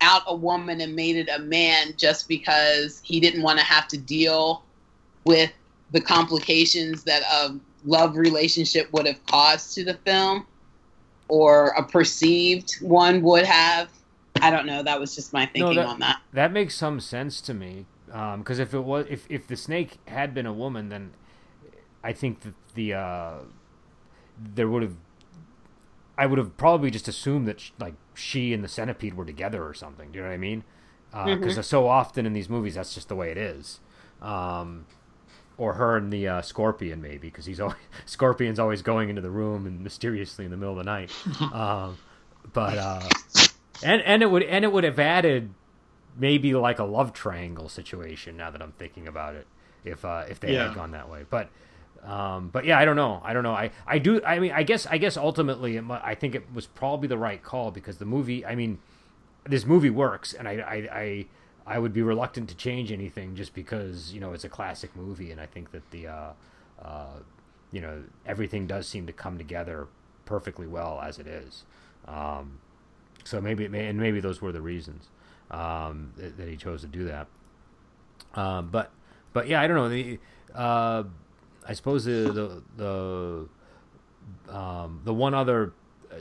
out 0.00 0.22
a 0.26 0.34
woman 0.34 0.80
and 0.80 0.94
made 0.94 1.16
it 1.16 1.28
a 1.28 1.38
man 1.38 1.94
just 1.96 2.28
because 2.28 3.00
he 3.04 3.20
didn't 3.20 3.42
want 3.42 3.58
to 3.58 3.64
have 3.64 3.86
to 3.88 3.98
deal 3.98 4.64
with 5.24 5.52
the 5.92 6.00
complications 6.00 7.04
that 7.04 7.22
a 7.22 7.58
love 7.84 8.16
relationship 8.16 8.92
would 8.92 9.06
have 9.06 9.24
caused 9.26 9.74
to 9.74 9.84
the 9.84 9.94
film 9.94 10.46
or 11.28 11.68
a 11.68 11.82
perceived 11.82 12.74
one 12.80 13.22
would 13.22 13.44
have. 13.44 13.88
I 14.40 14.50
don't 14.50 14.66
know. 14.66 14.82
That 14.82 14.98
was 14.98 15.14
just 15.14 15.32
my 15.32 15.46
thinking 15.46 15.74
no, 15.76 15.82
that, 15.82 15.86
on 15.86 15.98
that. 16.00 16.20
That 16.32 16.52
makes 16.52 16.74
some 16.74 17.00
sense 17.00 17.40
to 17.42 17.54
me. 17.54 17.86
Because 18.06 18.58
um, 18.58 18.62
if 18.62 18.74
it 18.74 18.80
was, 18.80 19.06
if 19.08 19.26
if 19.28 19.46
the 19.46 19.56
snake 19.56 19.98
had 20.06 20.34
been 20.34 20.46
a 20.46 20.52
woman, 20.52 20.88
then 20.88 21.12
I 22.02 22.12
think 22.12 22.40
that 22.40 22.54
the 22.74 22.94
uh, 22.94 23.34
there 24.36 24.68
would 24.68 24.82
have 24.82 24.96
I 26.20 26.26
would 26.26 26.38
have 26.38 26.56
probably 26.56 26.90
just 26.90 27.08
assumed 27.08 27.46
that 27.48 27.60
she, 27.60 27.72
like 27.78 27.94
she 28.20 28.52
and 28.52 28.62
the 28.62 28.68
centipede 28.68 29.14
were 29.14 29.24
together 29.24 29.66
or 29.66 29.74
something. 29.74 30.12
Do 30.12 30.18
you 30.18 30.22
know 30.22 30.28
what 30.28 30.34
I 30.34 30.38
mean? 30.38 30.64
Because 31.10 31.24
uh, 31.26 31.60
mm-hmm. 31.60 31.60
so 31.62 31.88
often 31.88 32.26
in 32.26 32.32
these 32.32 32.48
movies, 32.48 32.74
that's 32.74 32.94
just 32.94 33.08
the 33.08 33.16
way 33.16 33.30
it 33.30 33.38
is. 33.38 33.80
Um, 34.22 34.86
or 35.60 35.74
her 35.74 35.96
and 35.96 36.12
the 36.12 36.26
uh, 36.26 36.42
scorpion 36.42 37.02
maybe 37.02 37.18
because 37.18 37.44
he's 37.44 37.60
always 37.60 37.76
scorpion's 38.06 38.58
always 38.58 38.80
going 38.80 39.10
into 39.10 39.20
the 39.20 39.30
room 39.30 39.66
and 39.66 39.82
mysteriously 39.82 40.44
in 40.44 40.50
the 40.50 40.56
middle 40.56 40.78
of 40.78 40.78
the 40.78 40.90
night. 40.90 41.12
um, 41.52 41.98
but 42.52 42.78
uh, 42.78 43.08
and 43.82 44.00
and 44.02 44.22
it 44.22 44.30
would 44.30 44.42
and 44.42 44.64
it 44.64 44.72
would 44.72 44.84
have 44.84 44.98
added 44.98 45.50
maybe 46.16 46.54
like 46.54 46.78
a 46.78 46.84
love 46.84 47.12
triangle 47.12 47.68
situation. 47.68 48.36
Now 48.36 48.50
that 48.50 48.62
I'm 48.62 48.72
thinking 48.72 49.06
about 49.06 49.34
it, 49.34 49.46
if 49.84 50.04
uh, 50.04 50.24
if 50.28 50.40
they 50.40 50.54
yeah. 50.54 50.68
had 50.68 50.74
gone 50.74 50.92
that 50.92 51.10
way, 51.10 51.24
but 51.28 51.50
um, 52.04 52.48
but 52.48 52.64
yeah, 52.64 52.78
I 52.78 52.84
don't 52.84 52.96
know. 52.96 53.20
I 53.24 53.32
don't 53.32 53.42
know. 53.42 53.52
I, 53.52 53.70
I 53.86 53.98
do. 53.98 54.22
I 54.24 54.38
mean, 54.38 54.52
I 54.52 54.62
guess 54.62 54.86
I 54.86 54.98
guess 54.98 55.16
ultimately, 55.16 55.76
it, 55.76 55.84
I 55.90 56.14
think 56.14 56.34
it 56.34 56.44
was 56.52 56.66
probably 56.66 57.08
the 57.08 57.18
right 57.18 57.42
call 57.42 57.70
because 57.70 57.98
the 57.98 58.04
movie. 58.04 58.44
I 58.44 58.54
mean, 58.54 58.78
this 59.44 59.66
movie 59.66 59.90
works, 59.90 60.32
and 60.32 60.48
I, 60.48 60.52
I, 60.52 60.98
I, 60.98 61.26
I 61.66 61.78
would 61.78 61.92
be 61.92 62.02
reluctant 62.02 62.48
to 62.50 62.54
change 62.56 62.90
anything 62.90 63.36
just 63.36 63.54
because 63.54 64.12
you 64.12 64.20
know 64.20 64.32
it's 64.32 64.44
a 64.44 64.48
classic 64.48 64.94
movie, 64.96 65.30
and 65.30 65.40
I 65.40 65.46
think 65.46 65.72
that 65.72 65.90
the, 65.90 66.06
uh, 66.06 66.30
uh, 66.82 67.18
you 67.70 67.80
know, 67.80 68.02
everything 68.26 68.66
does 68.66 68.88
seem 68.88 69.06
to 69.06 69.12
come 69.12 69.36
together 69.36 69.88
perfectly 70.24 70.66
well 70.66 71.00
as 71.02 71.18
it 71.18 71.26
is. 71.26 71.64
Um, 72.06 72.60
so 73.24 73.40
maybe, 73.40 73.66
and 73.66 73.98
maybe 73.98 74.20
those 74.20 74.40
were 74.40 74.52
the 74.52 74.62
reasons 74.62 75.08
um, 75.50 76.12
that, 76.16 76.36
that, 76.38 76.48
he 76.48 76.56
chose 76.56 76.80
to 76.80 76.86
do 76.86 77.04
that. 77.04 77.26
Um, 78.34 78.68
but, 78.70 78.90
but 79.32 79.48
yeah, 79.48 79.60
I 79.60 79.66
don't 79.66 79.76
know. 79.76 79.88
The, 79.88 80.18
uh, 80.54 81.04
I 81.66 81.74
suppose 81.74 82.04
the 82.04 82.62
the 82.76 83.48
the, 84.46 84.54
um, 84.54 85.00
the 85.04 85.14
one 85.14 85.34
other 85.34 85.72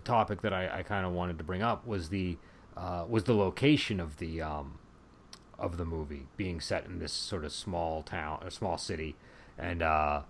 topic 0.04 0.42
that 0.42 0.54
I, 0.54 0.80
I 0.80 0.84
kind 0.84 1.06
of 1.06 1.14
wanted 1.14 1.38
to 1.38 1.44
bring 1.44 1.62
up 1.62 1.86
was 1.88 2.10
the 2.10 2.38
uh, 2.78 3.06
was 3.08 3.24
the 3.26 3.36
location 3.36 4.00
of 4.00 4.18
the 4.18 4.42
um, 4.42 4.80
of 5.58 5.78
the 5.78 5.86
movie 5.86 6.28
being 6.38 6.62
set 6.62 6.86
in 6.86 7.00
this 7.00 7.12
sort 7.12 7.44
of 7.44 7.52
small 7.52 8.04
town 8.04 8.40
or 8.44 8.50
small 8.50 8.78
city, 8.78 9.16
and 9.58 9.82
uh, 9.82 10.22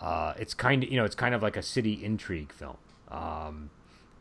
uh, 0.00 0.34
it's 0.38 0.54
kind 0.54 0.82
of 0.82 0.90
you 0.90 0.96
know 0.96 1.04
it's 1.04 1.14
kind 1.14 1.34
of 1.34 1.42
like 1.42 1.56
a 1.56 1.62
city 1.62 2.04
intrigue 2.04 2.52
film. 2.52 2.76
Um, 3.08 3.70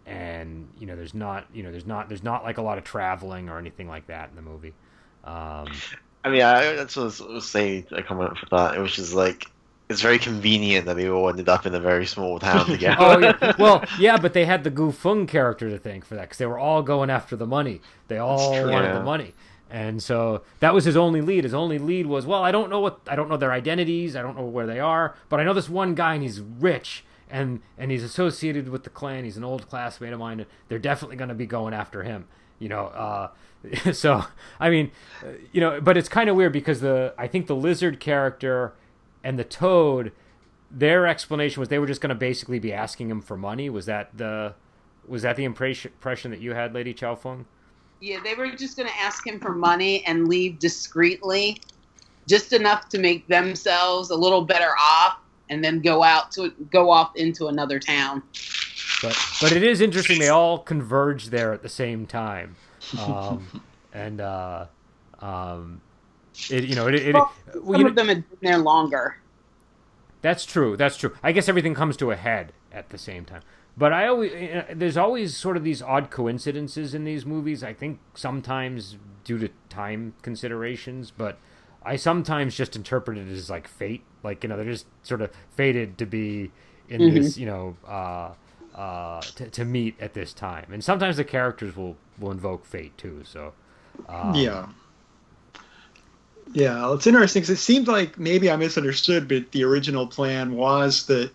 and 0.06 0.70
you 0.80 0.88
know 0.88 0.96
there's 0.96 1.14
not 1.14 1.46
you 1.54 1.62
know 1.64 1.72
there's 1.72 1.86
not 1.86 2.08
there's 2.08 2.24
not 2.24 2.44
like 2.44 2.58
a 2.58 2.62
lot 2.62 2.78
of 2.78 2.84
traveling 2.84 3.50
or 3.50 3.60
anything 3.60 3.88
like 3.88 4.08
that 4.08 4.30
in 4.30 4.36
the 4.36 4.42
movie. 4.42 4.74
Um, 5.24 5.68
I 6.24 6.30
mean, 6.30 6.42
I, 6.42 6.74
that's 6.74 6.96
what 6.96 7.22
I 7.22 7.34
was 7.34 7.50
saying. 7.50 7.88
I 7.92 8.02
comment 8.02 8.38
for 8.38 8.48
that, 8.56 8.82
which 8.82 9.00
is 9.00 9.14
like 9.14 9.52
it's 9.90 10.02
very 10.02 10.20
convenient 10.20 10.86
that 10.86 10.98
they 10.98 11.10
all 11.10 11.30
ended 11.30 11.48
up 11.48 11.66
in 11.66 11.74
a 11.74 11.80
very 11.80 12.06
small 12.06 12.40
town 12.40 12.66
together. 12.68 12.98
oh, 13.00 13.20
yeah. 13.20 13.54
Well, 13.60 13.84
yeah, 14.00 14.18
but 14.18 14.34
they 14.34 14.46
had 14.46 14.64
the 14.64 14.70
Gu 14.70 14.92
Feng 14.92 15.28
character 15.28 15.70
to 15.70 15.78
thank 15.78 16.06
for 16.06 16.16
that 16.16 16.24
because 16.24 16.38
they 16.38 16.46
were 16.46 16.60
all 16.60 16.84
going 16.84 17.10
after 17.10 17.36
the 17.36 17.48
money. 17.48 17.82
They 18.08 18.18
all 18.18 18.52
wanted 18.52 18.88
yeah. 18.88 18.94
the 18.94 19.04
money, 19.04 19.34
and 19.70 20.02
so 20.02 20.44
that 20.60 20.74
was 20.74 20.86
his 20.86 20.98
only 20.98 21.22
lead. 21.22 21.44
His 21.44 21.54
only 21.54 21.78
lead 21.78 22.06
was, 22.06 22.26
well, 22.26 22.44
I 22.44 22.52
don't 22.52 22.70
know 22.70 22.80
what, 22.80 23.00
I 23.08 23.16
don't 23.16 23.30
know 23.30 23.38
their 23.38 23.52
identities, 23.52 24.16
I 24.16 24.22
don't 24.22 24.38
know 24.38 24.46
where 24.46 24.68
they 24.68 24.80
are, 24.80 25.16
but 25.30 25.40
I 25.40 25.44
know 25.44 25.54
this 25.54 25.70
one 25.70 25.96
guy 25.96 26.16
and 26.16 26.24
he's 26.24 26.42
rich 26.42 27.04
and 27.30 27.62
and 27.78 27.92
he's 27.92 28.04
associated 28.04 28.70
with 28.70 28.84
the 28.84 28.90
clan. 28.90 29.24
He's 29.24 29.38
an 29.38 29.44
old 29.44 29.70
classmate 29.70 30.14
of 30.14 30.20
mine. 30.20 30.46
They're 30.68 30.80
definitely 30.80 31.18
going 31.18 31.30
to 31.30 31.36
be 31.36 31.46
going 31.46 31.74
after 31.74 32.04
him. 32.04 32.28
You 32.60 32.70
know, 32.70 32.86
uh, 32.88 33.30
so 33.94 34.24
I 34.60 34.70
mean, 34.70 34.92
uh, 35.24 35.32
you 35.52 35.62
know, 35.62 35.82
but 35.82 35.98
it's 35.98 36.10
kind 36.10 36.30
of 36.30 36.36
weird 36.36 36.54
because 36.54 36.82
the 36.82 37.14
I 37.18 37.28
think 37.28 37.48
the 37.48 37.56
lizard 37.56 38.00
character 38.00 38.74
and 39.28 39.38
the 39.38 39.44
toad 39.44 40.14
their 40.72 41.06
explanation 41.06 41.60
was 41.60 41.68
they 41.68 41.80
were 41.80 41.86
just 41.86 42.00
going 42.00 42.10
to 42.10 42.16
basically 42.16 42.60
be 42.60 42.72
asking 42.72 43.10
him 43.10 43.22
for 43.22 43.36
money 43.36 43.70
was 43.70 43.86
that 43.86 44.18
the 44.18 44.54
was 45.06 45.22
that 45.22 45.36
the 45.36 45.44
impression 45.44 46.32
that 46.32 46.40
you 46.40 46.54
had 46.54 46.74
lady 46.74 46.94
chow 46.94 47.14
fung 47.14 47.46
Yeah, 48.00 48.20
they 48.24 48.36
were 48.36 48.52
just 48.52 48.78
going 48.78 48.88
to 48.88 48.96
ask 49.00 49.26
him 49.26 49.40
for 49.40 49.54
money 49.54 50.06
and 50.06 50.28
leave 50.28 50.60
discreetly, 50.60 51.60
just 52.28 52.54
enough 52.54 52.90
to 52.90 53.00
make 53.00 53.28
themselves 53.28 54.12
a 54.12 54.16
little 54.16 54.44
better 54.46 54.70
off, 54.80 55.18
and 55.50 55.64
then 55.64 55.82
go 55.82 56.04
out 56.04 56.32
to 56.34 56.52
go 56.72 56.92
off 56.92 57.16
into 57.16 57.48
another 57.48 57.80
town. 57.80 58.22
But 59.02 59.18
but 59.42 59.52
it 59.52 59.64
is 59.64 59.82
interesting. 59.82 60.20
They 60.20 60.30
all 60.30 60.60
converge 60.60 61.32
there 61.32 61.54
at 61.54 61.64
the 61.64 61.70
same 61.70 62.06
time, 62.06 62.56
um, 63.00 63.48
and 63.94 64.22
uh, 64.22 64.68
um, 65.20 65.82
it 66.50 66.66
you 66.66 66.76
know 66.76 66.88
it, 66.88 66.96
it, 66.96 67.14
well, 67.14 67.32
it 67.48 67.54
some 67.54 67.76
you 67.76 67.88
of 67.88 67.96
them 67.96 68.08
had 68.08 68.30
been 68.30 68.40
there 68.42 68.58
longer. 68.58 69.18
That's 70.22 70.46
true. 70.46 70.76
That's 70.76 70.98
true. 70.98 71.14
I 71.22 71.32
guess 71.32 71.48
everything 71.48 71.74
comes 71.74 71.96
to 71.98 72.12
a 72.12 72.16
head 72.16 72.54
at 72.72 72.90
the 72.90 72.98
same 72.98 73.26
time. 73.26 73.42
But 73.78 73.94
I 73.94 74.08
always 74.08 74.32
there's 74.74 74.98
always 74.98 75.38
sort 75.38 75.56
of 75.56 75.64
these 75.64 75.82
odd 75.82 76.10
coincidences 76.10 76.94
in 76.94 77.04
these 77.04 77.26
movies. 77.26 77.64
I 77.64 77.74
think 77.74 78.00
sometimes 78.16 78.98
due 79.24 79.38
to 79.38 79.50
time 79.70 80.14
considerations, 80.24 81.12
but 81.16 81.38
I 81.84 81.96
sometimes 81.96 82.56
just 82.56 82.76
interpret 82.76 83.18
it 83.18 83.28
as 83.28 83.50
like 83.50 83.68
fate. 83.68 84.04
Like 84.24 84.44
you 84.44 84.50
know, 84.50 84.58
they're 84.58 84.66
just 84.66 84.88
sort 85.04 85.22
of 85.22 85.32
fated 85.56 85.98
to 86.00 86.06
be 86.06 86.52
in 86.90 87.02
mm-hmm. 87.02 87.16
this 87.16 87.38
you 87.38 87.46
know 87.46 87.78
uh, 87.88 88.32
uh, 88.76 89.22
to, 89.22 89.50
to 89.52 89.66
meet 89.66 89.96
at 90.00 90.14
this 90.14 90.34
time. 90.34 90.66
And 90.72 90.84
sometimes 90.84 91.18
the 91.18 91.24
characters 91.24 91.76
will 91.76 91.98
will 92.18 92.32
invoke 92.32 92.66
fate 92.66 92.98
too. 92.98 93.22
So 93.26 93.54
um, 94.10 94.34
yeah. 94.34 94.70
Yeah, 96.54 96.94
it's 96.94 97.08
interesting 97.08 97.42
because 97.42 97.58
it 97.60 97.62
seemed 97.62 97.88
like 97.88 98.18
maybe 98.18 98.50
I 98.50 98.56
misunderstood, 98.56 99.28
but 99.28 99.52
the 99.52 99.64
original 99.64 100.08
plan 100.08 100.54
was 100.54 101.06
that 101.08 101.32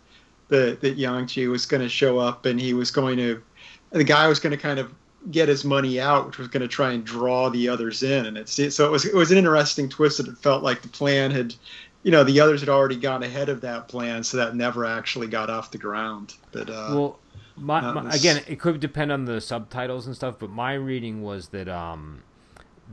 that 0.49 0.81
that 0.81 0.97
Yang 0.97 1.29
Chi 1.29 1.47
was 1.47 1.67
going 1.67 1.83
to 1.83 1.89
show 1.89 2.19
up 2.19 2.47
and 2.47 2.61
he 2.61 2.75
was 2.75 2.91
going 2.91 3.17
to, 3.17 3.43
the 3.91 4.05
guy 4.05 4.29
was 4.29 4.39
going 4.39 4.51
to 4.51 4.57
kind 4.57 4.79
of 4.79 4.93
get 5.31 5.49
his 5.49 5.65
money 5.65 6.01
out, 6.01 6.27
which 6.27 6.39
was 6.39 6.49
going 6.49 6.63
to 6.63 6.69
try 6.69 6.93
and 6.93 7.05
draw 7.05 7.49
the 7.49 7.69
others 7.69 8.03
in, 8.03 8.27
and 8.27 8.37
it's 8.37 8.53
so 8.75 8.87
it 8.87 8.91
was 8.91 9.05
it 9.05 9.15
was 9.15 9.31
an 9.31 9.39
interesting 9.39 9.89
twist 9.89 10.19
that 10.19 10.29
it 10.29 10.39
felt 10.39 10.63
like 10.63 10.83
the 10.83 10.89
plan 10.89 11.31
had, 11.31 11.55
you 12.03 12.11
know, 12.11 12.25
the 12.25 12.41
others 12.41 12.61
had 12.61 12.69
already 12.69 12.97
gone 12.97 13.23
ahead 13.23 13.49
of 13.49 13.61
that 13.61 13.89
plan, 13.89 14.25
so 14.25 14.37
that 14.37 14.57
never 14.57 14.85
actually 14.85 15.29
got 15.29 15.51
off 15.51 15.71
the 15.71 15.79
ground. 15.79 16.35
But 16.51 16.71
uh, 16.71 16.89
well, 16.91 17.19
my, 17.57 17.81
my, 17.93 18.03
was... 18.05 18.19
again, 18.19 18.43
it 18.47 18.59
could 18.59 18.81
depend 18.81 19.13
on 19.13 19.25
the 19.25 19.41
subtitles 19.41 20.07
and 20.07 20.17
stuff, 20.17 20.37
but 20.39 20.51
my 20.51 20.75
reading 20.75 21.23
was 21.23 21.49
that 21.49 21.69
um 21.69 22.23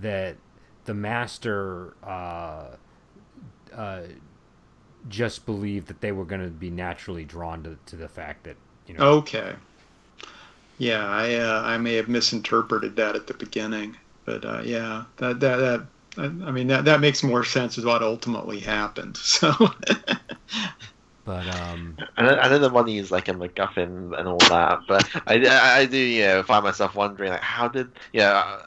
that 0.02 0.36
the 0.90 0.96
master 0.96 1.94
uh, 2.02 2.66
uh, 3.76 4.02
just 5.08 5.46
believed 5.46 5.86
that 5.86 6.02
they 6.02 6.12
were 6.12 6.26
going 6.26 6.42
to 6.42 6.50
be 6.50 6.72
naturally 6.72 7.24
drawn 7.24 7.62
to, 7.62 7.78
to 7.86 7.96
the 7.96 8.08
fact 8.08 8.46
that 8.46 8.56
you 8.88 8.96
know. 8.96 9.04
Okay. 9.18 9.54
Yeah, 10.80 11.06
I 11.06 11.36
uh, 11.36 11.62
I 11.64 11.78
may 11.78 11.94
have 11.94 12.10
misinterpreted 12.10 12.96
that 12.96 13.16
at 13.16 13.28
the 13.28 13.36
beginning, 13.36 13.98
but 14.26 14.44
uh, 14.44 14.64
yeah, 14.66 15.04
that 15.18 15.40
that 15.42 15.58
that 15.58 15.86
I 16.18 16.50
mean 16.50 16.66
that 16.70 16.86
that 16.86 17.02
makes 17.02 17.22
more 17.22 17.44
sense 17.44 17.78
as 17.78 17.86
what 17.86 18.02
ultimately 18.02 18.60
happened. 18.60 19.18
So. 19.24 19.54
But 21.26 21.46
um, 21.62 21.96
I 22.18 22.24
know, 22.24 22.36
I 22.38 22.50
know 22.50 22.58
the 22.58 22.72
money 22.72 22.98
is 22.98 23.12
like 23.12 23.28
a 23.28 23.34
MacGuffin 23.34 24.18
and 24.18 24.28
all 24.28 24.40
that, 24.50 24.80
but 24.88 25.08
I, 25.28 25.36
I, 25.46 25.78
I 25.82 25.86
do 25.86 25.98
you 25.98 26.26
know 26.26 26.42
find 26.42 26.64
myself 26.64 26.96
wondering 26.96 27.30
like 27.30 27.42
how 27.42 27.68
did 27.68 27.92
yeah 28.14 28.58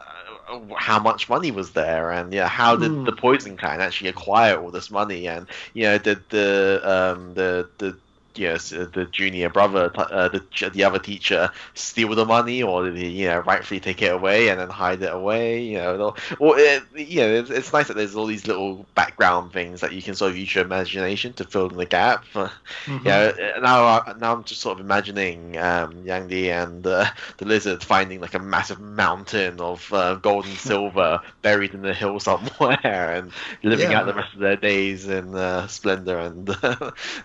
how 0.76 0.98
much 0.98 1.28
money 1.28 1.50
was 1.50 1.72
there 1.72 2.10
and 2.10 2.32
yeah 2.32 2.48
how 2.48 2.76
did 2.76 2.90
mm. 2.90 3.04
the 3.06 3.12
poison 3.12 3.56
clan 3.56 3.80
actually 3.80 4.10
acquire 4.10 4.60
all 4.60 4.70
this 4.70 4.90
money 4.90 5.26
and 5.28 5.46
you 5.74 5.84
know 5.84 5.98
did 5.98 6.18
the 6.30 6.80
um 6.84 7.34
the 7.34 7.68
the 7.78 7.96
yes, 8.34 8.72
uh, 8.72 8.88
the 8.92 9.04
junior 9.06 9.48
brother, 9.48 9.90
uh, 9.96 10.28
the 10.28 10.70
the 10.72 10.84
other 10.84 10.98
teacher, 10.98 11.50
steal 11.74 12.14
the 12.14 12.24
money, 12.24 12.62
or 12.62 12.88
you 12.88 13.26
know, 13.26 13.40
rightfully 13.40 13.80
take 13.80 14.02
it 14.02 14.12
away 14.12 14.48
and 14.48 14.60
then 14.60 14.68
hide 14.68 15.02
it 15.02 15.12
away? 15.12 15.62
You 15.62 15.78
know, 15.78 16.14
or 16.38 16.58
it, 16.58 16.82
you 16.94 17.20
know, 17.20 17.28
it's, 17.28 17.50
it's 17.50 17.72
nice 17.72 17.88
that 17.88 17.96
there's 17.96 18.14
all 18.14 18.26
these 18.26 18.46
little 18.46 18.86
background 18.94 19.52
things 19.52 19.80
that 19.80 19.92
you 19.92 20.02
can 20.02 20.14
sort 20.14 20.30
of 20.32 20.36
use 20.36 20.54
your 20.54 20.64
imagination 20.64 21.32
to 21.34 21.44
fill 21.44 21.68
in 21.68 21.76
the 21.76 21.86
gap. 21.86 22.24
Mm-hmm. 22.86 23.06
Yeah, 23.06 23.58
now 23.60 24.14
now 24.18 24.34
I'm 24.34 24.44
just 24.44 24.60
sort 24.60 24.78
of 24.78 24.84
imagining 24.84 25.56
um, 25.58 26.04
Yang 26.04 26.28
Li 26.28 26.50
and 26.50 26.86
uh, 26.86 27.06
the 27.36 27.44
lizard 27.44 27.82
finding 27.82 28.20
like 28.20 28.34
a 28.34 28.38
massive 28.38 28.80
mountain 28.80 29.60
of 29.60 29.92
uh, 29.92 30.14
gold 30.16 30.46
and 30.46 30.54
silver 30.58 31.20
buried 31.42 31.74
in 31.74 31.82
the 31.82 31.94
hill 31.94 32.18
somewhere 32.18 32.78
and 32.84 33.30
living 33.62 33.90
yeah. 33.90 34.00
out 34.00 34.06
the 34.06 34.14
rest 34.14 34.34
of 34.34 34.40
their 34.40 34.56
days 34.56 35.08
in 35.08 35.34
uh, 35.34 35.66
splendor 35.66 36.18
and. 36.18 36.56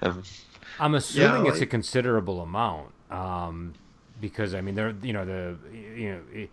um, 0.01 0.23
I'm 0.79 0.95
assuming 0.95 1.31
yeah, 1.31 1.37
like, 1.39 1.53
it's 1.53 1.61
a 1.61 1.65
considerable 1.65 2.41
amount, 2.41 2.87
um, 3.09 3.73
because 4.19 4.53
I 4.53 4.61
mean, 4.61 4.75
they're 4.75 4.95
you 5.01 5.13
know 5.13 5.25
the 5.25 5.57
you 5.73 6.11
know. 6.11 6.21
It, 6.33 6.49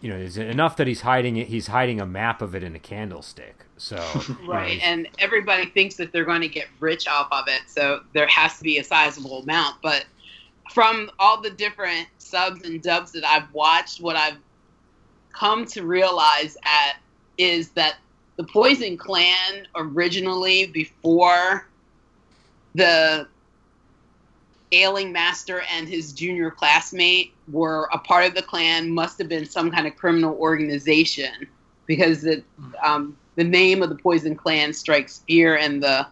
you 0.00 0.10
know, 0.10 0.16
it's 0.16 0.36
enough 0.36 0.76
that 0.76 0.86
he's 0.86 1.00
hiding 1.00 1.38
it. 1.38 1.48
He's 1.48 1.68
hiding 1.68 1.98
a 1.98 2.04
map 2.04 2.42
of 2.42 2.54
it 2.54 2.62
in 2.62 2.76
a 2.76 2.78
candlestick. 2.78 3.64
So 3.78 3.96
right, 4.46 4.76
know, 4.76 4.84
and 4.84 5.08
everybody 5.18 5.64
thinks 5.64 5.94
that 5.94 6.12
they're 6.12 6.26
going 6.26 6.42
to 6.42 6.48
get 6.48 6.66
rich 6.78 7.08
off 7.08 7.28
of 7.32 7.48
it. 7.48 7.62
So 7.68 8.02
there 8.12 8.26
has 8.26 8.58
to 8.58 8.64
be 8.64 8.76
a 8.76 8.84
sizable 8.84 9.38
amount. 9.38 9.76
But 9.82 10.04
from 10.72 11.10
all 11.18 11.40
the 11.40 11.48
different 11.48 12.08
subs 12.18 12.64
and 12.64 12.82
dubs 12.82 13.12
that 13.12 13.24
I've 13.24 13.50
watched, 13.54 14.02
what 14.02 14.14
I've 14.14 14.36
come 15.32 15.64
to 15.66 15.86
realize 15.86 16.58
at 16.64 16.96
is 17.38 17.70
that 17.70 17.96
the 18.36 18.44
Poison 18.44 18.98
Clan 18.98 19.66
originally, 19.74 20.66
before 20.66 21.66
the 22.74 23.26
ailing 24.72 25.12
master 25.12 25.62
and 25.70 25.88
his 25.88 26.12
junior 26.12 26.50
classmate 26.50 27.32
were 27.50 27.88
a 27.92 27.98
part 27.98 28.26
of 28.26 28.34
the 28.34 28.42
clan 28.42 28.90
must 28.90 29.18
have 29.18 29.28
been 29.28 29.46
some 29.46 29.70
kind 29.70 29.86
of 29.86 29.96
criminal 29.96 30.34
organization 30.36 31.46
because 31.86 32.22
the 32.22 32.42
um, 32.82 33.16
the 33.36 33.44
name 33.44 33.82
of 33.82 33.88
the 33.88 33.94
poison 33.96 34.34
clan 34.34 34.72
strikes 34.72 35.22
fear 35.28 35.56
in 35.56 35.80
the 35.80 36.06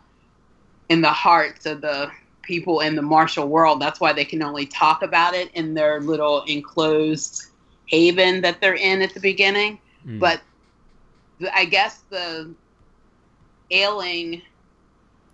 in 0.88 1.00
the 1.00 1.08
hearts 1.08 1.66
of 1.66 1.80
the 1.80 2.10
people 2.42 2.80
in 2.80 2.94
the 2.94 3.02
martial 3.02 3.48
world 3.48 3.80
that's 3.80 4.00
why 4.00 4.12
they 4.12 4.24
can 4.24 4.42
only 4.42 4.66
talk 4.66 5.02
about 5.02 5.34
it 5.34 5.50
in 5.54 5.74
their 5.74 6.00
little 6.00 6.42
enclosed 6.44 7.46
haven 7.86 8.40
that 8.40 8.60
they're 8.60 8.74
in 8.74 9.00
at 9.02 9.14
the 9.14 9.20
beginning 9.20 9.78
mm. 10.06 10.18
but 10.18 10.40
i 11.54 11.64
guess 11.64 12.02
the 12.10 12.52
ailing 13.70 14.42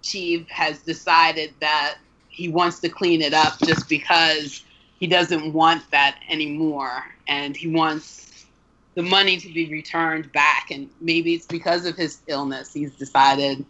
chief 0.03 0.49
has 0.49 0.80
decided 0.80 1.53
that 1.61 1.96
he 2.28 2.49
wants 2.49 2.80
to 2.80 2.88
clean 2.88 3.20
it 3.22 3.34
up 3.34 3.59
just 3.61 3.88
because 3.88 4.62
he 4.99 5.07
doesn't 5.07 5.53
want 5.53 5.88
that 5.90 6.18
anymore. 6.28 7.05
And 7.26 7.57
he 7.57 7.68
wants 7.68 8.46
the 8.94 9.03
money 9.03 9.36
to 9.36 9.53
be 9.53 9.70
returned 9.70 10.32
back. 10.32 10.70
And 10.70 10.88
maybe 11.01 11.34
it's 11.34 11.46
because 11.46 11.86
of 11.86 11.96
his 11.96 12.18
illness 12.26 12.72
he's 12.72 12.94
decided 12.94 13.64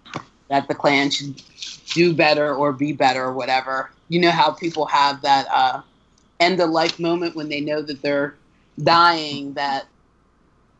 that 0.48 0.68
the 0.68 0.74
clan 0.74 1.10
should 1.10 1.42
do 1.86 2.14
better 2.14 2.54
or 2.54 2.72
be 2.72 2.92
better 2.92 3.24
or 3.24 3.32
whatever. 3.32 3.90
You 4.08 4.20
know 4.20 4.30
how 4.30 4.52
people 4.52 4.86
have 4.86 5.22
that 5.22 5.46
uh, 5.50 5.82
end 6.40 6.60
of 6.60 6.70
life 6.70 6.98
moment 6.98 7.36
when 7.36 7.48
they 7.48 7.60
know 7.60 7.82
that 7.82 8.00
they're 8.02 8.34
dying 8.82 9.54
that 9.54 9.86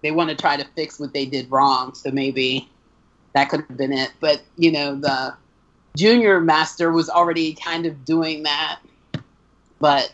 they 0.03 0.11
want 0.11 0.30
to 0.30 0.36
try 0.36 0.57
to 0.57 0.64
fix 0.76 0.99
what 1.01 1.12
they 1.12 1.26
did 1.26 1.51
wrong. 1.51 1.94
So 1.94 2.11
maybe 2.11 2.68
that 3.35 3.49
could 3.49 3.61
have 3.68 3.76
been 3.76 3.93
it. 3.93 4.12
But 4.20 4.43
you 4.57 4.72
know, 4.72 4.95
the 4.95 5.35
junior 5.97 6.41
master 6.41 6.93
was 6.93 7.09
already 7.11 7.55
kind 7.55 7.87
of 7.87 8.05
doing 8.05 8.43
that. 8.45 8.81
But 9.79 10.12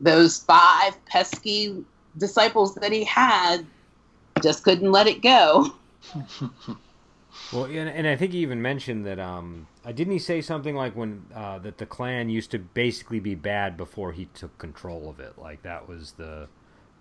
those 0.00 0.38
five 0.38 1.04
pesky 1.06 1.84
disciples 2.16 2.74
that 2.76 2.92
he 2.92 3.04
had 3.04 3.66
just 4.42 4.64
couldn't 4.64 4.90
let 4.90 5.06
it 5.06 5.22
go. 5.22 5.74
well, 7.52 7.64
and, 7.64 7.88
and, 7.88 8.06
I 8.06 8.16
think 8.16 8.32
he 8.32 8.38
even 8.38 8.62
mentioned 8.62 9.04
that. 9.06 9.18
Um, 9.18 9.66
uh, 9.84 9.92
didn't 9.92 10.12
he 10.12 10.18
say 10.18 10.40
something 10.40 10.74
like 10.74 10.96
when 10.96 11.24
uh, 11.34 11.58
that 11.60 11.78
the 11.78 11.86
clan 11.86 12.28
used 12.28 12.50
to 12.52 12.58
basically 12.58 13.20
be 13.20 13.34
bad 13.34 13.76
before 13.76 14.12
he 14.12 14.26
took 14.34 14.56
control 14.58 15.08
of 15.08 15.20
it? 15.20 15.38
Like 15.38 15.62
that 15.62 15.88
was 15.88 16.12
the. 16.12 16.48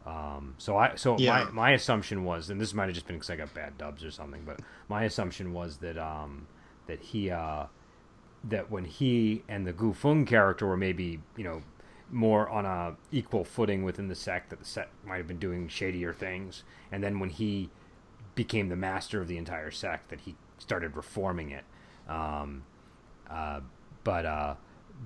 Um, 0.06 0.56
so 0.58 0.78
I 0.78 0.96
so 0.96 1.18
yeah. 1.18 1.46
my, 1.46 1.52
my 1.52 1.72
assumption 1.72 2.24
was, 2.24 2.50
and 2.50 2.60
this 2.60 2.74
might 2.74 2.86
have 2.86 2.94
just 2.94 3.06
been 3.06 3.18
because 3.18 3.30
I 3.30 3.36
got 3.36 3.54
bad 3.54 3.78
dubs 3.78 4.04
or 4.04 4.12
something, 4.12 4.44
but 4.46 4.60
my 4.88 5.04
assumption 5.04 5.54
was 5.54 5.78
that 5.78 5.98
um, 5.98 6.48
that 6.88 7.02
he 7.02 7.30
uh, 7.30 7.66
that 8.44 8.72
when 8.72 8.86
he 8.86 9.44
and 9.48 9.68
the 9.68 9.74
Gu 9.74 9.94
Feng 9.94 10.26
character 10.26 10.66
were 10.66 10.78
maybe 10.78 11.20
you 11.36 11.44
know 11.44 11.62
more 12.12 12.50
on 12.50 12.66
a 12.66 12.96
equal 13.12 13.44
footing 13.44 13.84
within 13.84 14.08
the 14.08 14.16
sect, 14.16 14.50
that 14.50 14.60
the 14.60 14.66
sect 14.66 14.92
might 15.06 15.18
have 15.18 15.28
been 15.28 15.40
doing 15.40 15.68
shadier 15.68 16.14
things, 16.14 16.64
and 16.92 17.04
then 17.04 17.20
when 17.20 17.30
he 17.30 17.70
became 18.36 18.70
the 18.70 18.76
master 18.76 19.22
of 19.22 19.28
the 19.28 19.38
entire 19.38 19.70
sect, 19.70 20.10
that 20.10 20.22
he 20.22 20.36
started 20.58 20.96
reforming 20.96 21.52
it. 21.52 21.66
Um, 22.08 22.64
uh, 23.30 23.60
but 24.04 24.26
uh, 24.26 24.56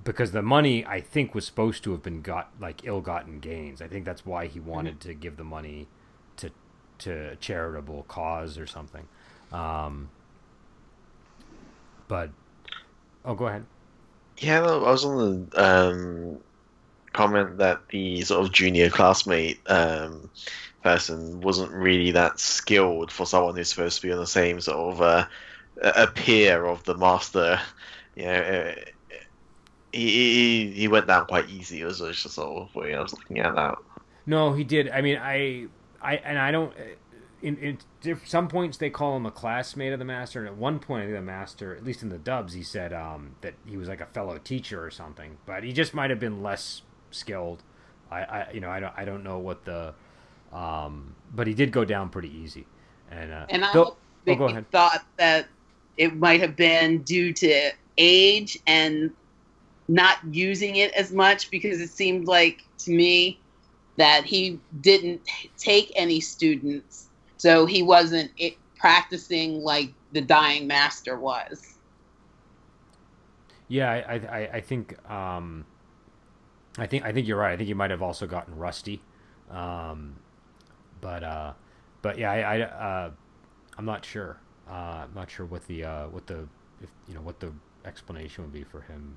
because 0.02 0.32
the 0.32 0.42
money 0.42 0.84
I 0.84 1.00
think 1.00 1.34
was 1.34 1.46
supposed 1.46 1.84
to 1.84 1.92
have 1.92 2.02
been 2.02 2.22
got 2.22 2.50
like 2.60 2.84
ill-gotten 2.84 3.40
gains. 3.40 3.80
I 3.80 3.88
think 3.88 4.04
that's 4.04 4.26
why 4.26 4.46
he 4.46 4.58
wanted 4.58 4.98
mm-hmm. 4.98 5.08
to 5.10 5.14
give 5.14 5.36
the 5.36 5.44
money 5.44 5.86
to 6.38 6.50
to 6.98 7.32
a 7.32 7.36
charitable 7.36 8.04
cause 8.08 8.58
or 8.58 8.66
something. 8.66 9.06
Um, 9.52 10.08
but 12.08 12.30
oh, 13.24 13.34
go 13.34 13.46
ahead. 13.46 13.66
Yeah, 14.38 14.64
I 14.64 14.90
was 14.90 15.04
on 15.04 15.48
the 15.50 15.64
um, 15.64 16.38
comment 17.12 17.58
that 17.58 17.88
the 17.88 18.22
sort 18.22 18.44
of 18.44 18.52
junior 18.52 18.90
classmate 18.90 19.60
um, 19.66 20.28
person 20.82 21.40
wasn't 21.40 21.70
really 21.70 22.10
that 22.10 22.40
skilled 22.40 23.12
for 23.12 23.26
someone 23.26 23.54
who's 23.54 23.68
supposed 23.68 24.00
to 24.00 24.06
be 24.06 24.12
on 24.12 24.18
the 24.18 24.26
same 24.26 24.60
sort 24.60 24.94
of 24.94 25.00
uh, 25.00 25.26
a 25.82 26.06
peer 26.08 26.64
of 26.66 26.82
the 26.84 26.96
master. 26.96 27.60
You 28.16 28.24
know, 28.24 28.32
uh, 28.32 28.74
he, 29.94 30.10
he 30.10 30.70
he 30.72 30.88
went 30.88 31.06
down 31.06 31.26
quite 31.26 31.48
easy. 31.48 31.80
It 31.80 31.84
was 31.84 31.98
just 31.98 32.22
sort 32.22 32.62
of 32.62 32.74
way 32.74 32.94
I 32.94 33.00
was 33.00 33.12
looking 33.12 33.38
at 33.38 33.54
that. 33.54 33.78
No, 34.26 34.52
he 34.52 34.64
did. 34.64 34.90
I 34.90 35.00
mean, 35.00 35.18
I 35.18 35.66
I 36.02 36.16
and 36.16 36.38
I 36.38 36.50
don't. 36.50 36.72
In, 37.42 37.58
in 37.58 37.78
some 38.24 38.48
points 38.48 38.78
they 38.78 38.88
call 38.88 39.16
him 39.16 39.26
a 39.26 39.30
classmate 39.30 39.92
of 39.92 39.98
the 39.98 40.04
master, 40.04 40.40
and 40.40 40.48
at 40.48 40.56
one 40.56 40.78
point 40.78 41.10
the 41.10 41.20
master, 41.20 41.76
at 41.76 41.84
least 41.84 42.02
in 42.02 42.08
the 42.08 42.18
dubs, 42.18 42.54
he 42.54 42.62
said 42.62 42.92
um, 42.92 43.36
that 43.42 43.54
he 43.66 43.76
was 43.76 43.86
like 43.86 44.00
a 44.00 44.06
fellow 44.06 44.38
teacher 44.38 44.82
or 44.82 44.90
something. 44.90 45.36
But 45.44 45.62
he 45.62 45.72
just 45.72 45.92
might 45.92 46.08
have 46.10 46.18
been 46.18 46.42
less 46.42 46.82
skilled. 47.10 47.62
I, 48.10 48.20
I 48.22 48.50
you 48.52 48.60
know 48.60 48.70
I 48.70 48.80
don't 48.80 48.94
I 48.96 49.04
don't 49.04 49.24
know 49.24 49.38
what 49.38 49.64
the, 49.64 49.94
um, 50.52 51.14
but 51.34 51.46
he 51.46 51.54
did 51.54 51.70
go 51.70 51.84
down 51.84 52.08
pretty 52.08 52.34
easy. 52.34 52.66
And 53.10 53.32
uh, 53.32 53.46
and 53.50 53.64
I 53.64 53.72
oh, 53.74 53.96
go 54.26 54.44
ahead. 54.46 54.70
thought 54.70 55.04
that 55.18 55.46
it 55.98 56.16
might 56.16 56.40
have 56.40 56.56
been 56.56 57.02
due 57.02 57.32
to 57.34 57.70
age 57.98 58.58
and 58.66 59.10
not 59.88 60.18
using 60.30 60.76
it 60.76 60.92
as 60.92 61.12
much 61.12 61.50
because 61.50 61.80
it 61.80 61.90
seemed 61.90 62.26
like 62.26 62.62
to 62.78 62.90
me 62.90 63.40
that 63.96 64.24
he 64.24 64.58
didn't 64.80 65.20
take 65.56 65.92
any 65.94 66.20
students, 66.20 67.08
so 67.36 67.66
he 67.66 67.82
wasn't 67.82 68.30
it, 68.36 68.56
practicing 68.76 69.62
like 69.62 69.92
the 70.12 70.20
dying 70.20 70.66
master 70.66 71.18
was. 71.18 71.76
Yeah, 73.68 73.90
I, 73.90 74.14
I, 74.14 74.50
I 74.54 74.60
think, 74.60 74.98
um, 75.10 75.64
I 76.76 76.86
think, 76.86 77.04
I 77.04 77.12
think 77.12 77.26
you're 77.26 77.38
right. 77.38 77.52
I 77.52 77.56
think 77.56 77.68
he 77.68 77.74
might 77.74 77.90
have 77.90 78.02
also 78.02 78.26
gotten 78.26 78.56
rusty, 78.56 79.00
um, 79.50 80.16
but, 81.00 81.22
uh, 81.22 81.52
but 82.02 82.18
yeah, 82.18 82.30
I, 82.30 82.58
I 82.58 82.60
uh, 82.62 83.10
I'm 83.78 83.84
not 83.84 84.04
sure. 84.04 84.38
Uh, 84.68 85.04
I'm 85.04 85.14
not 85.14 85.30
sure 85.30 85.46
what 85.46 85.66
the, 85.66 85.84
uh, 85.84 86.08
what 86.08 86.26
the, 86.26 86.48
if 86.82 86.90
you 87.08 87.14
know, 87.14 87.20
what 87.20 87.40
the 87.40 87.52
explanation 87.84 88.44
would 88.44 88.52
be 88.52 88.64
for 88.64 88.80
him 88.82 89.16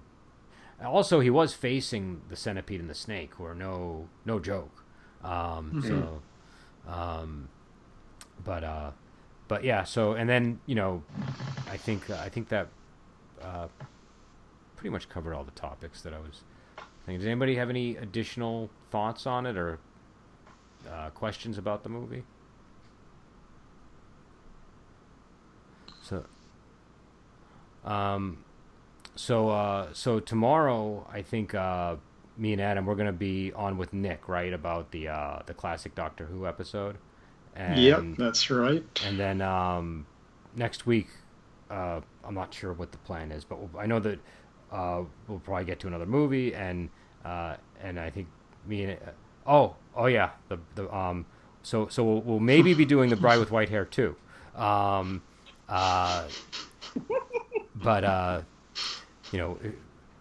also, 0.86 1.20
he 1.20 1.30
was 1.30 1.54
facing 1.54 2.22
the 2.30 2.36
centipede 2.36 2.80
and 2.80 2.90
the 2.90 2.96
snake, 2.96 3.34
who 3.36 3.46
are 3.46 3.56
no 3.56 4.08
no 4.26 4.40
joke. 4.40 4.84
Um, 5.24 5.32
mm-hmm. 5.32 5.88
So, 5.88 6.22
um, 6.88 7.50
but 8.44 8.64
uh, 8.64 8.92
but 9.48 9.64
yeah. 9.64 9.84
So 9.84 10.14
and 10.14 10.30
then 10.30 10.60
you 10.66 10.76
know, 10.76 11.04
I 11.70 11.78
think 11.78 12.10
I 12.10 12.30
think 12.30 12.50
that 12.50 12.68
uh, 13.42 13.68
pretty 14.76 14.92
much 14.92 15.10
covered 15.10 15.34
all 15.34 15.44
the 15.44 15.52
topics 15.52 16.02
that 16.04 16.14
I 16.14 16.20
was 16.20 16.42
thinking. 17.06 17.20
Does 17.20 17.28
anybody 17.28 17.56
have 17.56 17.70
any 17.70 17.96
additional 17.98 18.70
thoughts 18.92 19.26
on 19.26 19.46
it 19.46 19.58
or 19.58 19.80
uh, 20.90 21.10
questions 21.10 21.58
about 21.58 21.84
the 21.84 21.90
movie? 21.90 22.24
So, 26.04 26.24
um, 27.84 28.38
so 29.18 29.50
uh, 29.50 29.88
so 29.94 30.20
tomorrow, 30.20 31.06
I 31.12 31.22
think 31.22 31.54
uh, 31.54 31.96
me 32.38 32.54
and 32.54 32.62
Adam 32.62 32.86
we're 32.86 32.96
gonna 32.96 33.12
be 33.12 33.52
on 33.54 33.78
with 33.78 33.94
Nick, 33.94 34.30
right, 34.30 34.54
about 34.54 34.92
the 34.92 35.10
uh, 35.10 35.40
the 35.46 35.54
classic 35.54 35.96
Doctor 35.96 36.26
Who 36.26 36.48
episode. 36.48 36.98
And, 37.56 37.82
yep, 37.82 38.04
that's 38.18 38.52
right. 38.52 38.84
And 39.04 39.20
then 39.20 39.42
um, 39.42 40.06
next 40.56 40.86
week, 40.86 41.08
uh, 41.72 42.02
I'm 42.24 42.36
not 42.36 42.54
sure 42.54 42.72
what 42.72 42.92
the 42.92 43.00
plan 43.00 43.32
is, 43.32 43.44
but 43.44 43.60
we'll, 43.60 43.82
I 43.82 43.88
know 43.88 44.00
that 44.00 44.20
uh, 44.72 45.02
we'll 45.28 45.40
probably 45.40 45.66
get 45.66 45.80
to 45.80 45.88
another 45.88 46.06
movie, 46.06 46.54
and 46.54 46.90
uh, 47.26 47.56
and 47.82 48.00
I 48.00 48.12
think 48.12 48.28
me 48.68 48.84
and 48.84 49.00
oh 49.48 49.76
oh 49.96 50.06
yeah 50.06 50.32
the 50.50 50.60
the 50.76 50.94
um 50.96 51.26
so 51.64 51.88
so 51.88 52.04
we'll, 52.04 52.22
we'll 52.22 52.40
maybe 52.40 52.74
be 52.76 52.86
doing 52.86 53.10
the 53.10 53.16
Bride 53.16 53.40
with 53.40 53.50
White 53.50 53.70
Hair 53.70 53.86
too, 53.86 54.16
um, 54.56 55.24
uh, 55.68 56.28
but 57.76 58.04
uh 58.04 58.42
you 59.32 59.40
know, 59.40 59.58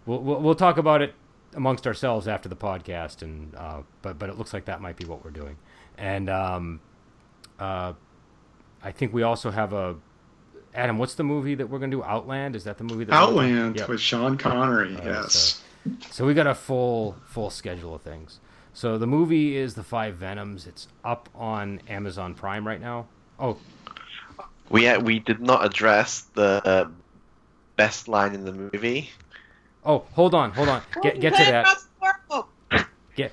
we'll, 0.07 0.21
we'll, 0.21 0.41
we'll 0.41 0.55
talk 0.55 0.79
about 0.79 1.03
it 1.03 1.15
amongst 1.55 1.87
ourselves 1.87 2.29
after 2.29 2.49
the 2.49 2.57
podcast, 2.57 3.23
and 3.23 3.55
uh, 3.55 3.83
but 4.03 4.19
but 4.19 4.29
it 4.29 4.39
looks 4.39 4.53
like 4.53 4.67
that 4.67 4.81
might 4.81 4.97
be 4.97 5.05
what 5.05 5.25
we're 5.25 5.31
doing, 5.31 5.57
and 5.99 6.29
um, 6.29 6.81
uh, 7.59 7.93
I 8.83 8.93
think 8.93 9.13
we 9.13 9.23
also 9.23 9.51
have 9.51 9.73
a 9.73 9.97
Adam. 10.75 10.99
What's 10.99 11.15
the 11.15 11.25
movie 11.25 11.55
that 11.55 11.69
we're 11.69 11.79
gonna 11.79 11.91
do? 11.91 12.03
Outland. 12.05 12.55
Is 12.55 12.65
that 12.65 12.79
the 12.79 12.85
movie? 12.85 13.05
That 13.05 13.15
Outland 13.15 13.77
yep. 13.77 13.89
with 13.89 14.01
Sean 14.01 14.37
Connery. 14.37 14.97
Uh, 14.97 15.05
yes. 15.05 15.63
So, 15.85 15.91
so 16.11 16.27
we 16.27 16.35
got 16.35 16.47
a 16.47 16.55
full 16.55 17.17
full 17.27 17.51
schedule 17.51 17.95
of 17.95 18.03
things. 18.03 18.41
So 18.73 18.99
the 18.99 19.07
movie 19.07 19.57
is 19.57 19.75
the 19.75 19.83
Five 19.83 20.17
Venoms. 20.17 20.67
It's 20.67 20.89
up 21.03 21.31
on 21.35 21.81
Amazon 21.89 22.35
Prime 22.35 22.67
right 22.67 22.81
now. 22.81 23.07
Oh, 23.41 23.57
we 24.69 24.97
we 24.99 25.19
did 25.19 25.41
not 25.41 25.65
address 25.65 26.23
the 26.35 26.63
uh, 26.65 26.89
best 27.77 28.09
line 28.09 28.35
in 28.35 28.45
the 28.45 28.53
movie. 28.53 29.11
Oh, 29.85 30.05
hold 30.13 30.35
on, 30.35 30.51
hold 30.53 30.69
on. 30.69 30.83
Get 31.03 31.21
get 31.21 31.35
to 31.37 31.45
that. 31.45 32.87
Get 33.15 33.33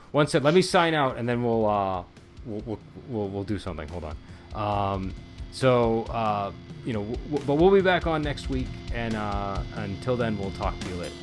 one 0.12 0.26
sec. 0.26 0.42
Let 0.42 0.54
me 0.54 0.62
sign 0.62 0.94
out, 0.94 1.16
and 1.16 1.28
then 1.28 1.42
we'll 1.42 1.66
uh, 1.68 2.02
we'll 2.46 2.62
we'll 2.64 2.78
we'll, 3.08 3.28
we'll 3.28 3.44
do 3.44 3.58
something. 3.58 3.88
Hold 3.88 4.04
on. 4.04 4.16
Um, 4.54 5.14
so 5.52 6.04
uh, 6.04 6.52
you 6.86 6.92
know, 6.92 7.04
w- 7.04 7.44
but 7.46 7.54
we'll 7.56 7.70
be 7.72 7.80
back 7.82 8.06
on 8.06 8.22
next 8.22 8.48
week, 8.48 8.68
and 8.94 9.14
uh, 9.14 9.60
until 9.76 10.16
then, 10.16 10.38
we'll 10.38 10.52
talk 10.52 10.78
to 10.80 10.88
you 10.88 10.94
later. 10.94 11.14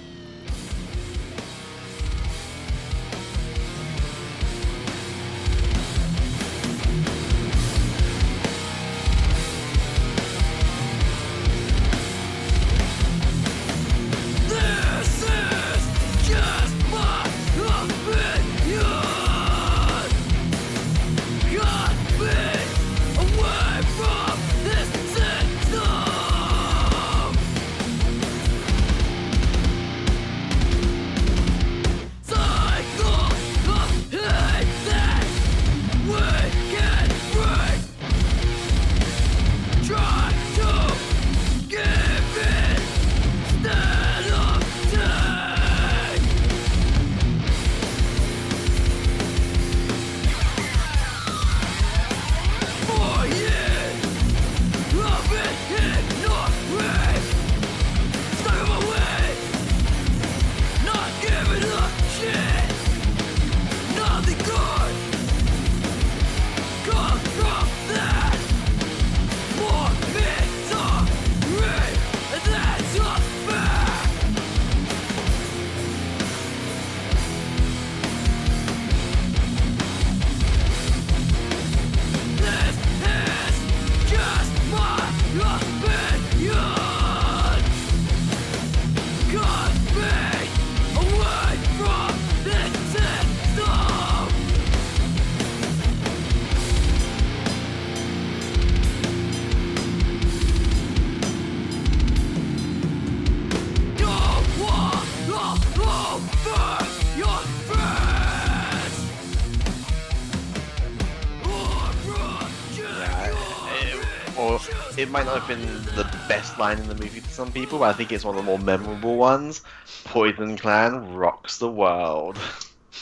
Might 115.10 115.26
not 115.26 115.40
have 115.40 115.48
been 115.48 115.62
the 115.96 116.04
best 116.28 116.58
line 116.58 116.78
in 116.78 116.88
the 116.88 116.96
movie 116.96 117.22
to 117.22 117.30
some 117.30 117.52
people, 117.52 117.80
but 117.80 117.90
I 117.90 117.94
think 117.94 118.12
it's 118.12 118.24
one 118.24 118.36
of 118.36 118.44
the 118.44 118.46
more 118.46 118.60
memorable 118.60 119.18
ones. 119.18 119.62
Poison 120.04 120.58
Clan 120.58 121.14
rocks 121.14 121.58
the 121.58 121.70
world. 121.70 122.38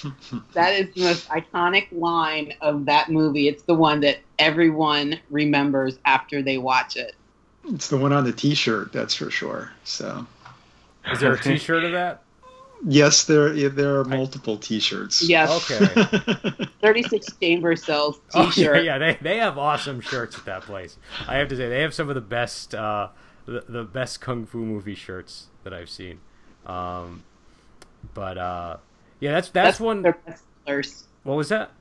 that 0.53 0.73
is 0.73 0.93
the 0.93 1.01
most 1.01 1.27
iconic 1.29 1.87
line 1.91 2.53
of 2.61 2.85
that 2.85 3.09
movie. 3.09 3.47
It's 3.47 3.63
the 3.63 3.73
one 3.73 4.01
that 4.01 4.19
everyone 4.37 5.19
remembers 5.29 5.97
after 6.05 6.41
they 6.41 6.57
watch 6.57 6.95
it. 6.95 7.15
It's 7.65 7.89
the 7.89 7.97
one 7.97 8.13
on 8.13 8.23
the 8.23 8.31
T-shirt, 8.31 8.93
that's 8.93 9.13
for 9.13 9.29
sure. 9.29 9.71
So, 9.83 10.25
is 11.11 11.19
there 11.19 11.33
a 11.33 11.39
T-shirt 11.41 11.83
of 11.83 11.91
that? 11.91 12.23
Yes, 12.85 13.25
there 13.25 13.69
there 13.69 13.99
are 13.99 14.05
multiple 14.05 14.57
T-shirts. 14.57 15.27
Yes. 15.27 15.69
Okay. 15.69 16.67
Thirty 16.81 17.03
Six 17.03 17.27
Chamber 17.39 17.75
sells 17.75 18.19
T-shirt. 18.31 18.77
Oh, 18.77 18.79
yeah, 18.79 18.81
yeah, 18.81 18.97
they 18.97 19.17
they 19.21 19.37
have 19.37 19.57
awesome 19.57 19.99
shirts 19.99 20.37
at 20.37 20.45
that 20.45 20.61
place. 20.61 20.97
I 21.27 21.37
have 21.37 21.49
to 21.49 21.57
say 21.57 21.67
they 21.67 21.81
have 21.81 21.93
some 21.93 22.07
of 22.07 22.15
the 22.15 22.21
best 22.21 22.73
uh, 22.73 23.09
the, 23.45 23.65
the 23.67 23.83
best 23.83 24.21
kung 24.21 24.45
fu 24.45 24.59
movie 24.59 24.95
shirts 24.95 25.47
that 25.63 25.73
I've 25.73 25.89
seen. 25.89 26.19
Um, 26.65 27.23
but 28.13 28.37
uh, 28.37 28.77
yeah, 29.19 29.33
that's 29.33 29.49
that's, 29.49 29.67
that's 29.67 29.79
one. 29.79 30.01
Their 30.01 30.17
best 30.25 30.43
sellers. 30.65 31.03
What 31.23 31.35
was 31.35 31.49
that? 31.49 31.71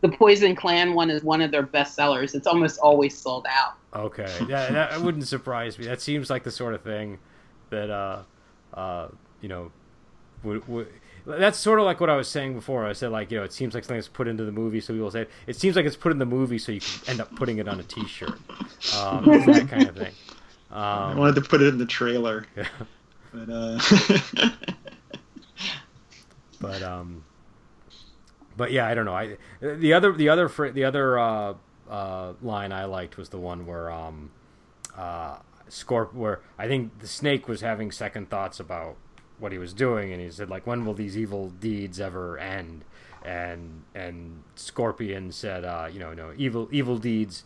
The 0.00 0.08
Poison 0.08 0.54
Clan 0.54 0.94
one 0.94 1.10
is 1.10 1.22
one 1.24 1.42
of 1.42 1.50
their 1.50 1.62
best 1.62 1.94
sellers. 1.94 2.34
It's 2.34 2.46
almost 2.46 2.78
always 2.78 3.18
sold 3.18 3.46
out. 3.48 3.74
Okay, 3.94 4.32
yeah, 4.48 4.70
that 4.70 5.00
wouldn't 5.00 5.26
surprise 5.26 5.78
me. 5.78 5.86
That 5.86 6.00
seems 6.00 6.30
like 6.30 6.44
the 6.44 6.50
sort 6.50 6.74
of 6.74 6.82
thing 6.82 7.18
that 7.70 7.90
uh, 7.90 8.22
uh, 8.72 9.08
you 9.40 9.48
know 9.48 9.72
would, 10.42 10.66
would, 10.68 10.88
that's 11.26 11.58
sort 11.58 11.78
of 11.78 11.84
like 11.84 12.00
what 12.00 12.10
I 12.10 12.16
was 12.16 12.28
saying 12.28 12.54
before. 12.54 12.86
I 12.86 12.92
said 12.92 13.10
like 13.10 13.30
you 13.30 13.38
know 13.38 13.44
it 13.44 13.52
seems 13.52 13.74
like 13.74 13.84
something 13.84 13.96
that's 13.96 14.08
put 14.08 14.28
into 14.28 14.44
the 14.44 14.52
movie, 14.52 14.80
so 14.80 14.92
people 14.94 15.10
say 15.10 15.26
it 15.46 15.56
seems 15.56 15.76
like 15.76 15.86
it's 15.86 15.96
put 15.96 16.12
in 16.12 16.18
the 16.18 16.26
movie, 16.26 16.58
so 16.58 16.72
you 16.72 16.80
can 16.80 17.10
end 17.10 17.20
up 17.20 17.34
putting 17.36 17.58
it 17.58 17.68
on 17.68 17.80
a 17.80 17.82
T-shirt, 17.82 18.38
um, 18.96 19.24
that 19.24 19.68
kind 19.70 19.88
of 19.88 19.96
thing. 19.96 20.14
Um, 20.70 20.78
I 20.82 21.14
wanted 21.14 21.34
to 21.36 21.42
put 21.42 21.62
it 21.62 21.68
in 21.68 21.78
the 21.78 21.86
trailer, 21.86 22.46
yeah. 22.56 22.66
but 23.32 23.48
uh... 23.50 24.50
but 26.60 26.82
um, 26.82 27.24
but 28.56 28.72
yeah, 28.72 28.86
I 28.86 28.94
don't 28.94 29.04
know. 29.04 29.14
I 29.14 29.36
the 29.60 29.92
other 29.92 30.12
the 30.12 30.28
other 30.28 30.48
the 30.72 30.84
other 30.84 31.18
uh, 31.18 31.54
uh, 31.88 32.32
line 32.42 32.72
I 32.72 32.84
liked 32.84 33.16
was 33.16 33.28
the 33.30 33.38
one 33.38 33.66
where 33.66 33.90
um, 33.90 34.30
uh, 34.96 35.38
Scorp 35.70 36.12
where 36.12 36.40
I 36.58 36.66
think 36.66 36.98
the 36.98 37.06
snake 37.06 37.48
was 37.48 37.60
having 37.60 37.90
second 37.92 38.30
thoughts 38.30 38.60
about 38.60 38.96
what 39.38 39.52
he 39.52 39.58
was 39.58 39.72
doing, 39.72 40.12
and 40.12 40.20
he 40.20 40.30
said 40.30 40.50
like, 40.50 40.66
"When 40.66 40.84
will 40.84 40.94
these 40.94 41.16
evil 41.16 41.50
deeds 41.50 42.00
ever 42.00 42.38
end?" 42.38 42.84
And 43.24 43.82
and 43.94 44.42
Scorpion 44.54 45.32
said, 45.32 45.64
uh, 45.64 45.88
"You 45.92 46.00
know, 46.00 46.14
no 46.14 46.32
evil 46.36 46.68
evil 46.70 46.98
deeds, 46.98 47.44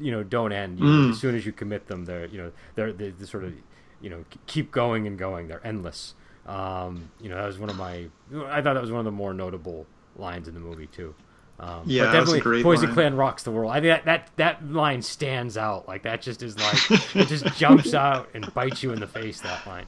you 0.00 0.10
know, 0.10 0.22
don't 0.22 0.52
end. 0.52 0.78
You, 0.78 0.84
mm. 0.84 1.10
As 1.12 1.18
soon 1.18 1.34
as 1.34 1.46
you 1.46 1.52
commit 1.52 1.86
them, 1.86 2.04
they're 2.04 2.26
you 2.26 2.38
know 2.38 2.52
they're 2.74 2.92
they, 2.92 3.10
they 3.10 3.26
sort 3.26 3.44
of 3.44 3.54
you 4.00 4.10
know 4.10 4.24
keep 4.46 4.70
going 4.70 5.06
and 5.06 5.18
going. 5.18 5.48
They're 5.48 5.66
endless." 5.66 6.14
Um, 6.46 7.10
you 7.20 7.30
know, 7.30 7.36
that 7.36 7.46
was 7.46 7.58
one 7.58 7.70
of 7.70 7.76
my. 7.76 8.08
I 8.46 8.60
thought 8.60 8.74
that 8.74 8.82
was 8.82 8.90
one 8.90 8.98
of 8.98 9.04
the 9.06 9.12
more 9.12 9.32
notable 9.32 9.86
lines 10.16 10.48
in 10.48 10.54
the 10.54 10.60
movie 10.60 10.86
too. 10.86 11.14
Um, 11.58 11.82
yeah, 11.86 12.06
but 12.06 12.12
definitely 12.12 12.62
Poison 12.62 12.86
line. 12.86 12.94
Clan 12.94 13.16
rocks 13.16 13.44
the 13.44 13.52
world. 13.52 13.72
I 13.72 13.80
mean, 13.80 13.90
that, 13.90 14.04
that 14.04 14.30
that 14.36 14.70
line 14.70 15.02
stands 15.02 15.56
out. 15.56 15.86
Like 15.86 16.02
that 16.02 16.20
just 16.20 16.42
is 16.42 16.58
like 16.58 17.14
it 17.14 17.28
just 17.28 17.46
jumps 17.56 17.94
out 17.94 18.28
and 18.34 18.52
bites 18.54 18.82
you 18.82 18.92
in 18.92 19.00
the 19.00 19.06
face. 19.06 19.40
That 19.40 19.66
line. 19.66 19.86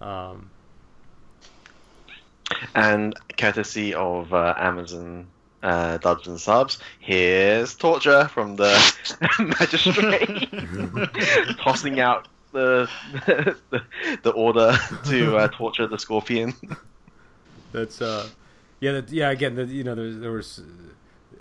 Um, 0.00 0.50
and 2.74 3.14
courtesy 3.36 3.94
of 3.94 4.32
uh, 4.32 4.54
Amazon 4.56 5.26
uh, 5.62 5.98
dubs 5.98 6.28
and 6.28 6.40
subs, 6.40 6.78
here's 7.00 7.74
torture 7.74 8.28
from 8.28 8.56
the 8.56 8.72
magistrate 9.38 10.48
tossing 11.58 12.00
out 12.00 12.28
the 12.52 12.88
the, 13.70 13.84
the 14.22 14.30
order 14.30 14.76
to 15.04 15.36
uh, 15.36 15.48
torture 15.48 15.86
the 15.86 15.98
scorpion. 15.98 16.54
That's 17.72 18.00
uh, 18.00 18.28
yeah, 18.80 18.92
that, 18.92 19.10
yeah. 19.10 19.30
Again, 19.30 19.56
the, 19.56 19.64
you 19.64 19.84
know, 19.84 19.94
there, 19.94 20.12
there 20.12 20.32
was. 20.32 20.62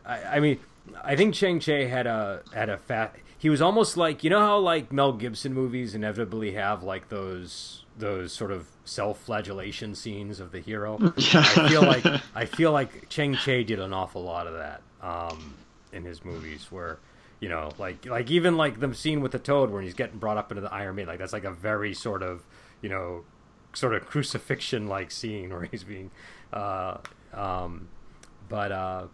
I, 0.06 0.24
I 0.24 0.40
mean, 0.40 0.60
I 1.04 1.16
think 1.16 1.34
Chang 1.34 1.60
Cheh 1.60 1.88
had 1.88 2.08
a 2.08 2.42
had 2.54 2.70
a 2.70 2.78
fat. 2.78 3.16
He 3.38 3.50
was 3.50 3.62
almost 3.62 3.96
like 3.96 4.24
you 4.24 4.30
know 4.30 4.42
how 4.42 4.58
like 4.58 4.92
Mel 4.92 5.14
Gibson 5.14 5.54
movies 5.54 5.96
inevitably 5.96 6.54
have 6.54 6.84
like 6.84 7.10
those 7.10 7.85
those 7.98 8.34
sort 8.34 8.52
of 8.52 8.68
self-flagellation 8.84 9.96
scenes 9.96 10.40
of 10.40 10.52
the 10.52 10.60
hero. 10.60 10.98
Yeah. 11.18 11.40
I 11.40 11.70
feel 11.70 11.82
like 11.82 12.06
I 12.36 12.46
feel 12.46 12.72
like 12.72 13.10
Chang 13.10 13.36
Cheh 13.36 13.64
did 13.64 13.80
an 13.80 13.94
awful 13.94 14.24
lot 14.24 14.48
of 14.48 14.54
that 14.54 14.82
um, 15.02 15.56
in 15.94 16.04
his 16.04 16.24
movies, 16.26 16.68
where 16.72 17.00
you 17.40 17.50
know, 17.50 17.72
like 17.78 18.06
like 18.06 18.30
even 18.32 18.58
like 18.58 18.80
the 18.80 18.94
scene 18.94 19.22
with 19.22 19.32
the 19.32 19.40
toad 19.40 19.70
where 19.72 19.82
he's 19.82 19.94
getting 19.94 20.18
brought 20.18 20.38
up 20.38 20.52
into 20.52 20.62
the 20.62 20.74
Iron 20.74 20.96
Maiden, 20.96 21.10
like 21.10 21.20
that's 21.20 21.34
like 21.34 21.44
a 21.44 21.52
very 21.52 21.94
sort 21.94 22.24
of 22.24 22.44
you 22.82 22.90
know 22.90 23.24
sort 23.74 23.94
of 23.94 24.06
crucifixion 24.06 24.88
like 24.88 25.12
scene 25.12 25.50
where 25.50 25.64
he's 25.64 25.84
being, 25.84 26.12
uh, 26.54 26.98
um, 27.34 27.88
but 28.50 28.72
uh, 28.72 29.08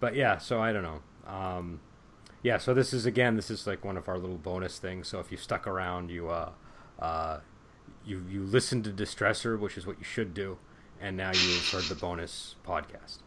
but 0.00 0.14
yeah, 0.14 0.38
so 0.38 0.60
I 0.60 0.72
don't 0.72 0.82
know. 0.82 1.00
Um, 1.26 1.80
yeah, 2.42 2.58
so 2.58 2.72
this 2.72 2.92
is 2.92 3.04
again, 3.06 3.36
this 3.36 3.50
is 3.50 3.66
like 3.66 3.84
one 3.84 3.96
of 3.96 4.08
our 4.08 4.18
little 4.18 4.38
bonus 4.38 4.78
things. 4.78 5.08
So 5.08 5.18
if 5.20 5.30
you 5.30 5.36
stuck 5.36 5.66
around, 5.66 6.10
you 6.10 6.28
uh, 6.28 6.50
uh, 6.98 7.40
you 8.08 8.24
you 8.28 8.42
listened 8.42 8.84
to 8.84 8.90
Distressor, 8.90 9.58
which 9.58 9.76
is 9.76 9.86
what 9.86 9.98
you 9.98 10.04
should 10.04 10.34
do, 10.34 10.58
and 11.00 11.16
now 11.16 11.28
you've 11.28 11.68
heard 11.70 11.84
the 11.84 11.94
bonus 11.94 12.56
podcast. 12.66 13.18